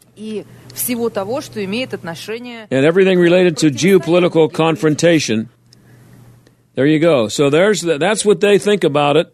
всего 0.74 1.08
того, 1.10 1.40
что 1.40 1.64
имеет 1.64 1.94
отношение... 1.94 2.66
And 2.70 2.84
everything 2.84 3.18
related 3.18 3.56
to 3.58 3.70
geopolitical 3.70 4.52
confrontation. 4.52 5.48
There 6.74 6.86
you 6.86 6.98
go. 6.98 7.28
So 7.28 7.50
there's 7.50 7.82
the, 7.82 7.98
that's 7.98 8.24
what 8.24 8.40
they 8.40 8.58
think 8.58 8.82
about 8.82 9.16
it. 9.16 9.32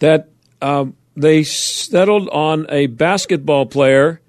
That 0.00 0.28
um, 0.60 0.94
they 1.16 1.42
settled 1.42 2.28
on 2.28 2.66
a 2.68 2.86
basketball 2.86 3.66
player 3.66 4.20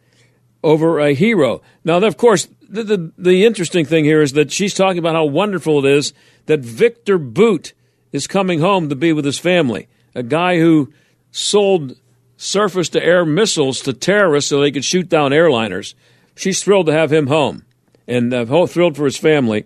over 0.64 1.00
a 1.00 1.14
hero. 1.14 1.62
Now, 1.84 1.98
of 1.98 2.18
course, 2.18 2.48
the, 2.68 2.84
the, 2.84 3.12
the 3.18 3.46
interesting 3.46 3.86
thing 3.86 4.06
here 4.06 4.22
is 4.22 4.34
that 4.34 4.52
she's 4.52 4.74
talking 4.74 5.00
about 5.00 5.16
how 5.16 5.26
wonderful 5.26 5.86
it 5.86 5.92
is 5.92 6.14
that 6.46 6.62
Victor 6.62 7.18
Boot 7.18 7.74
is 8.12 8.28
coming 8.28 8.60
home 8.60 8.90
to 8.90 8.96
be 8.96 9.14
with 9.14 9.26
his 9.26 9.38
family. 9.38 9.88
A 10.16 10.24
guy 10.24 10.60
who 10.60 10.92
sold 11.32 11.96
surface 12.37 12.89
to 12.91 13.03
air 13.03 13.25
missiles 13.25 13.81
to 13.83 13.93
terrorists 13.93 14.51
so 14.51 14.61
they 14.61 14.71
could 14.71 14.85
shoot 14.85 15.09
down 15.09 15.31
airliners. 15.31 15.95
She's 16.37 16.63
thrilled 16.63 16.87
to 16.87 16.93
have 16.93 17.13
him 17.13 17.29
home 17.29 17.65
and 18.07 18.33
uh, 18.33 18.67
thrilled 18.67 18.97
for 18.97 19.05
his 19.05 19.17
family. 19.17 19.65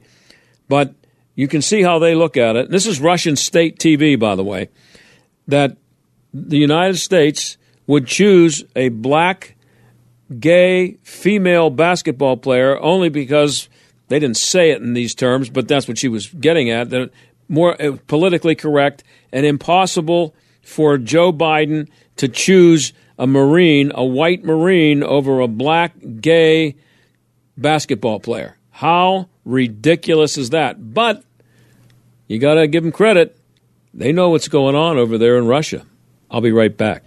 But 0.69 0.95
you 1.35 1.49
can 1.49 1.63
see 1.63 1.83
how 1.83 1.99
they 1.99 2.15
look 2.15 2.37
at 2.37 2.57
it. 2.57 2.71
This 2.71 2.87
is 2.87 3.01
Russian 3.01 3.37
state 3.37 3.79
TV, 3.79 4.19
by 4.19 4.35
the 4.35 4.45
way, 4.45 4.69
that 5.47 5.77
the 6.35 6.59
United 6.59 6.99
States 6.99 7.57
would 7.87 8.07
choose 8.07 8.65
a 8.77 8.91
black, 8.91 9.57
gay, 10.39 10.99
female 11.03 11.71
basketball 11.71 12.37
player 12.37 12.79
only 12.81 13.09
because 13.09 13.69
they 14.09 14.19
didn't 14.19 14.37
say 14.37 14.71
it 14.71 14.83
in 14.83 14.95
these 14.95 15.15
terms, 15.15 15.49
but 15.49 15.69
that's 15.69 15.89
what 15.89 15.99
she 15.99 16.09
was 16.09 16.27
getting 16.29 16.71
at. 16.71 16.91
That 16.91 17.11
more 17.49 17.81
uh, 17.81 17.97
politically 18.07 18.55
correct 18.55 19.05
and 19.33 19.47
impossible 19.47 20.35
for 20.63 20.99
Joe 20.99 21.33
Biden 21.33 21.89
to 22.19 22.29
choose 22.29 22.93
a 23.19 23.27
Marine, 23.27 23.91
a 23.95 24.05
white 24.05 24.45
Marine, 24.45 25.03
over 25.03 25.41
a 25.41 25.49
black 25.49 25.95
gay 26.21 26.77
basketball 27.57 28.21
player. 28.21 28.57
How 28.71 29.29
ridiculous 29.45 30.39
is 30.39 30.51
that? 30.51 30.95
But 30.95 31.25
you 32.29 32.39
got 32.39 32.55
to 32.55 32.69
give 32.69 32.85
them 32.85 32.93
credit. 32.93 33.37
They 33.93 34.13
know 34.13 34.31
what's 34.31 34.49
going 34.49 34.77
on 34.77 34.99
over 34.99 35.19
there 35.19 35.37
in 35.37 35.47
Russia. 35.47 35.85
I'll 36.31 36.41
be 36.41 36.53
right 36.53 36.77
back. 36.77 37.03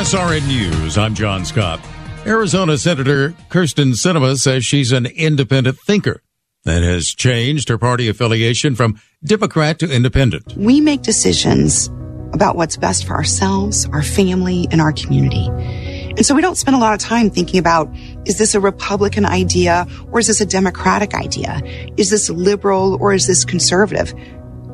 SRN 0.00 0.48
News, 0.48 0.96
I'm 0.96 1.14
John 1.14 1.44
Scott. 1.44 1.78
Arizona 2.24 2.78
Senator 2.78 3.34
Kyrsten 3.50 3.92
Sinema 3.92 4.38
says 4.38 4.64
she's 4.64 4.92
an 4.92 5.04
independent 5.04 5.78
thinker 5.80 6.22
and 6.64 6.82
has 6.82 7.08
changed 7.08 7.68
her 7.68 7.76
party 7.76 8.08
affiliation 8.08 8.74
from 8.74 8.98
Democrat 9.22 9.78
to 9.80 9.94
independent. 9.94 10.54
We 10.56 10.80
make 10.80 11.02
decisions 11.02 11.88
about 12.32 12.56
what's 12.56 12.78
best 12.78 13.06
for 13.06 13.12
ourselves, 13.12 13.86
our 13.92 14.02
family, 14.02 14.66
and 14.70 14.80
our 14.80 14.92
community. 14.94 15.48
And 15.48 16.24
so 16.24 16.34
we 16.34 16.40
don't 16.40 16.56
spend 16.56 16.76
a 16.76 16.80
lot 16.80 16.94
of 16.94 17.00
time 17.00 17.28
thinking 17.28 17.60
about 17.60 17.94
is 18.24 18.38
this 18.38 18.54
a 18.54 18.60
Republican 18.60 19.26
idea 19.26 19.86
or 20.12 20.20
is 20.20 20.28
this 20.28 20.40
a 20.40 20.46
Democratic 20.46 21.12
idea? 21.12 21.60
Is 21.98 22.08
this 22.08 22.30
liberal 22.30 22.96
or 23.02 23.12
is 23.12 23.26
this 23.26 23.44
conservative? 23.44 24.14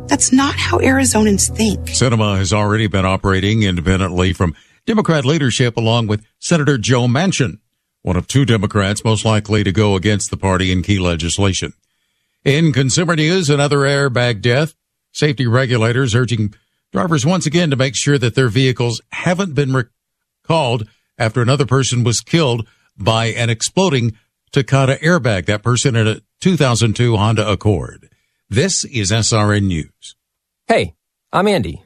That's 0.06 0.32
not 0.32 0.54
how 0.54 0.78
Arizonans 0.78 1.52
think. 1.52 1.80
Sinema 1.86 2.38
has 2.38 2.52
already 2.52 2.86
been 2.86 3.04
operating 3.04 3.64
independently 3.64 4.32
from 4.32 4.54
Democrat 4.86 5.24
leadership 5.24 5.76
along 5.76 6.06
with 6.06 6.24
Senator 6.38 6.78
Joe 6.78 7.08
Manchin, 7.08 7.58
one 8.02 8.16
of 8.16 8.28
two 8.28 8.44
Democrats 8.44 9.04
most 9.04 9.24
likely 9.24 9.64
to 9.64 9.72
go 9.72 9.96
against 9.96 10.30
the 10.30 10.36
party 10.36 10.70
in 10.70 10.82
key 10.82 11.00
legislation. 11.00 11.72
In 12.44 12.72
consumer 12.72 13.16
news, 13.16 13.50
another 13.50 13.78
airbag 13.78 14.40
death. 14.40 14.74
Safety 15.10 15.46
regulators 15.46 16.14
urging 16.14 16.54
drivers 16.92 17.26
once 17.26 17.46
again 17.46 17.70
to 17.70 17.76
make 17.76 17.96
sure 17.96 18.16
that 18.16 18.36
their 18.36 18.48
vehicles 18.48 19.00
haven't 19.10 19.54
been 19.54 19.72
recalled 20.44 20.88
after 21.18 21.42
another 21.42 21.66
person 21.66 22.04
was 22.04 22.20
killed 22.20 22.68
by 22.96 23.26
an 23.26 23.50
exploding 23.50 24.16
Takata 24.52 24.98
airbag. 25.02 25.46
That 25.46 25.64
person 25.64 25.96
in 25.96 26.06
a 26.06 26.20
2002 26.42 27.16
Honda 27.16 27.50
Accord. 27.50 28.08
This 28.48 28.84
is 28.84 29.10
SRN 29.10 29.64
News. 29.64 30.14
Hey, 30.68 30.94
I'm 31.32 31.48
Andy. 31.48 31.85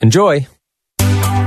Enjoy! 0.00 0.46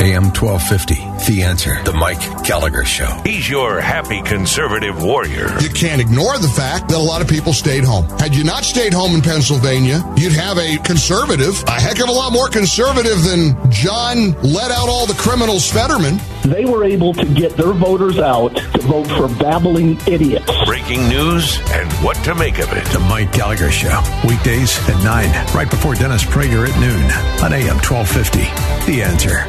AM 0.01 0.31
1250, 0.31 0.95
The 1.31 1.43
Answer. 1.43 1.83
The 1.83 1.91
Mike 1.91 2.21
Gallagher 2.45 2.85
Show. 2.85 3.21
He's 3.25 3.49
your 3.49 3.81
happy 3.81 4.21
conservative 4.21 5.03
warrior. 5.03 5.49
You 5.59 5.69
can't 5.69 5.99
ignore 5.99 6.37
the 6.37 6.47
fact 6.47 6.87
that 6.89 6.97
a 6.97 7.03
lot 7.03 7.21
of 7.21 7.27
people 7.27 7.51
stayed 7.51 7.83
home. 7.83 8.05
Had 8.17 8.33
you 8.33 8.45
not 8.45 8.63
stayed 8.63 8.93
home 8.93 9.13
in 9.13 9.21
Pennsylvania, 9.21 10.01
you'd 10.15 10.31
have 10.31 10.57
a 10.57 10.77
conservative, 10.77 11.61
a 11.67 11.71
heck 11.71 11.99
of 11.99 12.07
a 12.07 12.11
lot 12.11 12.31
more 12.31 12.47
conservative 12.47 13.21
than 13.23 13.57
John 13.71 14.31
let 14.41 14.71
out 14.71 14.87
all 14.87 15.05
the 15.05 15.15
criminals 15.15 15.69
Fetterman. 15.69 16.17
They 16.43 16.63
were 16.63 16.85
able 16.85 17.13
to 17.15 17.25
get 17.25 17.57
their 17.57 17.73
voters 17.73 18.17
out 18.17 18.55
to 18.55 18.81
vote 18.83 19.07
for 19.07 19.27
babbling 19.43 19.99
idiots. 20.07 20.49
Breaking 20.65 21.09
news 21.09 21.59
and 21.71 21.91
what 22.03 22.15
to 22.23 22.33
make 22.33 22.59
of 22.59 22.71
it. 22.71 22.85
The 22.85 22.99
Mike 22.99 23.33
Gallagher 23.33 23.69
Show. 23.69 24.01
Weekdays 24.25 24.77
at 24.87 25.03
9, 25.03 25.53
right 25.53 25.69
before 25.69 25.95
Dennis 25.95 26.23
Prager 26.23 26.67
at 26.67 26.79
noon 26.79 27.03
on 27.43 27.51
AM 27.51 27.77
1250. 27.83 28.39
The 28.89 29.03
Answer. 29.03 29.48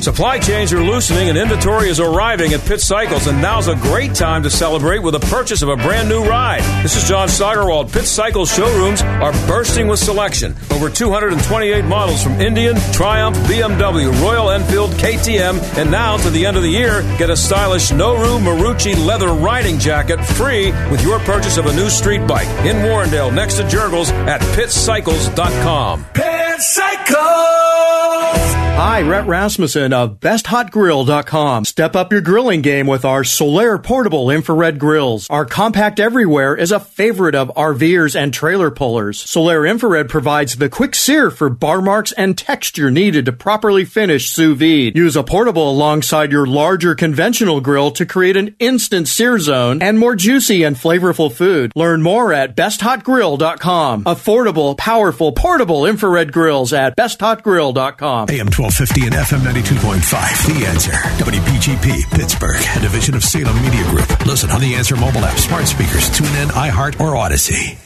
Supply 0.00 0.38
chains 0.38 0.72
are 0.72 0.82
loosening 0.82 1.28
and 1.28 1.36
inventory 1.36 1.88
is 1.90 2.00
arriving 2.00 2.52
at 2.52 2.64
Pitt 2.64 2.80
Cycles, 2.80 3.26
and 3.26 3.42
now's 3.42 3.68
a 3.68 3.74
great 3.74 4.14
time 4.14 4.42
to 4.44 4.50
celebrate 4.50 5.00
with 5.00 5.12
the 5.12 5.26
purchase 5.26 5.60
of 5.60 5.68
a 5.68 5.76
brand 5.76 6.08
new 6.08 6.22
ride. 6.24 6.62
This 6.82 6.96
is 6.96 7.06
John 7.08 7.28
Steigerwald. 7.28 7.92
Pitt 7.92 8.06
Cycles 8.06 8.54
showrooms 8.54 9.02
are 9.02 9.32
bursting 9.46 9.88
with 9.88 9.98
selection. 9.98 10.54
Over 10.70 10.88
228 10.88 11.84
models 11.84 12.22
from 12.22 12.40
Indian, 12.40 12.76
Triumph, 12.92 13.36
BMW, 13.38 14.10
Royal 14.22 14.50
Enfield, 14.50 14.90
KTM, 14.92 15.60
and 15.76 15.90
now 15.90 16.16
to 16.16 16.30
the 16.30 16.46
end 16.46 16.56
of 16.56 16.62
the 16.62 16.70
year, 16.70 17.02
get 17.18 17.28
a 17.28 17.36
stylish 17.36 17.90
Noru 17.90 18.38
Marucci 18.40 18.94
leather 19.04 19.28
riding 19.28 19.78
jacket 19.78 20.24
free 20.24 20.70
with 20.90 21.02
your 21.02 21.18
purchase 21.20 21.56
of 21.58 21.66
a 21.66 21.74
new 21.74 21.90
street 21.90 22.26
bike 22.26 22.48
in 22.64 22.76
Warrendale 22.76 23.34
next 23.34 23.56
to 23.56 23.68
Jergel's 23.68 24.10
at 24.10 24.40
pittcycles.com. 24.56 26.06
Pitt 26.14 26.60
Cycles! 26.60 28.57
Hi, 28.78 29.02
Rhett 29.02 29.26
Rasmussen 29.26 29.92
of 29.92 30.20
BestHotGrill.com. 30.20 31.64
Step 31.64 31.96
up 31.96 32.12
your 32.12 32.20
grilling 32.20 32.62
game 32.62 32.86
with 32.86 33.04
our 33.04 33.24
Solaire 33.24 33.82
portable 33.82 34.30
infrared 34.30 34.78
grills. 34.78 35.28
Our 35.28 35.44
compact 35.44 35.98
everywhere 35.98 36.54
is 36.54 36.70
a 36.70 36.78
favorite 36.78 37.34
of 37.34 37.48
RVers 37.56 38.14
and 38.14 38.32
trailer 38.32 38.70
pullers. 38.70 39.20
Solaire 39.20 39.68
infrared 39.68 40.08
provides 40.08 40.54
the 40.54 40.68
quick 40.68 40.94
sear 40.94 41.28
for 41.32 41.50
bar 41.50 41.82
marks 41.82 42.12
and 42.12 42.38
texture 42.38 42.88
needed 42.88 43.26
to 43.26 43.32
properly 43.32 43.84
finish 43.84 44.30
sous 44.30 44.56
vide. 44.56 44.94
Use 44.94 45.16
a 45.16 45.24
portable 45.24 45.72
alongside 45.72 46.30
your 46.30 46.46
larger 46.46 46.94
conventional 46.94 47.60
grill 47.60 47.90
to 47.90 48.06
create 48.06 48.36
an 48.36 48.54
instant 48.60 49.08
sear 49.08 49.40
zone 49.40 49.82
and 49.82 49.98
more 49.98 50.14
juicy 50.14 50.62
and 50.62 50.76
flavorful 50.76 51.32
food. 51.32 51.72
Learn 51.74 52.00
more 52.00 52.32
at 52.32 52.54
BestHotGrill.com. 52.54 54.04
Affordable, 54.04 54.78
powerful, 54.78 55.32
portable 55.32 55.84
infrared 55.84 56.32
grills 56.32 56.72
at 56.72 56.96
BestHotGrill.com. 56.96 58.30
AM 58.30 58.46
1250 58.68 59.06
and 59.06 59.14
FM 59.16 59.40
92.5. 59.40 60.58
The 60.58 60.66
Answer. 60.66 60.92
WPGP, 60.92 62.10
Pittsburgh, 62.10 62.60
a 62.76 62.80
division 62.80 63.14
of 63.14 63.24
Salem 63.24 63.56
Media 63.62 63.82
Group. 63.84 64.26
Listen 64.26 64.50
on 64.50 64.60
the 64.60 64.74
Answer 64.74 64.94
mobile 64.94 65.24
app, 65.24 65.38
smart 65.38 65.66
speakers, 65.66 66.10
tune 66.10 66.26
in, 66.36 66.48
iHeart, 66.48 67.00
or 67.00 67.16
Odyssey. 67.16 67.78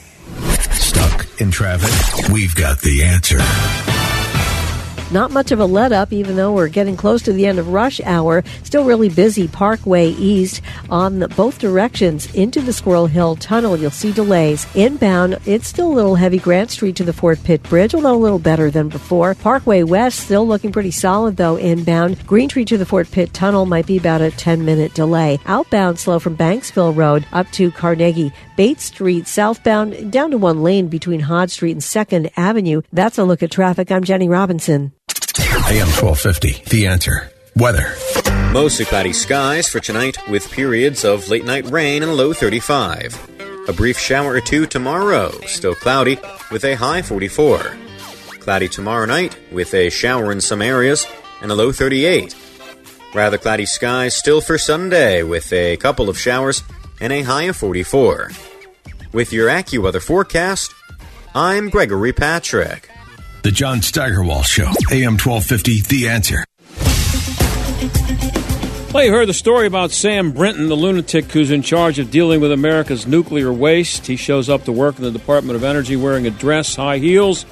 Stuck 0.73 1.25
in 1.39 1.51
traffic? 1.51 2.29
We've 2.29 2.53
got 2.53 2.81
the 2.81 3.03
answer. 3.03 3.39
Not 5.13 5.29
much 5.29 5.51
of 5.51 5.59
a 5.59 5.65
let 5.65 5.91
up, 5.91 6.11
even 6.11 6.35
though 6.35 6.53
we're 6.53 6.69
getting 6.69 6.97
close 6.97 7.21
to 7.21 7.33
the 7.33 7.45
end 7.45 7.59
of 7.59 7.67
rush 7.67 8.01
hour. 8.01 8.43
Still 8.63 8.83
really 8.83 9.09
busy 9.09 9.47
Parkway 9.47 10.07
East 10.07 10.63
on 10.89 11.19
the, 11.19 11.27
both 11.27 11.59
directions 11.59 12.33
into 12.33 12.61
the 12.61 12.73
Squirrel 12.73 13.05
Hill 13.05 13.35
Tunnel. 13.35 13.77
You'll 13.77 13.91
see 13.91 14.11
delays. 14.11 14.65
Inbound, 14.73 15.37
it's 15.45 15.67
still 15.67 15.91
a 15.91 15.93
little 15.93 16.15
heavy 16.15 16.39
Grant 16.39 16.71
Street 16.71 16.95
to 16.95 17.03
the 17.03 17.13
Fort 17.13 17.37
Pitt 17.43 17.61
Bridge, 17.61 17.93
although 17.93 18.15
a 18.15 18.17
little 18.17 18.39
better 18.39 18.71
than 18.71 18.89
before. 18.89 19.35
Parkway 19.35 19.83
West 19.83 20.21
still 20.21 20.47
looking 20.47 20.71
pretty 20.71 20.89
solid 20.89 21.37
though 21.37 21.57
inbound. 21.57 22.17
Greentree 22.25 22.65
to 22.65 22.79
the 22.79 22.85
Fort 22.85 23.11
Pitt 23.11 23.35
Tunnel 23.35 23.67
might 23.67 23.85
be 23.85 23.97
about 23.97 24.21
a 24.21 24.31
10 24.31 24.65
minute 24.65 24.95
delay. 24.95 25.39
Outbound 25.45 25.99
slow 25.99 26.17
from 26.17 26.35
Banksville 26.35 26.95
Road 26.95 27.27
up 27.31 27.51
to 27.51 27.69
Carnegie. 27.69 28.33
Bates 28.57 28.85
Street 28.85 29.27
southbound 29.27 30.11
down 30.11 30.31
to 30.31 30.39
one 30.39 30.63
lane 30.63 30.87
between 30.87 31.19
Hod 31.19 31.51
Street 31.51 31.73
and 31.73 31.81
2nd 31.81 32.31
Avenue. 32.35 32.81
That's 32.91 33.19
a 33.19 33.23
look 33.23 33.43
at 33.43 33.51
traffic. 33.51 33.91
I'm 33.91 34.03
Jenny 34.03 34.27
Robinson. 34.27 34.91
AM 35.69 35.87
1250. 35.87 36.69
The 36.69 36.87
Answer. 36.87 37.31
Weather. 37.55 37.95
Mostly 38.51 38.85
cloudy 38.85 39.13
skies 39.13 39.67
for 39.67 39.79
tonight 39.79 40.17
with 40.29 40.51
periods 40.51 41.03
of 41.03 41.29
late 41.29 41.45
night 41.45 41.65
rain 41.65 42.03
and 42.03 42.11
a 42.11 42.13
low 42.13 42.33
35. 42.33 43.67
A 43.69 43.73
brief 43.73 43.97
shower 43.97 44.33
or 44.33 44.41
two 44.41 44.65
tomorrow, 44.67 45.31
still 45.47 45.73
cloudy 45.73 46.19
with 46.51 46.63
a 46.65 46.75
high 46.75 47.01
44. 47.01 47.75
Cloudy 48.39 48.67
tomorrow 48.67 49.05
night 49.05 49.35
with 49.51 49.73
a 49.73 49.89
shower 49.89 50.31
in 50.31 50.41
some 50.41 50.61
areas 50.61 51.07
and 51.41 51.49
a 51.51 51.55
low 51.55 51.71
38. 51.71 52.35
Rather 53.15 53.37
cloudy 53.37 53.65
skies 53.65 54.15
still 54.15 54.41
for 54.41 54.57
Sunday 54.57 55.23
with 55.23 55.51
a 55.53 55.77
couple 55.77 56.09
of 56.09 56.19
showers 56.19 56.61
and 56.99 57.11
a 57.13 57.23
high 57.23 57.43
of 57.43 57.55
44. 57.55 58.31
With 59.11 59.31
your 59.33 59.47
AccuWeather 59.49 60.01
forecast, 60.01 60.73
I'm 61.33 61.69
Gregory 61.69 62.13
Patrick. 62.13 62.89
The 63.43 63.51
John 63.51 63.81
Steigerwald 63.81 64.45
Show. 64.45 64.71
AM 64.89 65.17
1250. 65.17 65.81
The 65.81 66.07
Answer. 66.07 66.45
Well, 68.93 69.03
you 69.03 69.11
heard 69.11 69.27
the 69.27 69.33
story 69.33 69.67
about 69.67 69.91
Sam 69.91 70.31
Brinton, 70.31 70.69
the 70.69 70.77
lunatic 70.77 71.25
who's 71.25 71.51
in 71.51 71.61
charge 71.61 71.99
of 71.99 72.09
dealing 72.09 72.39
with 72.39 72.53
America's 72.53 73.05
nuclear 73.05 73.51
waste. 73.51 74.07
He 74.07 74.15
shows 74.15 74.47
up 74.47 74.63
to 74.63 74.71
work 74.71 74.97
in 74.97 75.03
the 75.03 75.11
Department 75.11 75.57
of 75.57 75.63
Energy 75.65 75.97
wearing 75.97 76.25
a 76.25 76.29
dress, 76.29 76.77
high 76.77 76.99
heels, 76.99 77.45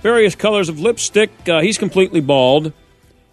various 0.00 0.36
colors 0.36 0.68
of 0.68 0.78
lipstick. 0.78 1.32
Uh, 1.48 1.60
he's 1.60 1.76
completely 1.76 2.20
bald. 2.20 2.72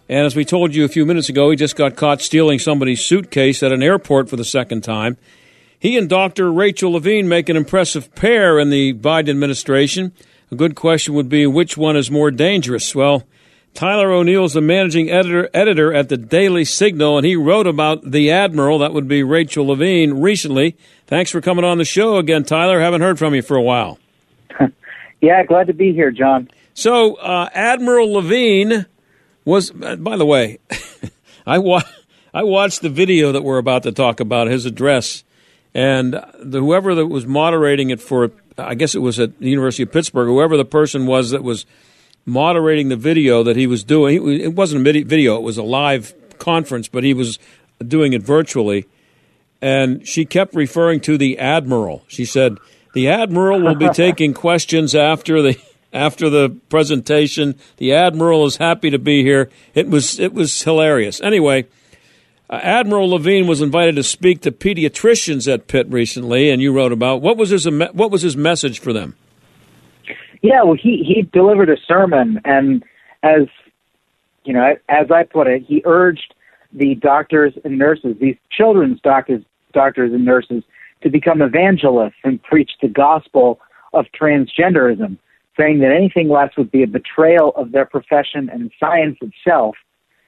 And 0.08 0.26
as 0.26 0.34
we 0.34 0.44
told 0.44 0.74
you 0.74 0.84
a 0.84 0.88
few 0.88 1.06
minutes 1.06 1.28
ago, 1.28 1.48
he 1.50 1.56
just 1.56 1.76
got 1.76 1.94
caught 1.94 2.20
stealing 2.20 2.58
somebody's 2.58 3.04
suitcase 3.04 3.62
at 3.62 3.70
an 3.70 3.84
airport 3.84 4.28
for 4.28 4.34
the 4.34 4.44
second 4.44 4.82
time. 4.82 5.16
He 5.78 5.96
and 5.96 6.08
Dr. 6.08 6.52
Rachel 6.52 6.90
Levine 6.90 7.28
make 7.28 7.48
an 7.48 7.56
impressive 7.56 8.12
pair 8.16 8.58
in 8.58 8.70
the 8.70 8.94
Biden 8.94 9.30
administration. 9.30 10.12
A 10.50 10.56
good 10.56 10.74
question 10.74 11.14
would 11.14 11.28
be 11.28 11.46
which 11.46 11.76
one 11.76 11.96
is 11.96 12.10
more 12.10 12.30
dangerous? 12.30 12.94
Well, 12.94 13.24
Tyler 13.72 14.10
O'Neil 14.10 14.44
is 14.44 14.54
the 14.54 14.60
managing 14.60 15.08
editor 15.08 15.48
editor 15.54 15.94
at 15.94 16.08
the 16.08 16.16
Daily 16.16 16.64
Signal, 16.64 17.18
and 17.18 17.26
he 17.26 17.36
wrote 17.36 17.68
about 17.68 18.10
the 18.10 18.32
admiral. 18.32 18.80
That 18.80 18.92
would 18.92 19.06
be 19.06 19.22
Rachel 19.22 19.68
Levine 19.68 20.14
recently. 20.14 20.76
Thanks 21.06 21.30
for 21.30 21.40
coming 21.40 21.64
on 21.64 21.78
the 21.78 21.84
show 21.84 22.16
again, 22.16 22.44
Tyler. 22.44 22.80
Haven't 22.80 23.00
heard 23.00 23.18
from 23.18 23.34
you 23.34 23.42
for 23.42 23.56
a 23.56 23.62
while. 23.62 23.98
yeah, 25.20 25.44
glad 25.44 25.68
to 25.68 25.72
be 25.72 25.92
here, 25.92 26.10
John. 26.10 26.50
So 26.74 27.14
uh, 27.14 27.48
Admiral 27.54 28.12
Levine 28.12 28.86
was, 29.44 29.70
uh, 29.70 29.96
by 29.96 30.16
the 30.16 30.26
way, 30.26 30.58
I 31.46 31.58
wa- 31.58 31.82
I 32.34 32.42
watched 32.42 32.82
the 32.82 32.88
video 32.88 33.32
that 33.32 33.42
we're 33.42 33.58
about 33.58 33.84
to 33.84 33.92
talk 33.92 34.18
about 34.18 34.48
his 34.48 34.66
address, 34.66 35.22
and 35.74 36.20
the, 36.40 36.58
whoever 36.58 36.96
that 36.96 37.06
was 37.06 37.24
moderating 37.26 37.90
it 37.90 38.00
for, 38.00 38.32
I 38.60 38.74
guess 38.74 38.94
it 38.94 39.00
was 39.00 39.18
at 39.18 39.38
the 39.38 39.48
University 39.48 39.82
of 39.82 39.92
Pittsburgh, 39.92 40.28
whoever 40.28 40.56
the 40.56 40.64
person 40.64 41.06
was 41.06 41.30
that 41.30 41.42
was 41.42 41.66
moderating 42.26 42.88
the 42.88 42.96
video 42.96 43.42
that 43.42 43.56
he 43.56 43.66
was 43.66 43.84
doing. 43.84 44.40
It 44.40 44.54
wasn't 44.54 44.86
a 44.86 45.02
video; 45.02 45.36
it 45.36 45.42
was 45.42 45.58
a 45.58 45.62
live 45.62 46.14
conference, 46.38 46.88
but 46.88 47.04
he 47.04 47.14
was 47.14 47.38
doing 47.86 48.12
it 48.12 48.22
virtually. 48.22 48.86
And 49.62 50.06
she 50.06 50.24
kept 50.24 50.54
referring 50.54 51.00
to 51.00 51.18
the 51.18 51.38
admiral. 51.38 52.04
She 52.08 52.24
said, 52.24 52.58
"The 52.94 53.08
admiral 53.08 53.60
will 53.60 53.74
be 53.74 53.88
taking 53.92 54.34
questions 54.34 54.94
after 54.94 55.42
the." 55.42 55.58
After 55.92 56.30
the 56.30 56.50
presentation, 56.68 57.56
the 57.78 57.94
admiral 57.94 58.46
is 58.46 58.58
happy 58.58 58.90
to 58.90 58.98
be 59.00 59.24
here. 59.24 59.50
It 59.74 59.88
was 59.88 60.20
it 60.20 60.32
was 60.32 60.62
hilarious. 60.62 61.20
Anyway, 61.20 61.66
Uh, 62.50 62.56
Admiral 62.56 63.10
Levine 63.10 63.46
was 63.46 63.62
invited 63.62 63.94
to 63.94 64.02
speak 64.02 64.40
to 64.40 64.50
pediatricians 64.50 65.52
at 65.52 65.68
Pitt 65.68 65.86
recently, 65.88 66.50
and 66.50 66.60
you 66.60 66.72
wrote 66.72 66.90
about 66.90 67.22
what 67.22 67.36
was 67.36 67.50
his 67.50 67.64
what 67.64 68.10
was 68.10 68.22
his 68.22 68.36
message 68.36 68.80
for 68.80 68.92
them. 68.92 69.14
Yeah, 70.42 70.64
well, 70.64 70.74
he 70.74 71.04
he 71.06 71.22
delivered 71.32 71.70
a 71.70 71.76
sermon, 71.86 72.40
and 72.44 72.82
as 73.22 73.42
you 74.44 74.52
know, 74.52 74.74
as 74.88 75.10
I 75.12 75.22
put 75.22 75.46
it, 75.46 75.62
he 75.62 75.80
urged 75.84 76.34
the 76.72 76.96
doctors 76.96 77.52
and 77.64 77.78
nurses, 77.78 78.16
these 78.20 78.36
children's 78.50 79.00
doctors, 79.00 79.42
doctors 79.72 80.12
and 80.12 80.24
nurses, 80.24 80.64
to 81.02 81.10
become 81.10 81.42
evangelists 81.42 82.18
and 82.24 82.42
preach 82.42 82.72
the 82.82 82.88
gospel 82.88 83.60
of 83.92 84.06
transgenderism, 84.20 85.18
saying 85.56 85.80
that 85.80 85.92
anything 85.92 86.28
less 86.28 86.50
would 86.56 86.70
be 86.72 86.82
a 86.82 86.86
betrayal 86.88 87.52
of 87.54 87.70
their 87.70 87.84
profession 87.84 88.48
and 88.52 88.72
science 88.80 89.18
itself. 89.20 89.76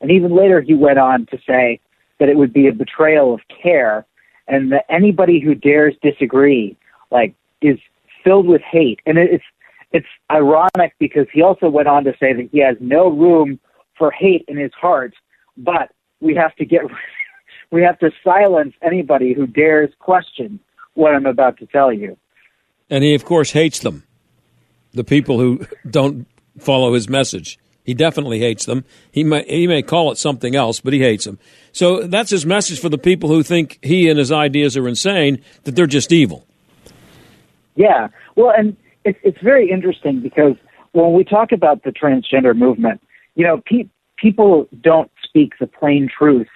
And 0.01 0.11
even 0.11 0.37
later, 0.37 0.61
he 0.61 0.75
went 0.75 0.99
on 0.99 1.27
to 1.27 1.39
say 1.47 1.81
that 2.23 2.29
it 2.29 2.37
would 2.37 2.53
be 2.53 2.69
a 2.69 2.73
betrayal 2.73 3.35
of 3.35 3.41
care, 3.49 4.07
and 4.47 4.71
that 4.71 4.85
anybody 4.89 5.41
who 5.41 5.57
dares 5.57 5.93
disagree, 6.03 6.77
like, 7.11 7.35
is 7.61 7.81
filled 8.23 8.47
with 8.47 8.63
hate. 8.63 9.01
And 9.07 9.19
it's 9.19 9.43
it's 9.91 10.07
ironic 10.31 10.95
because 11.01 11.27
he 11.33 11.43
also 11.43 11.69
went 11.69 11.89
on 11.89 12.05
to 12.05 12.13
say 12.21 12.33
that 12.33 12.49
he 12.53 12.61
has 12.61 12.77
no 12.79 13.09
room 13.09 13.59
for 13.99 14.13
hate 14.13 14.45
in 14.47 14.57
his 14.57 14.71
heart, 14.73 15.15
but 15.57 15.91
we 16.21 16.33
have 16.37 16.55
to 16.57 16.65
get 16.65 16.83
we 17.73 17.83
have 17.83 17.99
to 17.99 18.13
silence 18.23 18.75
anybody 18.83 19.33
who 19.33 19.49
dares 19.49 19.91
question 19.99 20.61
what 20.95 21.17
I'm 21.17 21.27
about 21.27 21.59
to 21.59 21.67
tell 21.67 21.93
you. 21.93 22.17
And 22.89 23.03
he 23.03 23.17
of 23.17 23.25
course 23.25 23.51
hates 23.51 23.81
them. 23.81 24.05
The 24.93 25.03
people 25.03 25.41
who 25.41 25.67
don't 25.91 26.29
follow 26.57 26.95
his 26.95 27.09
message. 27.09 27.59
He 27.85 27.95
definitely 27.95 28.39
hates 28.39 28.65
them. 28.65 28.85
He 29.11 29.25
may 29.25 29.45
he 29.45 29.67
may 29.67 29.83
call 29.83 30.13
it 30.13 30.19
something 30.19 30.55
else, 30.55 30.81
but 30.81 30.93
he 30.93 31.01
hates 31.01 31.25
them. 31.25 31.39
So 31.73 32.07
that's 32.07 32.31
his 32.31 32.47
message 32.47 32.81
for 32.81 32.89
the 32.89 32.99
people 32.99 33.29
who 33.29 33.43
think 33.43 33.79
he 33.83 34.09
and 34.09 34.19
his 34.19 34.31
ideas 34.31 34.77
are 34.77 34.87
insane, 34.87 35.43
that 35.65 35.75
they're 35.75 35.87
just 35.87 36.13
evil. 36.13 36.47
Yeah. 37.75 38.09
Well, 38.37 38.53
and 38.57 38.77
it's 39.05 39.19
it's 39.23 39.41
very 39.43 39.71
interesting 39.71 40.21
because 40.21 40.55
when 40.93 41.13
we 41.13 41.25
talk 41.25 41.53
about 41.53 41.83
the 41.83 41.91
transgender 41.91 42.57
movement, 42.57 43.01
you 43.35 43.45
know, 43.45 43.61
pe- 43.67 43.89
people 44.17 44.69
don't 44.81 45.11
speak 45.25 45.55
the 45.59 45.67
plain 45.67 46.09
truth 46.09 46.49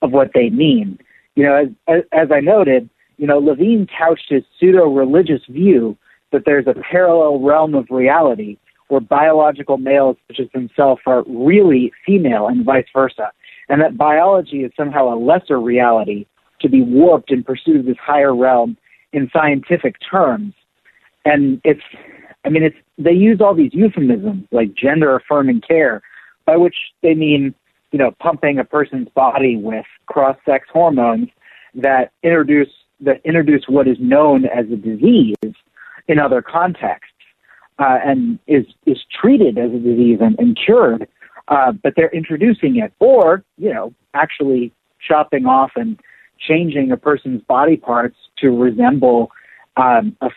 of 0.00 0.12
what 0.12 0.30
they 0.34 0.48
mean. 0.48 0.98
You 1.34 1.44
know, 1.44 1.74
as, 1.88 2.02
as 2.12 2.28
I 2.32 2.40
noted, 2.40 2.88
you 3.18 3.26
know, 3.26 3.38
Levine 3.38 3.86
couched 3.86 4.26
his 4.30 4.44
pseudo-religious 4.58 5.42
view 5.48 5.96
that 6.32 6.44
there's 6.46 6.66
a 6.66 6.74
parallel 6.90 7.40
realm 7.40 7.74
of 7.74 7.86
reality 7.90 8.56
where 8.90 9.00
biological 9.00 9.78
males 9.78 10.16
such 10.26 10.40
as 10.40 10.48
himself 10.52 11.00
are 11.06 11.22
really 11.28 11.92
female 12.04 12.48
and 12.48 12.64
vice 12.64 12.86
versa, 12.92 13.30
and 13.68 13.80
that 13.80 13.96
biology 13.96 14.64
is 14.64 14.72
somehow 14.76 15.14
a 15.14 15.16
lesser 15.16 15.60
reality 15.60 16.26
to 16.60 16.68
be 16.68 16.82
warped 16.82 17.30
in 17.30 17.44
pursuit 17.44 17.76
of 17.76 17.86
this 17.86 17.96
higher 18.02 18.34
realm 18.34 18.76
in 19.12 19.30
scientific 19.32 19.96
terms. 20.10 20.54
And 21.24 21.60
it's 21.64 21.82
I 22.44 22.48
mean 22.48 22.64
it's 22.64 22.76
they 22.98 23.12
use 23.12 23.40
all 23.40 23.54
these 23.54 23.72
euphemisms 23.72 24.46
like 24.50 24.74
gender 24.74 25.14
affirming 25.14 25.60
care, 25.60 26.02
by 26.44 26.56
which 26.56 26.76
they 27.02 27.14
mean 27.14 27.54
you 27.92 27.98
know 27.98 28.10
pumping 28.20 28.58
a 28.58 28.64
person's 28.64 29.08
body 29.14 29.56
with 29.56 29.86
cross 30.06 30.36
sex 30.44 30.66
hormones 30.72 31.28
that 31.74 32.10
introduce 32.24 32.70
that 33.00 33.20
introduce 33.24 33.64
what 33.68 33.86
is 33.86 33.98
known 34.00 34.46
as 34.46 34.66
a 34.66 34.76
disease 34.76 35.36
in 36.08 36.18
other 36.18 36.42
contexts 36.42 37.14
uh, 37.80 37.98
and 38.04 38.38
is 38.46 38.66
is 38.86 38.98
treated 39.20 39.58
as 39.58 39.70
a 39.72 39.78
disease 39.78 40.18
and, 40.20 40.38
and 40.38 40.58
cured, 40.62 41.08
uh, 41.48 41.72
but 41.72 41.94
they're 41.96 42.10
introducing 42.10 42.76
it 42.76 42.92
or 43.00 43.42
you 43.56 43.72
know 43.72 43.92
actually 44.14 44.72
chopping 45.06 45.46
off 45.46 45.72
and 45.76 45.98
changing 46.38 46.90
a 46.92 46.96
person's 46.96 47.42
body 47.42 47.76
parts 47.76 48.16
to 48.38 48.50
resemble 48.50 49.30
um, 49.76 50.16
a 50.20 50.28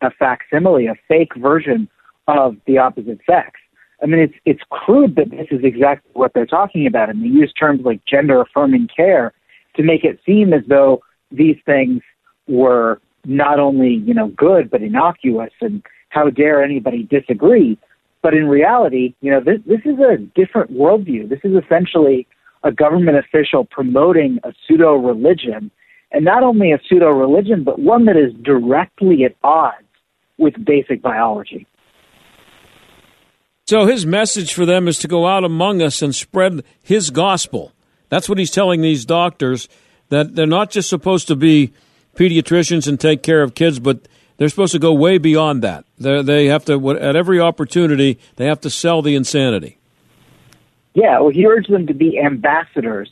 a 0.00 0.10
facsimile, 0.10 0.86
a 0.86 0.94
fake 1.06 1.34
version 1.36 1.88
of 2.28 2.56
the 2.66 2.78
opposite 2.78 3.20
sex. 3.28 3.60
I 4.02 4.06
mean, 4.06 4.20
it's 4.20 4.34
it's 4.44 4.62
crude, 4.70 5.14
but 5.14 5.30
this 5.30 5.46
is 5.50 5.60
exactly 5.64 6.10
what 6.14 6.32
they're 6.34 6.46
talking 6.46 6.86
about, 6.86 7.10
and 7.10 7.22
they 7.22 7.28
use 7.28 7.52
terms 7.52 7.80
like 7.84 8.00
gender 8.04 8.40
affirming 8.40 8.88
care 8.94 9.32
to 9.76 9.82
make 9.82 10.04
it 10.04 10.18
seem 10.24 10.52
as 10.52 10.62
though 10.66 11.02
these 11.30 11.56
things 11.66 12.02
were 12.46 13.00
not 13.24 13.58
only 13.58 13.94
you 13.94 14.14
know 14.14 14.28
good 14.28 14.70
but 14.70 14.82
innocuous, 14.82 15.52
and 15.60 15.82
how 16.08 16.30
dare 16.30 16.62
anybody 16.62 17.02
disagree? 17.04 17.78
But 18.22 18.34
in 18.34 18.46
reality, 18.46 19.14
you 19.20 19.30
know, 19.30 19.40
this 19.40 19.60
this 19.66 19.80
is 19.84 19.98
a 19.98 20.16
different 20.18 20.72
worldview. 20.72 21.28
This 21.28 21.40
is 21.44 21.52
essentially 21.62 22.26
a 22.64 22.72
government 22.72 23.18
official 23.18 23.64
promoting 23.64 24.38
a 24.42 24.52
pseudo 24.66 24.94
religion 24.94 25.70
and 26.12 26.24
not 26.24 26.42
only 26.42 26.72
a 26.72 26.80
pseudo 26.88 27.10
religion, 27.10 27.64
but 27.64 27.78
one 27.78 28.06
that 28.06 28.16
is 28.16 28.32
directly 28.42 29.24
at 29.24 29.34
odds 29.44 29.86
with 30.38 30.54
basic 30.64 31.02
biology. 31.02 31.66
So 33.66 33.86
his 33.86 34.06
message 34.06 34.54
for 34.54 34.64
them 34.64 34.86
is 34.86 34.98
to 35.00 35.08
go 35.08 35.26
out 35.26 35.44
among 35.44 35.82
us 35.82 36.02
and 36.02 36.14
spread 36.14 36.62
his 36.82 37.10
gospel. 37.10 37.72
That's 38.08 38.28
what 38.28 38.38
he's 38.38 38.50
telling 38.50 38.80
these 38.80 39.04
doctors 39.04 39.68
that 40.08 40.36
they're 40.36 40.46
not 40.46 40.70
just 40.70 40.88
supposed 40.88 41.26
to 41.28 41.36
be 41.36 41.72
pediatricians 42.14 42.86
and 42.86 42.98
take 42.98 43.22
care 43.22 43.42
of 43.42 43.54
kids, 43.54 43.80
but 43.80 44.06
they're 44.36 44.48
supposed 44.48 44.72
to 44.72 44.78
go 44.78 44.92
way 44.92 45.18
beyond 45.18 45.62
that. 45.62 45.84
They're, 45.98 46.22
they 46.22 46.46
have 46.46 46.64
to, 46.66 46.90
at 46.92 47.16
every 47.16 47.40
opportunity, 47.40 48.18
they 48.36 48.46
have 48.46 48.60
to 48.62 48.70
sell 48.70 49.02
the 49.02 49.14
insanity. 49.14 49.78
Yeah, 50.94 51.20
well, 51.20 51.30
he 51.30 51.46
urged 51.46 51.70
them 51.70 51.86
to 51.86 51.94
be 51.94 52.18
ambassadors 52.18 53.10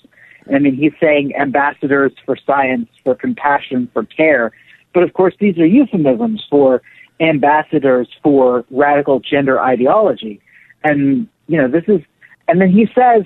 I 0.52 0.58
mean, 0.58 0.74
he's 0.76 0.92
saying 1.00 1.34
ambassadors 1.36 2.12
for 2.24 2.36
science, 2.36 2.88
for 3.02 3.14
compassion, 3.14 3.88
for 3.92 4.04
care. 4.04 4.52
But 4.92 5.02
of 5.02 5.12
course, 5.14 5.34
these 5.40 5.58
are 5.58 5.66
euphemisms 5.66 6.44
for 6.50 6.82
ambassadors 7.20 8.08
for 8.22 8.64
radical 8.70 9.20
gender 9.20 9.60
ideology. 9.60 10.40
And, 10.82 11.28
you 11.46 11.56
know, 11.56 11.68
this 11.68 11.84
is, 11.88 12.00
and 12.46 12.60
then 12.60 12.70
he 12.70 12.86
says, 12.94 13.24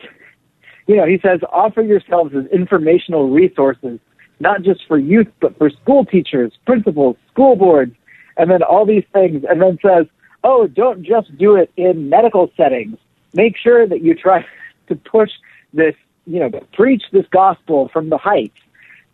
you 0.87 0.96
know, 0.96 1.06
he 1.06 1.18
says, 1.20 1.40
offer 1.52 1.82
yourselves 1.82 2.34
as 2.34 2.46
informational 2.52 3.30
resources, 3.30 3.98
not 4.40 4.62
just 4.62 4.87
for 4.87 4.98
youth, 4.98 5.29
but 5.40 5.57
for 5.59 5.70
school 5.70 6.05
teachers, 6.05 6.53
principals, 6.66 7.16
school 7.31 7.57
boards, 7.57 7.94
and 8.37 8.51
then 8.51 8.62
all 8.62 8.87
these 8.87 9.05
things. 9.12 9.44
And 9.48 9.61
then 9.61 9.79
says, 9.83 10.07
oh, 10.44 10.66
don't 10.66 11.03
just 11.03 11.37
do 11.37 11.57
it 11.57 11.70
in 11.77 12.09
medical 12.09 12.51
settings. 12.57 12.96
Make 13.35 13.57
sure 13.57 13.87
that 13.87 14.03
you 14.03 14.14
try 14.14 14.46
to 14.88 14.96
push 14.96 15.31
this 15.72 15.94
you 16.29 16.38
know, 16.38 16.51
preach 16.74 17.05
this 17.11 17.27
gospel 17.31 17.88
from 17.88 18.11
the 18.11 18.18
heights. 18.18 18.59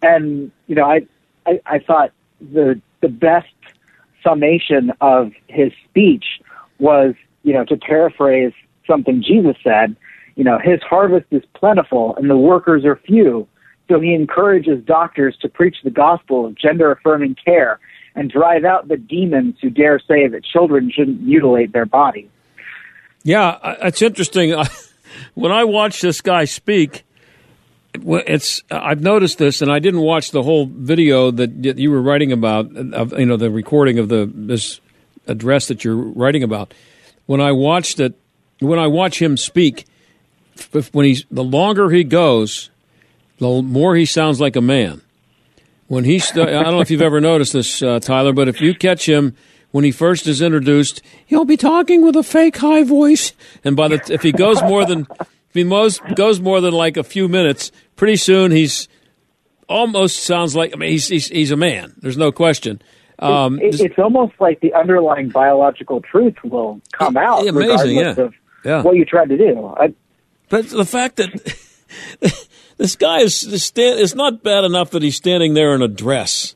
And, 0.03 0.51
you 0.67 0.75
know, 0.75 0.85
I, 0.85 1.07
I, 1.47 1.61
I 1.65 1.79
thought 1.79 2.11
the, 2.41 2.81
the 3.01 3.09
best 3.09 3.47
summation 4.23 4.93
of 5.01 5.33
his 5.47 5.73
speech 5.89 6.25
was, 6.81 7.15
you 7.45 7.53
know, 7.53 7.65
to 7.67 7.77
paraphrase 7.77 8.53
something 8.87 9.23
Jesus 9.23 9.57
said, 9.63 9.97
you 10.35 10.43
know, 10.43 10.59
his 10.59 10.83
harvest 10.83 11.27
is 11.31 11.43
plentiful 11.55 12.17
and 12.17 12.29
the 12.29 12.37
workers 12.37 12.85
are 12.85 12.97
few. 12.97 13.47
So 13.89 14.01
he 14.01 14.15
encourages 14.15 14.83
doctors 14.85 15.37
to 15.43 15.49
preach 15.49 15.77
the 15.85 15.91
gospel 15.91 16.47
of 16.47 16.55
gender 16.57 16.91
affirming 16.91 17.37
care 17.45 17.79
and 18.15 18.31
drive 18.31 18.65
out 18.65 18.89
the 18.89 18.97
demons 18.97 19.57
who 19.61 19.71
dare 19.71 19.99
say 19.99 20.27
that 20.29 20.45
children 20.45 20.91
shouldn't 20.95 21.21
mutilate 21.23 21.73
their 21.73 21.87
bodies. 21.87 22.29
Yeah, 23.25 23.59
it's 23.83 24.03
interesting. 24.03 24.55
when 25.35 25.53
I 25.53 25.65
watch 25.65 26.01
this 26.01 26.21
guy 26.21 26.45
speak, 26.45 27.05
it's 27.95 28.63
I've 28.71 29.01
noticed 29.01 29.39
this, 29.39 29.63
and 29.63 29.71
I 29.71 29.79
didn't 29.79 30.01
watch 30.01 30.31
the 30.31 30.43
whole 30.43 30.67
video 30.67 31.31
that 31.31 31.79
you 31.79 31.91
were 31.91 32.03
writing 32.03 32.33
about, 32.33 32.77
of, 32.77 33.19
you 33.19 33.27
know, 33.27 33.37
the 33.37 33.51
recording 33.51 33.99
of 33.99 34.09
the 34.09 34.31
this 34.33 34.81
address 35.27 35.69
that 35.69 35.85
you're 35.85 35.97
writing 35.97 36.43
about. 36.43 36.75
When 37.27 37.41
I 37.41 37.53
watched 37.53 38.01
it, 38.01 38.15
when 38.61 38.79
I 38.79 38.89
watch 38.89 39.21
him 39.21 39.37
speak, 39.37 39.87
when 40.93 41.07
he's 41.07 41.25
the 41.31 41.45
longer 41.45 41.91
he 41.91 42.05
goes, 42.05 42.71
the 43.39 43.63
more 43.63 43.95
he 43.97 44.05
sounds 44.07 44.41
like 44.41 44.57
a 44.57 44.61
man. 44.61 45.01
When 45.87 46.05
he, 46.05 46.19
st- 46.19 46.49
I 46.49 46.63
don't 46.63 46.73
know 46.73 46.81
if 46.81 46.91
you've 46.91 47.03
ever 47.03 47.21
noticed 47.21 47.53
this, 47.53 47.83
uh, 47.83 48.01
Tyler, 48.01 48.33
but 48.33 48.49
if 48.49 48.61
you 48.61 48.75
catch 48.75 49.07
him 49.09 49.37
when 49.71 49.85
he 49.85 49.91
first 49.93 50.27
is 50.27 50.41
introduced, 50.41 51.03
he'll 51.27 51.45
be 51.45 51.57
talking 51.57 52.03
with 52.03 52.17
a 52.17 52.23
fake 52.23 52.57
high 52.57 52.85
voice, 52.85 53.33
and 53.65 53.77
by 53.77 53.89
the 53.89 54.01
if 54.13 54.23
he 54.23 54.33
goes 54.33 54.63
more 54.63 54.87
than 54.87 55.07
if 55.21 55.29
he 55.53 55.65
most 55.65 56.01
goes 56.15 56.41
more 56.41 56.61
than 56.61 56.73
like 56.73 56.97
a 56.97 57.03
few 57.05 57.29
minutes, 57.29 57.71
pretty 57.97 58.17
soon 58.17 58.51
he's 58.51 58.89
almost 59.69 60.23
sounds 60.25 60.55
like 60.57 60.73
I 60.73 60.77
mean 60.77 60.91
he's 60.91 61.09
he's, 61.09 61.29
he's 61.29 61.51
a 61.51 61.57
man. 61.57 61.93
There's 61.99 62.17
no 62.17 62.33
question. 62.33 62.81
Um, 63.19 63.61
it, 63.61 63.81
it's 63.81 63.99
almost 63.99 64.35
like 64.41 64.61
the 64.61 64.73
underlying 64.75 65.29
biological 65.29 66.01
truth 66.01 66.37
will 66.45 66.81
come 66.93 67.17
out 67.17 67.47
amazing, 67.47 67.55
regardless 67.97 68.17
yeah. 68.17 68.25
of 68.25 68.35
Yeah. 68.65 68.83
what 68.83 68.97
you 68.97 69.05
tried 69.05 69.29
to 69.29 69.37
do. 69.37 69.67
I, 69.77 69.95
But 70.49 70.69
the 70.69 70.85
fact 70.85 71.17
that 71.17 71.31
this 72.77 72.97
guy 72.97 73.21
is 73.21 73.43
is 73.45 73.65
stand, 73.65 74.01
it's 74.01 74.15
not 74.15 74.43
bad 74.43 74.65
enough 74.65 74.91
that 74.91 75.03
he's 75.03 75.17
standing 75.17 75.55
there 75.55 75.75
in 75.75 75.83
a 75.83 75.89
dress 75.89 76.55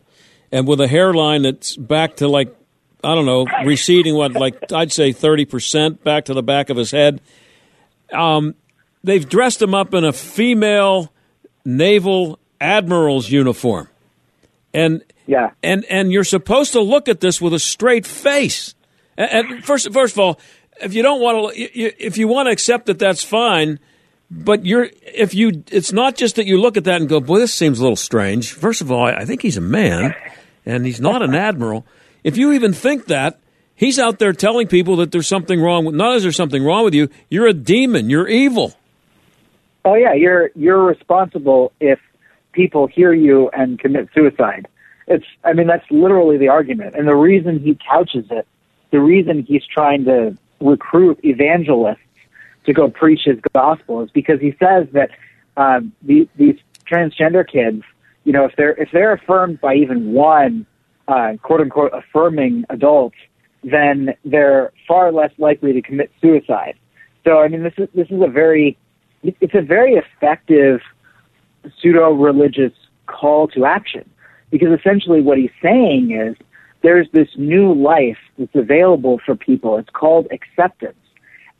and 0.50 0.66
with 0.66 0.80
a 0.80 0.88
hairline 0.88 1.42
that's 1.42 1.76
back 1.76 2.16
to 2.16 2.28
like 2.28 2.54
I 3.02 3.14
don't 3.14 3.26
know, 3.26 3.46
receding 3.64 4.16
what 4.16 4.32
like 4.32 4.72
I'd 4.72 4.92
say 4.92 5.12
thirty 5.12 5.44
percent 5.44 6.02
back 6.02 6.24
to 6.26 6.34
the 6.34 6.42
back 6.42 6.70
of 6.70 6.76
his 6.76 6.90
head. 6.90 7.20
Um, 8.12 8.54
they've 9.04 9.28
dressed 9.28 9.62
him 9.62 9.74
up 9.74 9.94
in 9.94 10.04
a 10.04 10.12
female 10.12 11.12
naval 11.64 12.38
admiral's 12.60 13.30
uniform, 13.30 13.88
and 14.74 15.04
yeah, 15.26 15.50
and 15.62 15.84
and 15.84 16.10
you're 16.10 16.24
supposed 16.24 16.72
to 16.72 16.80
look 16.80 17.08
at 17.08 17.20
this 17.20 17.40
with 17.40 17.54
a 17.54 17.60
straight 17.60 18.06
face. 18.06 18.74
And, 19.16 19.30
and 19.30 19.64
first, 19.64 19.92
first 19.92 20.14
of 20.14 20.20
all, 20.20 20.40
if 20.82 20.94
you 20.94 21.02
don't 21.02 21.20
want 21.20 21.54
to, 21.54 21.60
if 22.04 22.18
you 22.18 22.26
want 22.26 22.46
to 22.46 22.52
accept 22.52 22.86
that, 22.86 22.98
that's 22.98 23.22
fine. 23.22 23.78
But 24.30 24.66
you're 24.66 24.90
if 25.02 25.34
you, 25.34 25.64
it's 25.70 25.92
not 25.92 26.16
just 26.16 26.36
that 26.36 26.46
you 26.46 26.60
look 26.60 26.76
at 26.76 26.84
that 26.84 27.00
and 27.00 27.08
go, 27.08 27.18
"Boy, 27.20 27.38
this 27.38 27.54
seems 27.54 27.78
a 27.78 27.82
little 27.82 27.96
strange." 27.96 28.52
First 28.52 28.82
of 28.82 28.92
all, 28.92 29.06
I, 29.06 29.24
think 29.24 29.40
he's 29.40 29.56
a 29.56 29.62
man, 29.62 30.14
and 30.66 30.84
he's 30.84 31.00
not 31.00 31.22
an 31.22 31.34
admiral. 31.34 31.86
If 32.24 32.36
you 32.36 32.52
even 32.52 32.74
think 32.74 33.06
that, 33.06 33.40
he's 33.74 33.98
out 33.98 34.18
there 34.18 34.34
telling 34.34 34.66
people 34.68 34.96
that 34.96 35.12
there's 35.12 35.26
something 35.26 35.60
wrong 35.62 35.86
with. 35.86 35.94
Not 35.94 36.16
is 36.16 36.24
there 36.24 36.32
something 36.32 36.62
wrong 36.62 36.84
with 36.84 36.94
you? 36.94 37.08
You're 37.30 37.46
a 37.46 37.54
demon. 37.54 38.10
You're 38.10 38.28
evil. 38.28 38.74
oh 39.86 39.94
yeah, 39.94 40.12
you're 40.12 40.50
you're 40.54 40.84
responsible 40.84 41.72
if 41.80 41.98
people 42.52 42.86
hear 42.86 43.14
you 43.14 43.48
and 43.54 43.78
commit 43.78 44.10
suicide. 44.14 44.68
It's 45.06 45.24
I 45.42 45.54
mean 45.54 45.68
that's 45.68 45.90
literally 45.90 46.36
the 46.36 46.48
argument, 46.48 46.96
and 46.96 47.08
the 47.08 47.16
reason 47.16 47.60
he 47.60 47.78
couches 47.88 48.26
it, 48.30 48.46
the 48.90 49.00
reason 49.00 49.42
he's 49.42 49.64
trying 49.64 50.04
to 50.04 50.36
recruit 50.60 51.18
evangelists 51.24 52.00
to 52.68 52.74
go 52.74 52.88
preach 52.90 53.22
his 53.24 53.38
gospel 53.54 54.02
is 54.02 54.10
because 54.10 54.40
he 54.40 54.54
says 54.62 54.86
that 54.92 55.10
um, 55.56 55.90
the, 56.02 56.28
these 56.36 56.56
transgender 56.86 57.42
kids, 57.46 57.82
you 58.24 58.32
know, 58.32 58.44
if 58.44 58.52
they're 58.56 58.74
if 58.74 58.90
they're 58.92 59.14
affirmed 59.14 59.58
by 59.60 59.74
even 59.74 60.12
one 60.12 60.66
uh, 61.08 61.32
quote 61.42 61.62
unquote 61.62 61.92
affirming 61.94 62.64
adult, 62.68 63.14
then 63.64 64.14
they're 64.24 64.70
far 64.86 65.10
less 65.10 65.32
likely 65.38 65.72
to 65.72 65.80
commit 65.80 66.12
suicide. 66.20 66.74
So 67.24 67.40
I 67.40 67.48
mean, 67.48 67.62
this 67.62 67.72
is 67.78 67.88
this 67.94 68.08
is 68.10 68.20
a 68.22 68.28
very 68.28 68.76
it's 69.22 69.54
a 69.54 69.62
very 69.62 69.94
effective 69.94 70.80
pseudo 71.80 72.12
religious 72.12 72.72
call 73.06 73.48
to 73.48 73.64
action 73.64 74.08
because 74.50 74.78
essentially 74.78 75.22
what 75.22 75.38
he's 75.38 75.50
saying 75.62 76.10
is 76.10 76.36
there's 76.82 77.08
this 77.12 77.28
new 77.36 77.72
life 77.72 78.18
that's 78.38 78.54
available 78.54 79.20
for 79.24 79.34
people. 79.34 79.78
It's 79.78 79.90
called 79.90 80.28
acceptance. 80.30 80.98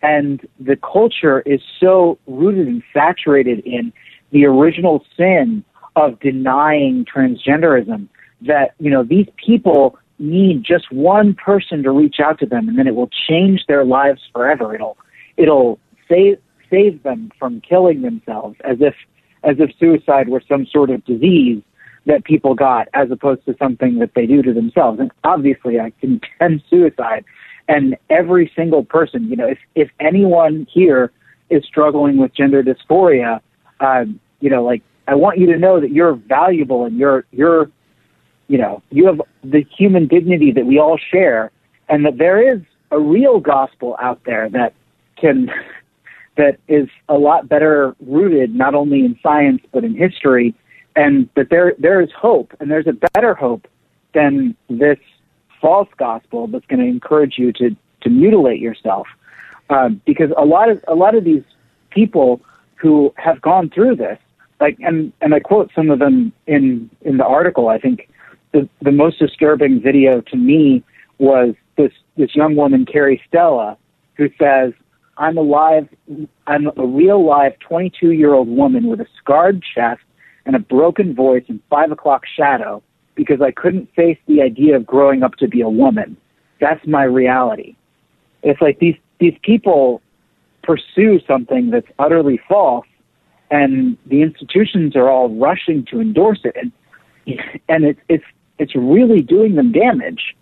And 0.03 0.47
the 0.61 0.77
culture 0.77 1.41
is 1.41 1.61
so 1.81 2.19
rooted 2.27 2.67
and 2.69 2.83
saturated 2.93 3.61
in 3.61 3.93
the 4.31 4.45
original 4.45 5.05
sin 5.17 5.65
of 5.97 6.21
denying 6.21 7.05
transgenderism 7.05 8.09
that, 8.43 8.75
you 8.79 8.91
know, 8.91 9.03
these 9.03 9.27
people 9.45 9.99
need 10.19 10.63
just 10.65 10.93
one 10.93 11.35
person 11.35 11.83
to 11.83 11.91
reach 11.91 12.17
out 12.23 12.39
to 12.41 12.47
them 12.47 12.69
and 12.69 12.79
then 12.79 12.87
it 12.87 12.95
will 12.95 13.11
change 13.29 13.65
their 13.67 13.85
lives 13.85 14.21
forever. 14.33 14.75
It'll, 14.75 14.97
it'll 15.37 15.79
save, 16.09 16.39
save 16.71 17.03
them 17.03 17.31
from 17.39 17.61
killing 17.61 18.03
themselves 18.03 18.57
as 18.65 18.79
if, 18.81 18.95
as 19.43 19.57
if 19.59 19.71
suicide 19.79 20.29
were 20.29 20.43
some 20.49 20.67
sort 20.67 20.91
of 20.91 21.05
disease 21.05 21.63
that 22.07 22.25
people 22.25 22.55
got 22.55 22.89
as 22.95 23.11
opposed 23.11 23.45
to 23.47 23.55
something 23.59 23.99
that 23.99 24.13
they 24.15 24.27
do 24.27 24.43
to 24.43 24.53
themselves. 24.53 24.99
And 24.99 25.11
obviously 25.25 25.79
I 25.79 25.93
condemn 26.01 26.63
suicide 26.69 27.25
and 27.69 27.97
every 28.09 28.51
single 28.57 28.85
person, 28.85 29.29
you 29.29 29.37
know, 29.37 29.47
if, 29.47 29.59
if 29.75 29.91
anyone 30.01 30.67
here 30.73 31.13
is 31.51 31.65
struggling 31.65 32.17
with 32.17 32.35
gender 32.35 32.63
dysphoria, 32.63 33.41
um, 33.81 34.19
you 34.41 34.51
know, 34.51 34.65
like 34.65 34.83
I 35.07 35.15
want 35.15 35.39
you 35.39 35.47
to 35.53 35.59
know 35.59 35.81
that 35.81 35.93
you're 35.93 36.15
valuable 36.15 36.85
and 36.85 36.99
you're, 36.99 37.25
you're, 37.31 37.71
you 38.49 38.59
know, 38.59 38.83
you 38.91 39.07
have 39.07 39.21
the 39.45 39.65
human 39.77 40.07
dignity 40.07 40.53
that 40.53 40.65
we 40.65 40.79
all 40.79 40.99
share 41.11 41.51
and 41.89 42.05
that 42.07 42.19
there 42.19 42.55
is 42.55 42.61
a 42.91 42.99
real 42.99 43.39
gospel 43.39 43.97
out 44.01 44.21
there 44.25 44.49
that 44.51 44.73
can, 45.17 45.51
that 46.37 46.59
is 46.69 46.89
a 47.09 47.15
lot 47.15 47.49
better 47.49 47.95
rooted 48.07 48.55
not 48.55 48.75
only 48.75 49.01
in 49.01 49.19
science 49.23 49.61
but 49.73 49.85
in 49.85 49.95
history 49.95 50.55
and 50.95 51.29
that 51.35 51.51
there 51.51 51.75
there 51.79 52.01
is 52.01 52.11
hope 52.17 52.53
and 52.61 52.71
there's 52.71 52.87
a 52.87 52.97
better 53.15 53.35
hope 53.35 53.67
than 54.15 54.57
this 54.71 54.99
false 55.61 55.89
gospel 55.97 56.47
that's 56.47 56.67
going 56.67 56.81
to 56.81 56.87
encourage 56.87 57.39
you 57.39 57.53
to 57.55 57.77
to 58.01 58.11
mutilate 58.11 58.61
yourself. 58.61 59.09
Um, 59.71 60.01
because 60.07 60.31
a 60.37 60.45
lot 60.45 60.71
of 60.71 60.83
a 60.89 60.95
lot 60.95 61.15
of 61.15 61.25
these 61.25 61.43
people 61.91 62.41
who 62.77 63.13
have 63.17 63.41
gone 63.41 63.71
through 63.71 63.97
this 63.97 64.19
like 64.61 64.77
and 64.81 65.13
and 65.21 65.35
I 65.35 65.41
quote 65.41 65.71
some 65.75 65.91
of 65.91 65.99
them 65.99 66.33
in 66.47 66.91
in 67.03 67.17
the 67.19 67.25
article 67.25 67.69
I 67.69 67.79
think 67.79 68.09
the 68.53 68.69
the 68.83 68.93
most 68.93 69.19
disturbing 69.19 69.81
video 69.81 70.21
to 70.23 70.37
me 70.37 70.83
was 71.19 71.55
this 71.77 71.93
this 72.17 72.35
young 72.35 72.57
woman 72.57 72.87
Carrie 72.87 73.23
Stella 73.29 73.77
who 74.15 74.29
says 74.39 74.73
I'm 75.17 75.37
a 75.37 75.43
live 75.43 75.89
I'm 76.47 76.71
a 76.77 76.87
real 76.87 77.25
live 77.25 77.59
22 77.61 78.13
year 78.13 78.35
old 78.35 78.49
woman 78.49 78.87
with 78.87 79.01
a 79.01 79.07
scarred 79.19 79.63
chest 79.63 80.03
and 80.47 80.57
a 80.57 80.61
broken 80.61 81.15
voice 81.15 81.45
and 81.49 81.61
five 81.69 81.93
o'clock 81.93 82.25
shadow 82.27 82.83
because 83.19 83.43
I 83.43 83.51
couldn't 83.51 83.93
face 83.97 84.17
the 84.29 84.41
idea 84.43 84.77
of 84.77 84.87
growing 84.87 85.25
up 85.25 85.35
to 85.39 85.49
be 85.49 85.61
a 85.61 85.69
woman. 85.69 86.17
That's 86.61 86.87
my 86.87 87.03
reality. 87.03 87.75
It's 88.45 88.61
like 88.63 88.79
these 88.79 88.95
these 89.19 89.37
people 89.43 90.01
pursue 90.63 91.19
something 91.27 91.71
that's 91.71 91.89
utterly 91.99 92.41
false 92.49 92.87
and 93.51 93.97
the 94.07 94.23
institutions 94.23 94.95
are 94.95 95.11
all 95.11 95.29
rushing 95.31 95.85
to 95.91 96.01
endorse 96.01 96.39
it 96.45 96.55
and 96.57 96.71
and 97.69 97.85
it's 97.85 98.01
it's 98.09 98.25
it's 98.59 98.77
really 98.77 99.21
doing 99.21 99.57
them 99.57 99.73
damage. 99.73 100.37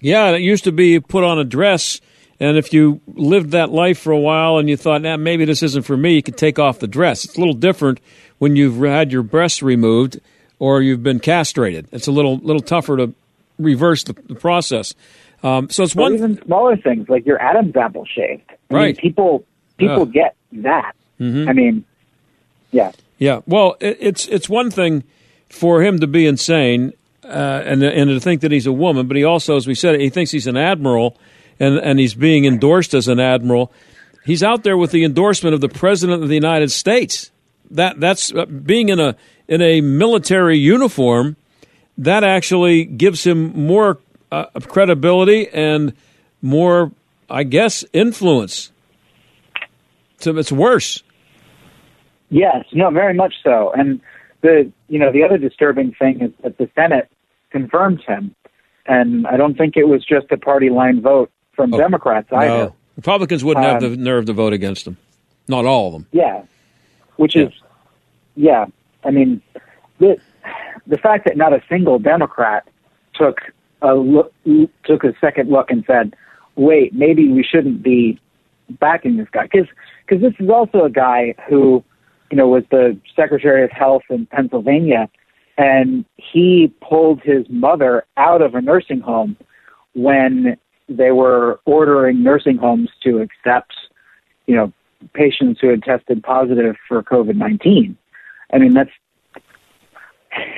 Yeah, 0.00 0.30
it 0.30 0.40
used 0.40 0.64
to 0.64 0.72
be 0.72 1.00
put 1.00 1.22
on 1.22 1.38
a 1.38 1.44
dress, 1.44 2.00
and 2.40 2.56
if 2.56 2.72
you 2.72 3.00
lived 3.06 3.50
that 3.50 3.70
life 3.70 3.98
for 3.98 4.12
a 4.12 4.18
while 4.18 4.58
and 4.58 4.68
you 4.68 4.76
thought, 4.76 5.02
nah, 5.02 5.16
maybe 5.16 5.44
this 5.44 5.62
isn't 5.62 5.82
for 5.82 5.96
me, 5.96 6.14
you 6.14 6.22
could 6.22 6.36
take 6.36 6.58
off 6.58 6.78
the 6.78 6.86
dress. 6.86 7.24
It's 7.24 7.36
a 7.36 7.40
little 7.40 7.54
different 7.54 8.00
when 8.38 8.56
you've 8.56 8.78
had 8.78 9.12
your 9.12 9.22
breasts 9.22 9.62
removed 9.62 10.20
or 10.58 10.80
you've 10.82 11.02
been 11.02 11.20
castrated. 11.20 11.86
It's 11.92 12.06
a 12.06 12.12
little 12.12 12.36
little 12.38 12.62
tougher 12.62 12.96
to 12.96 13.14
reverse 13.58 14.04
the, 14.04 14.12
the 14.26 14.34
process. 14.34 14.94
Um, 15.42 15.68
so 15.68 15.82
it's 15.82 15.94
Or 15.94 16.00
one 16.02 16.14
even 16.14 16.42
smaller 16.44 16.76
things 16.76 17.08
like 17.08 17.26
your 17.26 17.40
Adam's 17.40 17.76
apple 17.76 18.04
shaved. 18.06 18.42
I 18.48 18.52
mean, 18.52 18.82
Right. 18.82 18.96
people 18.96 19.44
people 19.76 20.02
Ugh. 20.02 20.12
get 20.12 20.36
that. 20.52 20.92
Mhm. 21.20 21.48
I 21.48 21.52
mean, 21.52 21.84
yeah. 22.72 22.92
Yeah, 23.18 23.40
well, 23.46 23.76
it, 23.80 23.96
it's 24.00 24.26
it's 24.28 24.48
one 24.48 24.70
thing 24.70 25.04
for 25.48 25.82
him 25.82 26.00
to 26.00 26.06
be 26.06 26.26
insane 26.26 26.92
uh, 27.24 27.62
and 27.64 27.82
and 27.82 28.10
to 28.10 28.18
think 28.20 28.40
that 28.40 28.50
he's 28.52 28.66
a 28.66 28.72
woman, 28.72 29.06
but 29.06 29.16
he 29.16 29.24
also, 29.24 29.56
as 29.56 29.66
we 29.66 29.74
said, 29.74 30.00
he 30.00 30.10
thinks 30.10 30.30
he's 30.32 30.46
an 30.46 30.56
admiral, 30.56 31.16
and 31.60 31.76
and 31.78 31.98
he's 31.98 32.14
being 32.14 32.44
endorsed 32.44 32.92
as 32.94 33.06
an 33.08 33.20
admiral. 33.20 33.72
He's 34.24 34.42
out 34.42 34.62
there 34.64 34.76
with 34.76 34.90
the 34.90 35.04
endorsement 35.04 35.54
of 35.54 35.60
the 35.60 35.68
president 35.68 36.22
of 36.22 36.28
the 36.28 36.34
United 36.34 36.70
States. 36.72 37.30
That 37.70 38.00
that's 38.00 38.34
uh, 38.34 38.46
being 38.46 38.88
in 38.88 38.98
a 38.98 39.14
in 39.48 39.62
a 39.62 39.80
military 39.80 40.58
uniform. 40.58 41.36
That 41.96 42.24
actually 42.24 42.84
gives 42.84 43.24
him 43.24 43.52
more 43.66 43.98
uh, 44.32 44.46
credibility 44.66 45.48
and 45.48 45.92
more, 46.42 46.90
I 47.30 47.44
guess, 47.44 47.84
influence. 47.92 48.72
So 50.18 50.36
it's 50.36 50.50
worse. 50.50 51.02
Yes, 52.30 52.64
no, 52.72 52.90
very 52.90 53.14
much 53.14 53.34
so. 53.44 53.72
And 53.76 54.00
the 54.40 54.72
you 54.88 54.98
know 54.98 55.12
the 55.12 55.22
other 55.22 55.38
disturbing 55.38 55.92
thing 55.92 56.20
is 56.20 56.30
that 56.42 56.58
the 56.58 56.68
Senate 56.74 57.08
confirmed 57.50 58.00
him, 58.06 58.34
and 58.86 59.26
I 59.26 59.36
don't 59.36 59.56
think 59.56 59.76
it 59.76 59.86
was 59.86 60.04
just 60.04 60.26
a 60.32 60.36
party 60.36 60.70
line 60.70 61.00
vote 61.00 61.30
from 61.54 61.70
Democrats 61.70 62.28
either. 62.32 62.52
Oh, 62.52 62.58
No, 62.66 62.74
Republicans 62.96 63.44
wouldn't 63.44 63.64
have 63.64 63.84
Um, 63.84 63.90
the 63.90 63.96
nerve 63.96 64.26
to 64.26 64.32
vote 64.32 64.52
against 64.52 64.86
him. 64.86 64.96
Not 65.46 65.64
all 65.64 65.88
of 65.88 65.92
them. 65.92 66.06
Yeah, 66.10 66.42
which 67.16 67.36
is 67.36 67.52
yeah. 68.34 68.66
I 69.04 69.10
mean, 69.10 69.42
the 69.98 70.16
the 70.86 70.98
fact 70.98 71.24
that 71.26 71.36
not 71.36 71.52
a 71.52 71.62
single 71.68 71.98
Democrat 71.98 72.66
took 73.14 73.38
a 73.82 73.94
look, 73.94 74.32
took 74.84 75.04
a 75.04 75.12
second 75.20 75.50
look 75.50 75.70
and 75.70 75.84
said, 75.86 76.14
"Wait, 76.56 76.94
maybe 76.94 77.28
we 77.28 77.42
shouldn't 77.42 77.82
be 77.82 78.18
backing 78.80 79.16
this 79.16 79.28
guy," 79.30 79.44
because 79.44 79.68
because 80.06 80.22
this 80.22 80.34
is 80.38 80.50
also 80.50 80.84
a 80.84 80.90
guy 80.90 81.34
who, 81.48 81.82
you 82.30 82.36
know, 82.36 82.48
was 82.48 82.64
the 82.70 82.98
Secretary 83.14 83.64
of 83.64 83.70
Health 83.70 84.02
in 84.10 84.26
Pennsylvania, 84.26 85.08
and 85.56 86.04
he 86.16 86.72
pulled 86.80 87.20
his 87.22 87.46
mother 87.48 88.04
out 88.16 88.42
of 88.42 88.54
a 88.54 88.60
nursing 88.60 89.00
home 89.00 89.36
when 89.94 90.56
they 90.88 91.12
were 91.12 91.60
ordering 91.64 92.22
nursing 92.22 92.56
homes 92.58 92.90
to 93.02 93.20
accept, 93.20 93.72
you 94.46 94.54
know, 94.54 94.72
patients 95.14 95.60
who 95.60 95.68
had 95.68 95.82
tested 95.82 96.22
positive 96.22 96.76
for 96.88 97.02
COVID 97.02 97.36
nineteen. 97.36 97.96
I 98.52 98.58
mean, 98.58 98.74
that's 98.74 98.90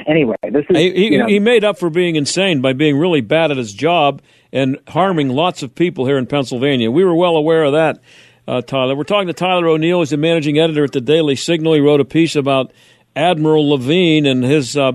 anyway. 0.07 0.37
This 0.43 0.64
is 0.68 0.76
He, 0.76 0.91
he, 0.93 1.12
you 1.12 1.18
know, 1.18 1.26
he 1.26 1.39
made 1.39 1.64
up 1.64 1.78
for 1.78 1.91
being 1.91 2.16
insane 2.16 2.61
by 2.61 2.72
being 2.72 2.99
really 2.99 3.20
bad 3.20 3.51
at 3.51 3.57
his 3.57 3.72
job 3.72 4.22
and 4.53 4.78
harming 4.89 5.28
lots 5.28 5.62
of 5.62 5.74
people 5.74 6.07
here 6.07 6.18
in 6.18 6.26
Pennsylvania. 6.26 6.91
We 6.91 7.05
were 7.05 7.14
well 7.14 7.37
aware 7.37 7.64
of 7.64 7.72
that, 7.72 8.01
uh, 8.47 8.62
Tyler. 8.62 8.95
We're 8.95 9.05
talking 9.05 9.26
to 9.28 9.34
Tyler 9.34 9.68
O'Neil. 9.68 10.01
He's 10.01 10.11
the 10.11 10.16
managing 10.16 10.59
editor 10.59 10.84
at 10.84 10.93
the 10.93 11.01
Daily 11.01 11.37
Signal. 11.37 11.74
He 11.74 11.80
wrote 11.80 12.01
a 12.01 12.05
piece 12.05 12.37
about 12.37 12.72
Admiral 13.14 13.70
Levine 13.70 14.26
and 14.26 14.45
his 14.45 14.76
uh, 14.76 14.93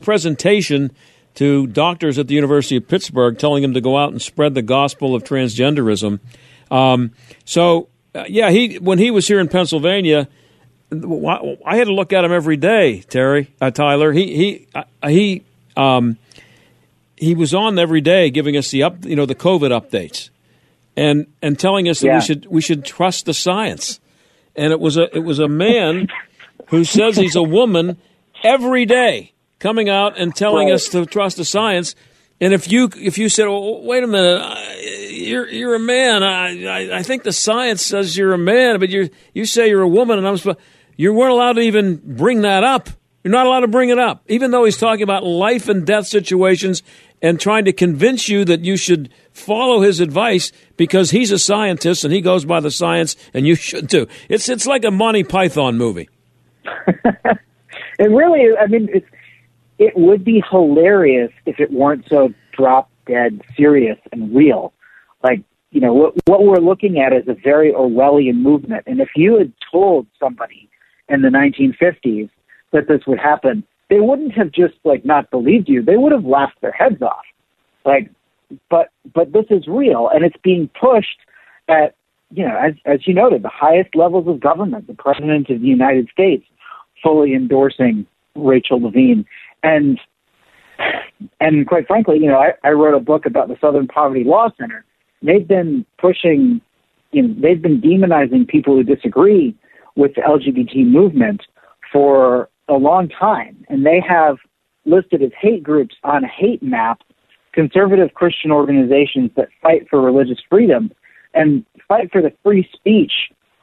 presentation 0.00 0.90
to 1.34 1.66
doctors 1.68 2.18
at 2.18 2.26
the 2.26 2.34
University 2.34 2.76
of 2.76 2.88
Pittsburgh, 2.88 3.38
telling 3.38 3.62
them 3.62 3.74
to 3.74 3.80
go 3.80 3.96
out 3.96 4.10
and 4.10 4.20
spread 4.20 4.54
the 4.54 4.62
gospel 4.62 5.14
of 5.14 5.22
transgenderism. 5.22 6.20
Um, 6.70 7.12
so, 7.44 7.88
uh, 8.14 8.24
yeah, 8.28 8.50
he 8.50 8.76
when 8.78 8.98
he 8.98 9.10
was 9.10 9.28
here 9.28 9.40
in 9.40 9.48
Pennsylvania, 9.48 10.28
I 10.92 11.76
had 11.76 11.86
to 11.86 11.94
look 11.94 12.12
at 12.12 12.24
him 12.24 12.32
every 12.32 12.56
day, 12.56 13.00
Terry, 13.02 13.50
uh, 13.60 13.70
Tyler. 13.70 14.12
He 14.12 14.34
he 14.36 14.66
uh, 14.74 15.08
he 15.08 15.42
um, 15.76 16.18
he 17.16 17.34
was 17.34 17.54
on 17.54 17.78
every 17.78 18.00
day, 18.00 18.30
giving 18.30 18.56
us 18.56 18.70
the 18.70 18.82
up, 18.82 19.04
you 19.04 19.14
know, 19.16 19.26
the 19.26 19.34
COVID 19.36 19.70
updates, 19.70 20.30
and 20.96 21.26
and 21.42 21.58
telling 21.58 21.88
us 21.88 22.00
that 22.00 22.06
Yeah. 22.08 22.14
we 22.16 22.20
should 22.22 22.46
we 22.46 22.60
should 22.60 22.84
trust 22.84 23.26
the 23.26 23.34
science. 23.34 24.00
And 24.56 24.72
it 24.72 24.80
was 24.80 24.96
a 24.96 25.14
it 25.16 25.20
was 25.20 25.38
a 25.38 25.48
man 25.48 26.08
who 26.68 26.82
says 26.84 27.16
he's 27.16 27.36
a 27.36 27.42
woman 27.42 27.96
every 28.42 28.84
day 28.84 29.32
coming 29.60 29.88
out 29.88 30.18
and 30.18 30.34
telling 30.34 30.68
Right. 30.68 30.74
us 30.74 30.88
to 30.88 31.06
trust 31.06 31.36
the 31.36 31.44
science. 31.44 31.94
And 32.40 32.52
if 32.52 32.70
you 32.72 32.90
if 32.96 33.16
you 33.16 33.28
said, 33.28 33.46
well, 33.46 33.80
"Wait 33.82 34.02
a 34.02 34.06
minute, 34.08 34.40
I, 34.42 34.74
you're 35.10 35.48
you're 35.48 35.74
a 35.76 35.78
man," 35.78 36.24
I, 36.24 36.64
I 36.66 36.98
I 36.98 37.02
think 37.04 37.22
the 37.22 37.32
science 37.32 37.82
says 37.84 38.16
you're 38.16 38.32
a 38.32 38.38
man, 38.38 38.80
but 38.80 38.88
you 38.88 39.10
you 39.34 39.44
say 39.44 39.68
you're 39.68 39.82
a 39.82 39.88
woman, 39.88 40.18
and 40.18 40.26
I'm 40.26 40.36
supposed 40.38 40.58
you 41.00 41.12
weren't 41.12 41.32
allowed 41.32 41.54
to 41.54 41.60
even 41.60 41.96
bring 41.96 42.42
that 42.42 42.64
up. 42.64 42.90
You're 43.22 43.32
not 43.32 43.46
allowed 43.46 43.60
to 43.60 43.68
bring 43.68 43.90
it 43.90 43.98
up, 43.98 44.22
even 44.28 44.50
though 44.50 44.64
he's 44.64 44.78
talking 44.78 45.02
about 45.02 45.24
life 45.24 45.68
and 45.68 45.86
death 45.86 46.06
situations 46.06 46.82
and 47.20 47.38
trying 47.38 47.66
to 47.66 47.72
convince 47.72 48.28
you 48.28 48.44
that 48.46 48.64
you 48.64 48.76
should 48.76 49.10
follow 49.32 49.82
his 49.82 50.00
advice 50.00 50.52
because 50.76 51.10
he's 51.10 51.30
a 51.30 51.38
scientist 51.38 52.04
and 52.04 52.12
he 52.12 52.20
goes 52.20 52.44
by 52.44 52.60
the 52.60 52.70
science, 52.70 53.16
and 53.34 53.46
you 53.46 53.54
should 53.56 53.90
too. 53.90 54.08
It's 54.28 54.48
it's 54.48 54.66
like 54.66 54.84
a 54.84 54.90
Monty 54.90 55.24
Python 55.24 55.76
movie. 55.76 56.08
It 58.00 58.10
really, 58.10 58.56
I 58.58 58.66
mean, 58.66 58.88
it's, 58.94 59.06
it 59.78 59.92
would 59.94 60.24
be 60.24 60.42
hilarious 60.50 61.30
if 61.44 61.60
it 61.60 61.70
weren't 61.70 62.06
so 62.08 62.32
drop 62.56 62.90
dead 63.06 63.42
serious 63.54 63.98
and 64.10 64.34
real. 64.34 64.72
Like, 65.22 65.42
you 65.70 65.82
know, 65.82 65.92
what, 65.92 66.14
what 66.24 66.44
we're 66.44 66.66
looking 66.66 66.98
at 66.98 67.12
is 67.12 67.28
a 67.28 67.34
very 67.34 67.74
Orwellian 67.74 68.36
movement. 68.36 68.84
And 68.86 69.00
if 69.00 69.10
you 69.16 69.36
had 69.36 69.52
told 69.70 70.06
somebody 70.18 70.70
in 71.10 71.22
the 71.22 71.28
1950s 71.28 72.30
that 72.72 72.88
this 72.88 73.00
would 73.06 73.18
happen, 73.18 73.64
they 73.88 74.00
wouldn't 74.00 74.32
have 74.32 74.52
just 74.52 74.74
like 74.84 75.04
not 75.04 75.30
believed 75.30 75.68
you. 75.68 75.82
They 75.82 75.96
would 75.96 76.12
have 76.12 76.24
laughed 76.24 76.60
their 76.60 76.72
heads 76.72 77.02
off. 77.02 77.24
Like, 77.84 78.10
but 78.68 78.88
but 79.14 79.32
this 79.32 79.46
is 79.50 79.66
real, 79.66 80.08
and 80.12 80.24
it's 80.24 80.36
being 80.42 80.70
pushed 80.80 81.18
at 81.68 81.94
you 82.30 82.46
know, 82.46 82.56
as 82.56 82.74
as 82.84 83.06
you 83.06 83.14
noted, 83.14 83.42
the 83.42 83.50
highest 83.52 83.94
levels 83.94 84.28
of 84.28 84.40
government, 84.40 84.86
the 84.86 84.94
president 84.94 85.50
of 85.50 85.60
the 85.60 85.66
United 85.66 86.08
States, 86.12 86.44
fully 87.02 87.34
endorsing 87.34 88.06
Rachel 88.36 88.80
Levine, 88.82 89.24
and 89.62 89.98
and 91.40 91.66
quite 91.66 91.86
frankly, 91.86 92.18
you 92.18 92.28
know, 92.28 92.38
I, 92.38 92.52
I 92.64 92.70
wrote 92.70 92.94
a 92.94 93.00
book 93.00 93.26
about 93.26 93.48
the 93.48 93.56
Southern 93.60 93.88
Poverty 93.88 94.24
Law 94.24 94.48
Center. 94.58 94.84
They've 95.22 95.46
been 95.46 95.84
pushing, 95.98 96.60
you 97.12 97.22
know, 97.22 97.34
they've 97.40 97.60
been 97.60 97.80
demonizing 97.80 98.48
people 98.48 98.76
who 98.76 98.82
disagree 98.82 99.54
with 99.96 100.14
the 100.14 100.22
LGBT 100.22 100.86
movement 100.86 101.42
for 101.92 102.48
a 102.68 102.74
long 102.74 103.08
time, 103.08 103.64
and 103.68 103.84
they 103.84 104.00
have 104.06 104.36
listed 104.84 105.22
as 105.22 105.30
hate 105.38 105.62
groups 105.62 105.94
on 106.04 106.24
a 106.24 106.28
hate 106.28 106.62
map 106.62 107.00
conservative 107.52 108.14
Christian 108.14 108.50
organizations 108.52 109.30
that 109.36 109.48
fight 109.60 109.86
for 109.90 110.00
religious 110.00 110.38
freedom 110.48 110.90
and 111.34 111.64
fight 111.88 112.10
for 112.12 112.22
the 112.22 112.32
free 112.42 112.68
speech 112.72 113.12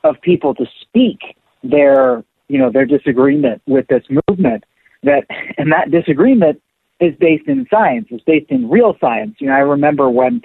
of 0.03 0.15
people 0.21 0.53
to 0.55 0.65
speak 0.81 1.19
their 1.63 2.23
you 2.47 2.57
know 2.57 2.71
their 2.71 2.85
disagreement 2.85 3.61
with 3.67 3.87
this 3.87 4.03
movement 4.09 4.63
that 5.03 5.25
and 5.57 5.71
that 5.71 5.91
disagreement 5.91 6.61
is 6.99 7.13
based 7.19 7.47
in 7.47 7.65
science 7.69 8.07
it's 8.09 8.23
based 8.23 8.49
in 8.49 8.69
real 8.69 8.95
science. 9.01 9.35
You 9.39 9.47
know 9.47 9.53
i 9.53 9.59
remember 9.59 10.09
when 10.09 10.41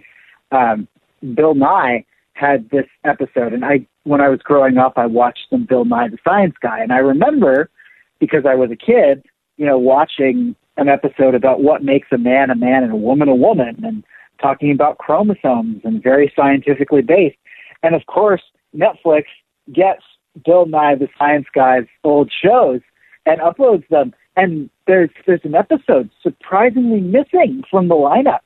um 0.51 0.89
bill 1.35 1.55
nye 1.55 2.05
had 2.35 2.69
this 2.71 2.87
episode 3.05 3.53
and 3.53 3.65
i 3.65 3.87
when 4.05 4.21
i 4.21 4.29
was 4.29 4.41
growing 4.41 4.79
up 4.79 4.95
i 4.97 5.07
watched 5.07 5.51
them, 5.51 5.65
bill 5.65 5.85
nye 5.85 6.09
the 6.09 6.19
science 6.25 6.55
guy 6.61 6.81
and 6.81 6.93
i 6.93 6.99
remember 6.99 7.71
because 8.19 8.45
i 8.47 8.55
was 8.55 8.71
a 8.71 8.77
kid 8.77 9.25
you 9.57 9.67
know 9.67 9.79
watching 9.79 10.57
an 10.77 10.89
episode 10.89 11.35
about 11.35 11.63
what 11.63 11.83
makes 11.83 12.09
a 12.13 12.19
man 12.19 12.51
a 12.51 12.55
man 12.55 12.83
and 12.83 12.93
a 12.93 12.97
woman 12.97 13.29
a 13.29 13.35
woman 13.35 13.77
and 13.85 14.03
talking 14.43 14.73
about 14.73 14.99
chromosomes 14.99 15.81
and 15.85 16.03
very 16.03 16.31
scientifically 16.37 17.01
based. 17.01 17.39
And 17.83 17.95
of 17.95 18.05
course, 18.07 18.43
Netflix 18.77 19.25
gets 19.73 20.03
Bill 20.45 20.67
Nye 20.67 20.97
the 20.97 21.09
Science 21.19 21.47
Guy's 21.55 21.87
old 22.05 22.31
shows 22.43 22.81
and 23.25 23.41
uploads 23.41 23.87
them. 23.89 24.13
And 24.37 24.69
there's 24.87 25.11
there's 25.27 25.45
an 25.45 25.55
episode 25.55 26.11
surprisingly 26.23 27.01
missing 27.01 27.63
from 27.71 27.89
the 27.89 27.95
lineup 27.95 28.41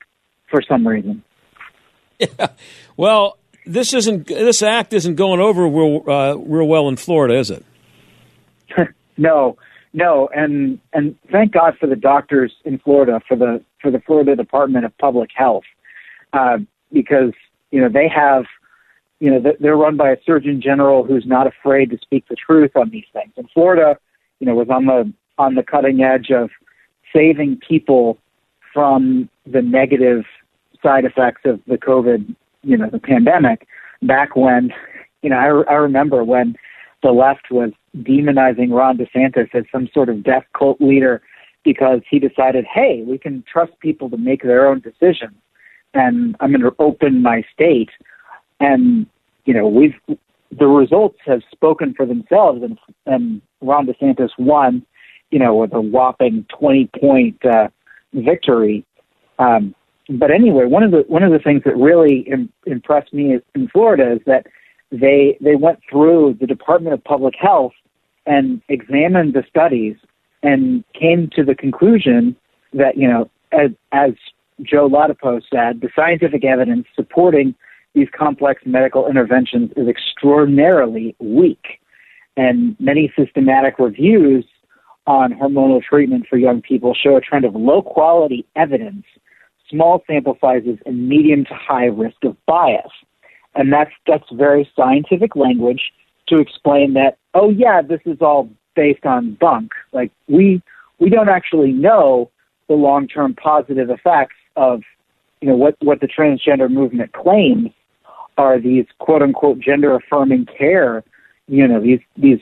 for 0.51 0.61
some 0.63 0.87
reason. 0.87 1.23
Yeah. 2.19 2.49
Well, 2.99 3.37
this 3.67 3.93
isn't 3.95 4.27
this 4.29 4.63
act 4.63 4.93
isn't 4.93 5.17
going 5.17 5.41
over 5.41 5.67
real, 5.67 6.03
uh, 6.09 6.37
real 6.37 6.67
well 6.67 6.89
in 6.89 6.97
Florida, 6.97 7.37
is 7.39 7.51
it? 7.51 7.65
no, 9.17 9.57
no, 9.93 10.29
and 10.35 10.79
and 10.93 11.17
thank 11.31 11.53
God 11.53 11.77
for 11.79 11.87
the 11.87 11.97
doctors 11.97 12.53
in 12.65 12.79
Florida 12.79 13.21
for 13.27 13.37
the 13.37 13.63
for 13.81 13.91
the 13.91 14.01
Florida 14.01 14.37
Department 14.37 14.85
of 14.85 14.97
Public 14.99 15.31
Health 15.35 15.65
uh, 16.33 16.59
because 16.93 17.33
you 17.71 17.81
know 17.81 17.89
they 17.89 18.09
have 18.09 18.45
you 19.21 19.31
know 19.31 19.41
they- 19.41 19.57
they're 19.61 19.77
run 19.77 19.97
by 19.97 20.11
a 20.11 20.17
Surgeon 20.25 20.61
General 20.61 21.05
who's 21.05 21.27
not 21.27 21.47
afraid 21.47 21.91
to 21.91 21.99
speak 21.99 22.27
the 22.29 22.37
truth 22.37 22.77
on 22.77 22.91
these 22.91 23.07
things. 23.13 23.33
And 23.37 23.49
Florida, 23.51 23.99
you 24.41 24.47
know, 24.47 24.55
was 24.55 24.69
on 24.71 24.87
the 24.87 25.13
on 25.39 25.55
the 25.55 25.63
cutting 25.63 26.03
edge 26.03 26.31
of 26.31 26.51
saving 27.13 27.61
people 27.67 28.19
from 28.73 29.29
the 29.47 29.63
negative 29.63 30.25
side 30.83 31.05
effects 31.05 31.43
of 31.45 31.61
the 31.67 31.79
COVID, 31.79 32.35
you 32.67 32.77
know, 32.77 32.91
the 32.91 32.99
pandemic. 32.99 33.67
Back 34.03 34.37
when, 34.37 34.73
you 35.23 35.31
know, 35.31 35.37
I, 35.37 35.73
I 35.73 35.77
remember 35.77 36.25
when 36.25 36.57
the 37.03 37.13
left 37.13 37.51
was 37.51 37.71
demonizing 37.99 38.73
Ron 38.73 38.99
DeSantis 38.99 39.55
as 39.55 39.65
some 39.71 39.89
sort 39.95 40.09
of 40.09 40.23
death 40.23 40.45
cult 40.59 40.81
leader 40.81 41.23
because 41.65 42.01
he 42.11 42.19
decided, 42.19 42.65
hey, 42.65 43.03
we 43.07 43.19
can 43.19 43.45
trust 43.51 43.73
people 43.81 44.11
to 44.11 44.17
make 44.17 44.43
their 44.43 44.67
own 44.67 44.81
decisions, 44.81 45.35
and 45.95 46.37
I'm 46.41 46.51
going 46.51 46.61
to 46.61 46.75
open 46.79 47.23
my 47.23 47.43
state. 47.53 47.91
And 48.61 49.07
you 49.45 49.55
know, 49.55 49.67
we've 49.69 49.95
the 50.57 50.67
results 50.67 51.19
have 51.25 51.43
spoken 51.51 51.95
for 51.95 52.07
themselves, 52.07 52.63
and 52.63 52.79
and 53.07 53.41
Ron 53.61 53.87
DeSantis 53.87 54.31
won, 54.39 54.85
you 55.31 55.39
know, 55.39 55.55
with 55.55 55.73
a 55.73 55.81
whopping 55.81 56.47
20 56.59 56.91
point 57.01 57.45
uh, 57.45 57.69
victory. 58.13 58.85
Um, 59.39 59.75
but 60.09 60.31
anyway, 60.31 60.67
one 60.67 60.83
of 60.83 60.91
the 60.91 61.05
one 61.09 61.23
of 61.23 61.33
the 61.33 61.39
things 61.39 61.63
that 61.65 61.77
really 61.77 62.21
Im- 62.31 62.53
impressed 62.67 63.13
me 63.13 63.35
is, 63.35 63.43
in 63.55 63.69
Florida 63.69 64.13
is 64.13 64.21
that 64.27 64.47
they 64.93 65.37
they 65.41 65.57
went 65.57 65.81
through 65.91 66.37
the 66.41 66.47
Department 66.47 66.95
of 66.95 67.03
Public 67.03 67.35
Health 67.41 67.73
and 68.25 68.63
examined 68.69 69.35
the 69.35 69.45
studies 69.49 69.97
and 70.43 70.85
came 70.99 71.29
to 71.35 71.45
the 71.45 71.55
conclusion 71.55 72.37
that 72.73 72.97
you 72.97 73.09
know 73.09 73.29
as 73.53 73.71
as 73.93 74.13
Joe 74.63 74.89
Ladapo 74.89 75.43
said, 75.53 75.81
the 75.81 75.91
scientific 75.95 76.45
evidence 76.45 76.87
supporting 76.95 77.55
these 77.95 78.09
complex 78.17 78.63
medical 78.65 79.09
interventions 79.09 79.71
is 79.77 79.89
extraordinarily 79.89 81.17
weak, 81.19 81.81
and 82.37 82.77
many 82.79 83.13
systematic 83.19 83.79
reviews 83.79 84.45
on 85.07 85.33
hormonal 85.33 85.83
treatment 85.83 86.27
for 86.29 86.37
young 86.37 86.61
people 86.61 86.95
show 86.95 87.17
a 87.17 87.21
trend 87.21 87.45
of 87.45 87.55
low 87.55 87.83
quality 87.83 88.45
evidence, 88.57 89.05
small 89.69 90.03
sample 90.07 90.37
sizes, 90.41 90.79
and 90.87 91.09
medium 91.09 91.45
to 91.45 91.55
high 91.55 91.87
risk 91.87 92.25
of 92.25 92.37
bias. 92.47 92.91
And 93.55 93.73
that's 93.73 93.93
that's 94.07 94.25
very 94.33 94.69
scientific 94.77 95.35
language 95.35 95.93
to 96.29 96.39
explain 96.39 96.95
that, 96.95 97.19
oh 97.35 97.51
yeah, 97.51 97.83
this 97.83 98.01
is 98.05 98.19
all 98.21 98.51
based 98.75 99.07
on 99.07 99.35
bunk. 99.41 99.73
Like 99.93 100.13
we 100.29 100.63
we 100.99 101.11
don't 101.11 101.29
actually 101.29 101.73
know 101.73 102.31
the 102.69 102.75
long 102.75 103.09
term 103.09 103.35
positive 103.35 103.91
effects 103.91 104.37
of 104.57 104.83
you 105.41 105.49
know 105.49 105.57
what, 105.57 105.77
what 105.81 106.01
the 106.01 106.09
transgender 106.09 106.71
movement 106.71 107.13
claims 107.13 107.71
are 108.39 108.61
these 108.61 108.87
quote 108.99 109.23
unquote 109.23 109.59
gender 109.59 109.95
affirming 109.95 110.47
care, 110.47 111.03
you 111.49 111.67
know, 111.67 111.81
these 111.81 112.01
these 112.17 112.41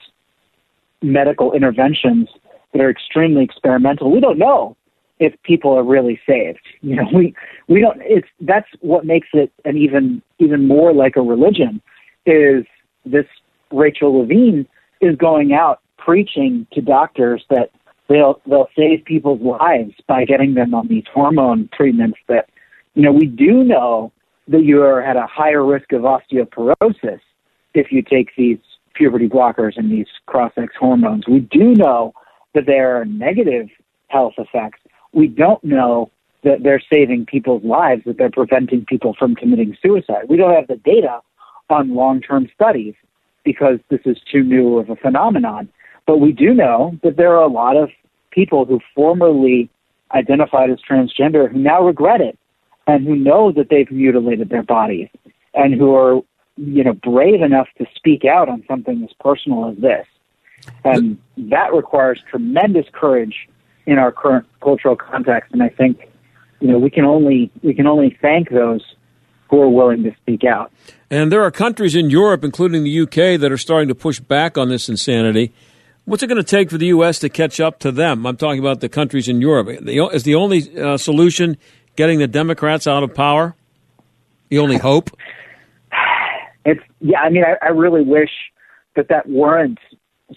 medical 1.03 1.53
interventions 1.53 2.29
that 2.72 2.81
are 2.81 2.91
extremely 2.91 3.45
experimental. 3.45 4.11
We 4.11 4.20
don't 4.20 4.39
know 4.39 4.77
if 5.20 5.34
people 5.42 5.72
are 5.72 5.84
really 5.84 6.20
saved. 6.26 6.60
You 6.82 6.96
know, 6.96 7.08
we 7.14 7.34
we 7.66 7.80
don't. 7.80 8.00
It's 8.02 8.28
that's 8.40 8.68
what 8.80 9.06
makes 9.06 9.28
it 9.32 9.50
an 9.64 9.78
even 9.78 10.22
even 10.38 10.68
more 10.68 10.92
like 10.92 11.16
a 11.16 11.22
religion. 11.22 11.80
Is 12.26 12.64
this 13.06 13.24
Rachel 13.72 14.18
Levine 14.18 14.66
is 15.00 15.16
going 15.16 15.54
out 15.54 15.80
preaching 15.96 16.66
to 16.72 16.82
doctors 16.82 17.42
that 17.48 17.70
they'll 18.08 18.40
they'll 18.46 18.68
save 18.76 19.04
people's 19.06 19.40
lives 19.40 19.94
by 20.06 20.24
getting 20.24 20.54
them 20.54 20.74
on 20.74 20.88
these 20.88 21.04
hormone 21.12 21.70
treatments 21.74 22.18
that 22.28 22.50
you 22.94 23.02
know 23.02 23.12
we 23.12 23.26
do 23.26 23.64
know 23.64 24.12
that 24.48 24.62
you 24.62 24.82
are 24.82 25.02
at 25.02 25.16
a 25.16 25.26
higher 25.26 25.64
risk 25.64 25.92
of 25.92 26.02
osteoporosis 26.02 27.20
if 27.72 27.90
you 27.90 28.02
take 28.02 28.28
these 28.36 28.58
puberty 28.94 29.28
blockers 29.28 29.72
and 29.76 29.90
these 29.90 30.06
cross-sex 30.26 30.74
hormones. 30.78 31.26
We 31.26 31.40
do 31.40 31.74
know 31.74 32.12
that 32.54 32.66
there 32.66 33.00
are 33.00 33.04
negative 33.04 33.68
health 34.08 34.34
effects. 34.38 34.80
We 35.14 35.28
don't 35.28 35.62
know 35.64 36.10
that 36.42 36.62
they're 36.62 36.82
saving 36.92 37.26
people's 37.26 37.64
lives, 37.64 38.02
that 38.04 38.18
they're 38.18 38.30
preventing 38.30 38.84
people 38.84 39.14
from 39.18 39.34
committing 39.34 39.76
suicide. 39.80 40.28
We 40.28 40.36
don't 40.36 40.54
have 40.54 40.66
the 40.66 40.76
data 40.76 41.20
on 41.70 41.94
long-term 41.94 42.50
studies 42.54 42.94
because 43.44 43.78
this 43.88 44.00
is 44.04 44.18
too 44.30 44.42
new 44.42 44.78
of 44.78 44.90
a 44.90 44.96
phenomenon. 44.96 45.68
But 46.06 46.18
we 46.18 46.32
do 46.32 46.52
know 46.52 46.98
that 47.02 47.16
there 47.16 47.32
are 47.32 47.42
a 47.42 47.48
lot 47.48 47.76
of 47.76 47.90
people 48.30 48.64
who 48.64 48.80
formerly 48.94 49.70
identified 50.12 50.70
as 50.70 50.78
transgender 50.88 51.50
who 51.50 51.58
now 51.58 51.82
regret 51.84 52.20
it 52.20 52.38
and 52.86 53.06
who 53.06 53.16
know 53.16 53.52
that 53.52 53.68
they've 53.70 53.90
mutilated 53.90 54.50
their 54.50 54.62
bodies 54.62 55.08
and 55.54 55.74
who 55.74 55.94
are, 55.94 56.20
you 56.56 56.84
know, 56.84 56.92
brave 56.92 57.40
enough 57.40 57.68
to 57.78 57.86
speak 57.94 58.24
out 58.24 58.48
on 58.48 58.62
something 58.68 59.02
as 59.02 59.10
personal 59.20 59.70
as 59.70 59.76
this. 59.78 60.06
And 60.84 61.18
that 61.36 61.72
requires 61.72 62.22
tremendous 62.28 62.86
courage 62.92 63.48
in 63.87 63.99
our 63.99 64.12
current 64.12 64.47
cultural 64.62 64.97
context. 64.97 65.53
And 65.53 65.62
I 65.62 65.68
think, 65.68 66.09
you 66.61 66.68
know, 66.68 66.78
we 66.78 66.91
can 66.91 67.05
only 67.05 67.51
we 67.62 67.74
can 67.74 67.87
only 67.87 68.16
thank 68.20 68.51
those 68.51 68.82
who 69.51 69.61
are 69.61 69.68
willing 69.68 70.03
to 70.05 70.14
speak 70.22 70.45
out. 70.45 70.72
And 71.11 71.30
there 71.30 71.43
are 71.43 71.51
countries 71.51 71.95
in 71.95 72.11
Europe, 72.11 72.45
including 72.45 72.82
the 72.82 73.01
UK, 73.01 73.41
that 73.41 73.53
are 73.53 73.59
starting 73.59 73.89
to 73.89 73.95
push 73.95 74.20
back 74.20 74.59
on 74.59 74.68
this 74.68 74.89
insanity. 74.89 75.53
What's 76.07 76.22
it 76.22 76.26
going 76.26 76.43
to 76.43 76.49
take 76.49 76.70
for 76.70 76.78
the 76.78 76.87
U.S. 76.87 77.18
to 77.20 77.28
catch 77.28 77.61
up 77.61 77.78
to 77.80 77.91
them? 77.91 78.26
I'm 78.26 78.37
talking 78.37 78.59
about 78.59 78.80
the 78.80 78.89
countries 78.89 79.28
in 79.28 79.41
Europe. 79.41 79.68
Is 80.12 80.24
the 80.24 80.35
only 80.35 80.78
uh, 80.78 80.97
solution 80.97 81.57
getting 81.97 82.18
the 82.18 82.26
Democrats 82.26 82.87
out 82.87 83.03
of 83.03 83.14
power? 83.14 83.55
The 84.49 84.59
only 84.59 84.78
hope? 84.78 85.11
It's 86.66 86.80
yeah. 87.01 87.20
I 87.20 87.28
mean, 87.28 87.45
I, 87.45 87.66
I 87.66 87.68
really 87.68 88.01
wish 88.01 88.30
that 88.97 89.09
that 89.09 89.28
weren't 89.28 89.78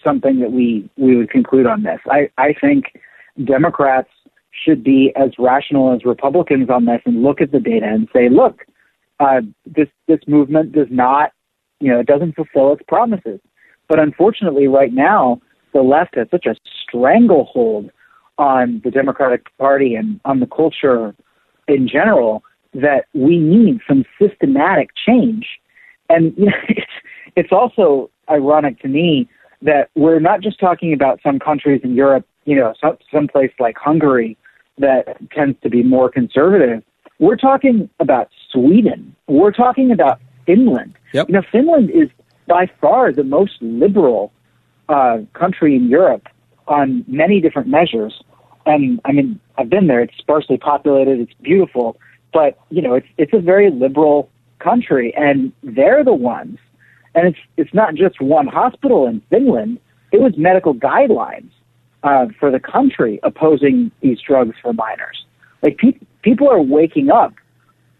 something 0.04 0.40
that 0.40 0.52
we 0.52 0.90
we 0.98 1.16
would 1.16 1.30
conclude 1.30 1.66
on 1.66 1.84
this. 1.84 2.00
I 2.10 2.28
I 2.36 2.52
think 2.52 2.92
Democrats 3.44 4.08
should 4.50 4.82
be 4.82 5.12
as 5.16 5.30
rational 5.38 5.94
as 5.94 6.04
Republicans 6.04 6.68
on 6.70 6.86
this 6.86 7.00
and 7.04 7.22
look 7.22 7.40
at 7.40 7.52
the 7.52 7.60
data 7.60 7.86
and 7.86 8.08
say, 8.12 8.28
look, 8.28 8.64
uh, 9.20 9.40
this 9.66 9.88
this 10.06 10.20
movement 10.26 10.72
does 10.72 10.86
not, 10.90 11.32
you 11.80 11.90
know, 11.92 12.00
it 12.00 12.06
doesn't 12.06 12.34
fulfill 12.34 12.72
its 12.72 12.82
promises. 12.86 13.40
But 13.88 13.98
unfortunately, 13.98 14.66
right 14.66 14.92
now, 14.92 15.40
the 15.72 15.82
left 15.82 16.16
has 16.16 16.28
such 16.30 16.46
a 16.46 16.54
stranglehold 16.82 17.90
on 18.38 18.80
the 18.84 18.90
Democratic 18.90 19.46
Party 19.58 19.94
and 19.94 20.20
on 20.24 20.40
the 20.40 20.46
culture 20.46 21.14
in 21.66 21.88
general 21.88 22.42
that 22.74 23.06
we 23.14 23.38
need 23.38 23.80
some 23.86 24.04
systematic 24.20 24.90
change. 25.06 25.46
And 26.08 26.32
you 26.36 26.46
know, 26.46 26.52
it's 26.68 26.92
it's 27.36 27.52
also 27.52 28.10
ironic 28.30 28.80
to 28.80 28.88
me 28.88 29.28
that 29.62 29.90
we're 29.96 30.20
not 30.20 30.40
just 30.40 30.60
talking 30.60 30.92
about 30.92 31.20
some 31.22 31.38
countries 31.38 31.80
in 31.82 31.94
Europe, 31.94 32.26
you 32.48 32.56
know, 32.56 32.72
some 32.80 32.96
someplace 33.12 33.52
like 33.60 33.76
Hungary 33.76 34.38
that 34.78 35.18
tends 35.30 35.60
to 35.62 35.68
be 35.68 35.82
more 35.82 36.08
conservative. 36.10 36.82
We're 37.18 37.36
talking 37.36 37.90
about 38.00 38.30
Sweden. 38.50 39.14
We're 39.26 39.52
talking 39.52 39.90
about 39.92 40.18
Finland. 40.46 40.94
Yep. 41.12 41.28
You 41.28 41.34
know, 41.34 41.42
Finland 41.52 41.90
is 41.90 42.08
by 42.46 42.70
far 42.80 43.12
the 43.12 43.24
most 43.24 43.60
liberal 43.60 44.32
uh, 44.88 45.18
country 45.34 45.76
in 45.76 45.90
Europe 45.90 46.26
on 46.66 47.04
many 47.06 47.38
different 47.42 47.68
measures. 47.68 48.14
And 48.64 48.98
I 49.04 49.12
mean, 49.12 49.38
I've 49.58 49.68
been 49.68 49.86
there. 49.86 50.00
It's 50.00 50.16
sparsely 50.16 50.56
populated. 50.56 51.20
It's 51.20 51.34
beautiful, 51.42 51.98
but 52.32 52.58
you 52.70 52.80
know, 52.80 52.94
it's 52.94 53.08
it's 53.18 53.34
a 53.34 53.40
very 53.40 53.70
liberal 53.70 54.30
country, 54.58 55.14
and 55.18 55.52
they're 55.62 56.02
the 56.02 56.14
ones. 56.14 56.58
And 57.14 57.28
it's 57.28 57.38
it's 57.58 57.74
not 57.74 57.94
just 57.94 58.22
one 58.22 58.46
hospital 58.46 59.06
in 59.06 59.20
Finland. 59.28 59.80
It 60.12 60.22
was 60.22 60.32
medical 60.38 60.74
guidelines 60.74 61.50
uh, 62.02 62.26
for 62.38 62.50
the 62.50 62.60
country 62.60 63.18
opposing 63.22 63.90
these 64.00 64.20
drugs 64.20 64.56
for 64.62 64.72
minors. 64.72 65.24
Like 65.62 65.78
pe- 65.78 65.98
people 66.22 66.48
are 66.48 66.62
waking 66.62 67.10
up 67.10 67.34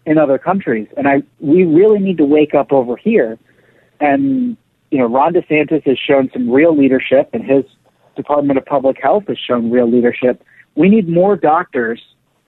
in 0.05 0.17
other 0.17 0.37
countries, 0.37 0.87
and 0.97 1.07
I 1.07 1.23
we 1.39 1.65
really 1.65 1.99
need 1.99 2.17
to 2.17 2.25
wake 2.25 2.53
up 2.53 2.71
over 2.71 2.95
here. 2.95 3.37
And 3.99 4.57
you 4.91 4.97
know, 4.97 5.05
Ron 5.05 5.33
DeSantis 5.33 5.85
has 5.85 5.97
shown 5.99 6.29
some 6.33 6.49
real 6.49 6.75
leadership, 6.75 7.29
and 7.33 7.43
his 7.43 7.65
Department 8.15 8.57
of 8.57 8.65
Public 8.65 8.97
Health 9.01 9.25
has 9.27 9.37
shown 9.37 9.69
real 9.69 9.89
leadership. 9.89 10.43
We 10.75 10.89
need 10.89 11.07
more 11.07 11.35
doctors, 11.35 12.01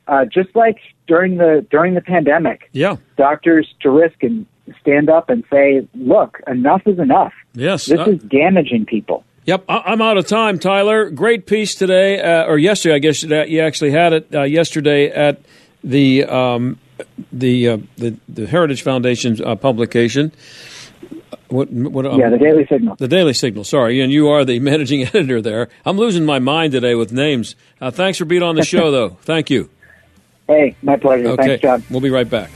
uh, 0.08 0.26
just 0.26 0.56
like 0.56 0.78
during 1.08 1.38
the 1.38 1.66
during 1.70 1.94
the 1.94 2.02
pandemic. 2.02 2.70
Yeah, 2.72 2.96
doctors 3.18 3.68
to 3.82 3.90
risk 3.90 4.24
and 4.24 4.46
stand 4.80 5.10
up 5.10 5.30
and 5.30 5.44
say, 5.52 5.88
"Look, 5.96 6.42
enough 6.48 6.84
is 6.86 7.00
enough. 7.00 7.34
Yes, 7.54 7.86
this 7.86 8.00
uh, 8.00 8.12
is 8.12 8.24
damaging 8.24 8.86
people." 8.86 9.24
Yep, 9.46 9.66
I- 9.68 9.94
am 9.94 10.02
out 10.02 10.18
of 10.18 10.28
time, 10.28 10.60
Tyler. 10.60 11.10
Great 11.10 11.46
piece 11.46 11.74
today, 11.76 12.22
uh, 12.22 12.46
or 12.46 12.58
yesterday, 12.58 12.96
I 12.96 13.00
guess 13.00 13.24
you 13.24 13.60
actually 13.60 13.92
had 13.92 14.14
it 14.14 14.28
uh, 14.34 14.44
yesterday 14.44 15.10
at 15.10 15.42
the 15.84 16.26
um, 16.26 16.78
the, 17.32 17.70
uh, 17.70 17.78
the 17.98 18.16
the 18.30 18.46
Heritage 18.46 18.84
Foundation's 18.84 19.42
uh, 19.42 19.56
publication. 19.56 20.32
What, 21.48 21.70
what, 21.70 22.06
um, 22.06 22.18
yeah, 22.18 22.30
the 22.30 22.38
Daily 22.38 22.66
Signal. 22.68 22.96
The 22.96 23.08
Daily 23.10 23.34
Signal. 23.34 23.64
Sorry, 23.66 24.00
and 24.00 24.12
you 24.12 24.30
are 24.30 24.46
the 24.46 24.60
managing 24.72 25.02
editor 25.04 25.42
there. 25.42 25.70
I'm 25.86 25.98
losing 25.98 26.24
my 26.26 26.40
mind 26.40 26.72
today 26.72 26.96
with 26.96 27.12
names. 27.12 27.56
Uh, 27.82 27.92
thanks 27.92 28.18
for 28.18 28.26
being 28.26 28.44
on 28.44 28.56
the 28.56 28.64
show, 28.64 28.92
though. 28.98 29.18
Thank 29.24 29.50
you. 29.50 29.70
Hey, 30.48 30.76
my 30.82 30.98
pleasure. 30.98 31.30
Okay. 31.30 31.44
Thanks, 31.48 31.62
John. 31.62 31.84
We'll 31.90 32.02
be 32.02 32.10
right 32.10 32.30
back. 32.30 32.52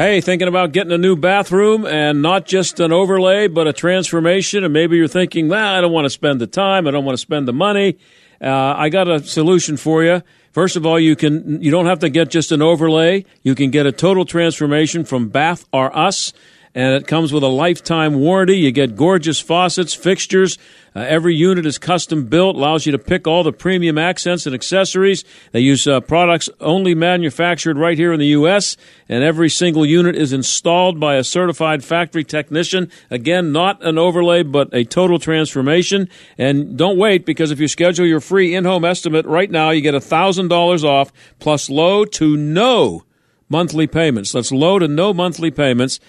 Hey, 0.00 0.22
thinking 0.22 0.48
about 0.48 0.72
getting 0.72 0.92
a 0.92 0.96
new 0.96 1.14
bathroom 1.14 1.84
and 1.84 2.22
not 2.22 2.46
just 2.46 2.80
an 2.80 2.90
overlay, 2.90 3.48
but 3.48 3.66
a 3.66 3.72
transformation. 3.74 4.64
And 4.64 4.72
maybe 4.72 4.96
you're 4.96 5.08
thinking, 5.08 5.50
well, 5.50 5.74
I 5.74 5.82
don't 5.82 5.92
want 5.92 6.06
to 6.06 6.10
spend 6.10 6.40
the 6.40 6.46
time. 6.46 6.88
I 6.88 6.90
don't 6.90 7.04
want 7.04 7.18
to 7.18 7.20
spend 7.20 7.46
the 7.46 7.52
money. 7.52 7.98
Uh, 8.40 8.48
I 8.48 8.88
got 8.88 9.10
a 9.10 9.22
solution 9.22 9.76
for 9.76 10.02
you. 10.02 10.22
First 10.52 10.76
of 10.76 10.86
all, 10.86 10.98
you 10.98 11.16
can 11.16 11.60
you 11.60 11.70
don't 11.70 11.84
have 11.84 11.98
to 11.98 12.08
get 12.08 12.30
just 12.30 12.50
an 12.50 12.62
overlay. 12.62 13.26
You 13.42 13.54
can 13.54 13.70
get 13.70 13.84
a 13.84 13.92
total 13.92 14.24
transformation 14.24 15.04
from 15.04 15.28
Bath 15.28 15.66
R 15.70 15.94
Us 15.94 16.32
and 16.74 16.94
it 16.94 17.06
comes 17.06 17.32
with 17.32 17.42
a 17.42 17.48
lifetime 17.48 18.14
warranty. 18.14 18.56
You 18.58 18.70
get 18.70 18.94
gorgeous 18.94 19.40
faucets, 19.40 19.92
fixtures. 19.92 20.56
Uh, 20.94 21.00
every 21.00 21.34
unit 21.34 21.66
is 21.66 21.78
custom 21.78 22.26
built, 22.26 22.56
allows 22.56 22.86
you 22.86 22.92
to 22.92 22.98
pick 22.98 23.26
all 23.26 23.42
the 23.42 23.52
premium 23.52 23.98
accents 23.98 24.46
and 24.46 24.54
accessories. 24.54 25.24
They 25.52 25.60
use 25.60 25.86
uh, 25.86 26.00
products 26.00 26.48
only 26.60 26.94
manufactured 26.94 27.76
right 27.76 27.98
here 27.98 28.12
in 28.12 28.20
the 28.20 28.26
U.S., 28.26 28.76
and 29.08 29.24
every 29.24 29.48
single 29.48 29.84
unit 29.84 30.14
is 30.14 30.32
installed 30.32 31.00
by 31.00 31.16
a 31.16 31.24
certified 31.24 31.84
factory 31.84 32.24
technician. 32.24 32.90
Again, 33.10 33.50
not 33.50 33.84
an 33.84 33.98
overlay, 33.98 34.44
but 34.44 34.72
a 34.72 34.84
total 34.84 35.18
transformation. 35.18 36.08
And 36.38 36.76
don't 36.76 36.98
wait, 36.98 37.26
because 37.26 37.50
if 37.50 37.58
you 37.58 37.66
schedule 37.68 38.06
your 38.06 38.20
free 38.20 38.54
in 38.54 38.64
home 38.64 38.84
estimate 38.84 39.26
right 39.26 39.50
now, 39.50 39.70
you 39.70 39.80
get 39.80 39.94
$1,000 39.94 40.84
off 40.84 41.12
plus 41.40 41.68
low 41.68 42.04
to 42.04 42.36
no 42.36 43.04
monthly 43.48 43.86
payments. 43.86 44.32
That's 44.32 44.52
low 44.52 44.78
to 44.78 44.88
no 44.88 45.12
monthly 45.12 45.50
payments. 45.50 46.00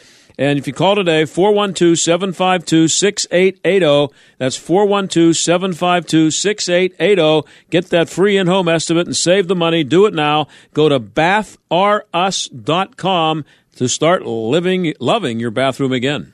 And 0.42 0.58
if 0.58 0.66
you 0.66 0.74
call 0.74 0.96
today, 0.96 1.26
412 1.26 2.00
752 2.00 2.88
6880, 2.88 4.12
that's 4.40 4.58
412 4.58 5.38
752 5.38 6.32
6880. 6.32 7.48
Get 7.70 7.92
that 7.92 8.10
free 8.10 8.38
in 8.38 8.48
home 8.48 8.68
estimate 8.68 9.06
and 9.06 9.16
save 9.16 9.48
the 9.48 9.56
money. 9.56 9.84
Do 9.84 10.08
it 10.08 10.16
now. 10.16 10.48
Go 10.74 10.90
to 10.90 11.00
bathrus.com 11.00 13.46
to 13.76 13.88
start 13.88 14.26
living, 14.26 14.96
loving 15.00 15.40
your 15.40 15.52
bathroom 15.52 15.92
again. 15.92 16.34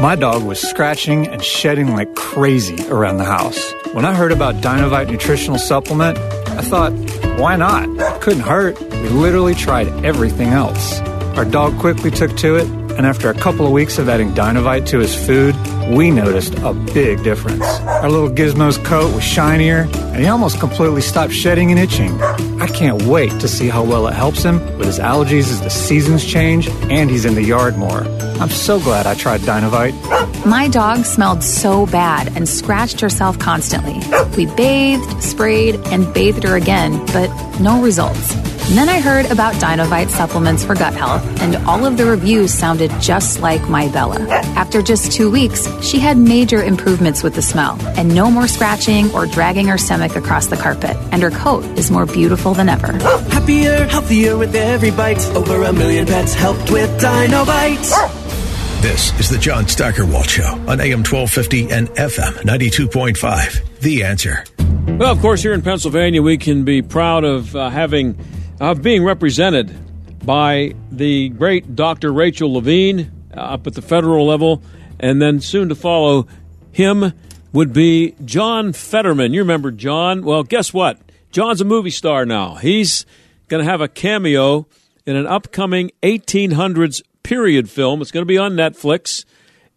My 0.00 0.16
dog 0.16 0.42
was 0.42 0.60
scratching 0.60 1.28
and 1.28 1.40
shedding 1.40 1.92
like 1.92 2.16
crazy 2.16 2.84
around 2.88 3.18
the 3.18 3.26
house. 3.26 3.72
When 3.92 4.04
I 4.04 4.12
heard 4.12 4.32
about 4.32 4.56
Dinovite 4.56 5.08
nutritional 5.08 5.60
supplement, 5.60 6.18
I 6.18 6.62
thought, 6.62 6.90
why 7.38 7.54
not? 7.54 8.20
Couldn't 8.22 8.42
hurt. 8.42 8.76
We 8.80 9.08
literally 9.10 9.54
tried 9.54 9.86
everything 10.04 10.48
else. 10.48 10.98
Our 11.38 11.44
dog 11.44 11.78
quickly 11.78 12.10
took 12.10 12.36
to 12.38 12.56
it 12.56 12.83
and 12.96 13.06
after 13.06 13.28
a 13.30 13.34
couple 13.34 13.66
of 13.66 13.72
weeks 13.72 13.98
of 13.98 14.08
adding 14.08 14.32
Dinovite 14.32 14.86
to 14.86 14.98
his 14.98 15.14
food, 15.14 15.54
we 15.90 16.10
noticed 16.10 16.54
a 16.58 16.72
big 16.72 17.22
difference. 17.22 17.64
Our 17.64 18.10
little 18.10 18.30
Gizmo's 18.30 18.78
coat 18.78 19.14
was 19.14 19.24
shinier, 19.24 19.88
and 19.92 20.16
he 20.16 20.26
almost 20.26 20.60
completely 20.60 21.00
stopped 21.00 21.32
shedding 21.32 21.70
and 21.70 21.78
itching. 21.78 22.20
I 22.60 22.66
can't 22.68 23.02
wait 23.02 23.30
to 23.40 23.48
see 23.48 23.68
how 23.68 23.84
well 23.84 24.06
it 24.06 24.14
helps 24.14 24.42
him 24.42 24.60
with 24.78 24.86
his 24.86 24.98
allergies 24.98 25.50
as 25.50 25.60
the 25.60 25.70
seasons 25.70 26.24
change 26.24 26.68
and 26.90 27.10
he's 27.10 27.24
in 27.24 27.34
the 27.34 27.42
yard 27.42 27.76
more. 27.76 28.04
I'm 28.40 28.48
so 28.48 28.80
glad 28.80 29.06
I 29.06 29.14
tried 29.14 29.40
Dinovite. 29.42 29.94
My 30.46 30.68
dog 30.68 31.04
smelled 31.04 31.42
so 31.42 31.86
bad 31.86 32.34
and 32.36 32.48
scratched 32.48 33.00
herself 33.00 33.38
constantly. 33.38 34.00
We 34.36 34.46
bathed, 34.54 35.22
sprayed, 35.22 35.76
and 35.86 36.12
bathed 36.14 36.44
her 36.44 36.56
again, 36.56 37.04
but 37.06 37.28
no 37.60 37.82
results. 37.82 38.34
And 38.66 38.78
then 38.78 38.88
I 38.88 38.98
heard 38.98 39.26
about 39.26 39.54
Dinovite 39.56 40.08
supplements 40.08 40.64
for 40.64 40.74
gut 40.74 40.94
health, 40.94 41.22
and 41.42 41.54
all 41.66 41.84
of 41.84 41.98
the 41.98 42.06
reviews 42.06 42.52
sounded 42.52 42.90
just 42.98 43.40
like 43.40 43.60
my 43.68 43.88
Bella. 43.88 44.18
After 44.56 44.80
just 44.80 45.12
two 45.12 45.30
weeks, 45.30 45.68
she 45.84 45.98
had 45.98 46.16
major 46.16 46.62
improvements 46.62 47.22
with 47.22 47.34
the 47.34 47.42
smell, 47.42 47.78
and 47.98 48.14
no 48.14 48.30
more 48.30 48.48
scratching 48.48 49.12
or 49.12 49.26
dragging 49.26 49.66
her 49.68 49.76
stomach 49.76 50.16
across 50.16 50.46
the 50.46 50.56
carpet, 50.56 50.96
and 51.12 51.22
her 51.22 51.30
coat 51.30 51.62
is 51.78 51.90
more 51.90 52.06
beautiful 52.06 52.54
than 52.54 52.70
ever. 52.70 52.92
Happier, 53.30 53.84
healthier 53.84 54.38
with 54.38 54.54
every 54.54 54.90
bite. 54.90 55.24
Over 55.36 55.62
a 55.64 55.72
million 55.72 56.06
pets 56.06 56.32
helped 56.32 56.70
with 56.70 56.90
Dinobites. 56.98 57.92
This 58.80 59.18
is 59.20 59.28
the 59.28 59.38
John 59.38 59.68
Steigerwald 59.68 60.28
Show 60.28 60.52
on 60.66 60.80
AM 60.80 61.04
1250 61.04 61.70
and 61.70 61.88
FM 61.90 62.32
92.5. 62.44 63.80
The 63.80 64.04
answer. 64.04 64.44
Well, 64.98 65.12
of 65.12 65.20
course, 65.20 65.42
here 65.42 65.52
in 65.52 65.62
Pennsylvania, 65.62 66.22
we 66.22 66.38
can 66.38 66.64
be 66.64 66.80
proud 66.80 67.24
of 67.24 67.54
uh, 67.54 67.68
having 67.68 68.16
of 68.60 68.82
being 68.82 69.04
represented 69.04 69.74
by 70.24 70.74
the 70.90 71.28
great 71.30 71.76
Dr. 71.76 72.12
Rachel 72.12 72.52
Levine 72.54 73.12
uh, 73.36 73.40
up 73.40 73.66
at 73.66 73.74
the 73.74 73.82
federal 73.82 74.26
level, 74.26 74.62
and 75.00 75.20
then 75.20 75.40
soon 75.40 75.68
to 75.68 75.74
follow 75.74 76.26
him 76.72 77.12
would 77.52 77.72
be 77.72 78.14
John 78.24 78.72
Fetterman. 78.72 79.32
You 79.32 79.40
remember 79.40 79.70
John? 79.70 80.24
Well, 80.24 80.42
guess 80.42 80.72
what? 80.72 80.98
John's 81.30 81.60
a 81.60 81.64
movie 81.64 81.90
star 81.90 82.24
now. 82.24 82.54
He's 82.56 83.06
going 83.48 83.64
to 83.64 83.70
have 83.70 83.80
a 83.80 83.88
cameo 83.88 84.66
in 85.06 85.16
an 85.16 85.26
upcoming 85.26 85.90
1800s 86.02 87.02
period 87.22 87.68
film. 87.68 88.00
It's 88.00 88.10
going 88.10 88.22
to 88.22 88.26
be 88.26 88.38
on 88.38 88.52
Netflix. 88.52 89.24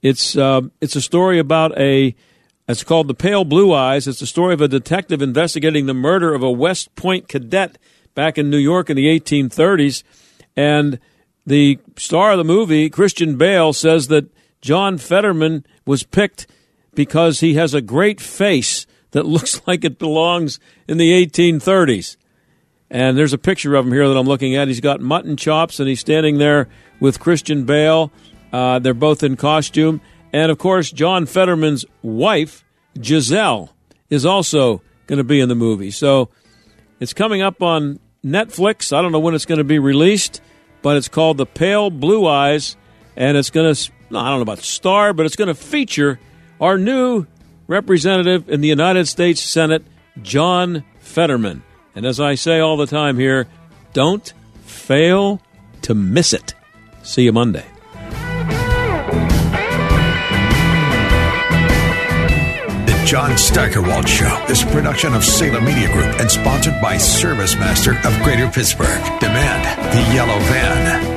It's 0.02 0.38
uh, 0.38 0.62
it's 0.80 0.96
a 0.96 1.02
story 1.02 1.40
about 1.40 1.78
a 1.80 2.16
it's 2.68 2.84
called 2.84 3.08
The 3.08 3.14
Pale 3.14 3.46
Blue 3.46 3.74
Eyes. 3.74 4.08
It's 4.08 4.20
the 4.20 4.28
story 4.28 4.54
of 4.54 4.62
a 4.62 4.68
detective 4.68 5.22
investigating 5.22 5.86
the 5.86 5.94
murder 5.94 6.34
of 6.34 6.44
a 6.44 6.52
West 6.52 6.96
Point 6.96 7.28
cadet 7.28 7.78
back 8.18 8.40
in 8.40 8.50
New 8.50 8.58
York 8.58 8.90
in 8.90 8.98
the 8.98 9.06
1830s. 9.06 10.02
And 10.56 11.00
the 11.46 11.78
star 11.98 12.32
of 12.32 12.40
the 12.40 12.44
movie, 12.44 12.90
Christian 12.90 13.38
Bale, 13.38 13.74
says 13.74 14.08
that 14.08 14.26
John 14.60 14.98
Fetterman 14.98 15.68
was 15.86 16.02
picked 16.02 16.48
because 16.96 17.42
he 17.42 17.54
has 17.54 17.76
a 17.76 17.82
great 17.82 18.20
face 18.20 18.88
that 19.12 19.26
looks 19.36 19.62
like 19.68 19.86
it 19.86 20.00
belongs 20.00 20.60
in 20.88 20.98
the 20.98 21.12
1830s. 21.12 22.18
And 22.90 23.16
there's 23.16 23.34
a 23.34 23.38
picture 23.38 23.76
of 23.76 23.86
him 23.86 23.94
here 23.94 24.08
that 24.10 24.18
I'm 24.18 24.26
looking 24.26 24.56
at. 24.56 24.68
He's 24.68 24.82
got 24.82 25.00
mutton 25.00 25.38
chops 25.38 25.80
and 25.80 25.88
he's 25.88 26.00
standing 26.00 26.40
there 26.40 26.70
with 27.00 27.20
Christian 27.20 27.66
Bale. 27.66 28.12
Uh, 28.52 28.80
they're 28.80 28.96
both 28.96 29.22
in 29.22 29.36
costume. 29.36 30.02
And 30.34 30.52
of 30.52 30.58
course, 30.58 30.92
John 30.92 31.28
Fetterman's 31.28 31.86
wife, 32.02 32.66
Gisele, 33.00 33.70
is 34.10 34.26
also 34.26 34.82
going 35.06 35.18
to 35.18 35.24
be 35.24 35.40
in 35.40 35.50
the 35.50 35.56
movie. 35.56 35.92
So 35.92 36.30
it's 37.00 37.14
coming 37.14 37.44
up 37.44 37.62
on 37.62 38.00
Netflix. 38.32 38.96
I 38.96 39.02
don't 39.02 39.12
know 39.12 39.20
when 39.20 39.36
it's 39.36 39.46
going 39.46 39.58
to 39.58 39.64
be 39.64 39.80
released, 39.80 40.42
but 40.82 40.98
it's 40.98 41.08
called 41.08 41.38
The 41.38 41.46
Pale 41.46 41.92
Blue 41.92 42.28
Eyes. 42.28 42.76
And 43.16 43.36
it's 43.38 43.50
going 43.50 43.74
to, 43.74 43.92
I 44.12 44.30
don't 44.30 44.38
know 44.38 44.42
about 44.42 44.60
star, 44.60 45.14
but 45.14 45.26
it's 45.26 45.36
going 45.36 45.48
to 45.48 45.56
feature 45.56 46.20
our 46.62 46.78
new 46.78 47.26
representative 47.68 48.50
in 48.50 48.62
the 48.62 48.68
United 48.68 49.08
States 49.08 49.42
Senate, 49.42 49.84
John 50.22 50.84
Fetterman. 51.00 51.64
And 51.96 52.06
as 52.06 52.20
I 52.20 52.36
say 52.36 52.60
all 52.60 52.78
the 52.78 52.86
time 52.86 53.18
here, 53.18 53.48
don't 53.94 54.32
fail 54.66 55.42
to 55.82 55.96
miss 55.96 56.34
it. 56.34 56.54
See 57.04 57.24
you 57.24 57.34
Monday. 57.34 57.66
John 63.08 63.38
Steigerwald 63.38 64.10
Show 64.10 64.46
is 64.50 64.66
production 64.66 65.14
of 65.14 65.24
Salem 65.24 65.64
Media 65.64 65.90
Group 65.94 66.20
and 66.20 66.30
sponsored 66.30 66.82
by 66.82 66.98
ServiceMaster 66.98 67.96
of 68.04 68.22
Greater 68.22 68.50
Pittsburgh. 68.50 69.02
Demand 69.22 69.64
the 69.94 70.14
yellow 70.14 70.38
van. 70.40 71.17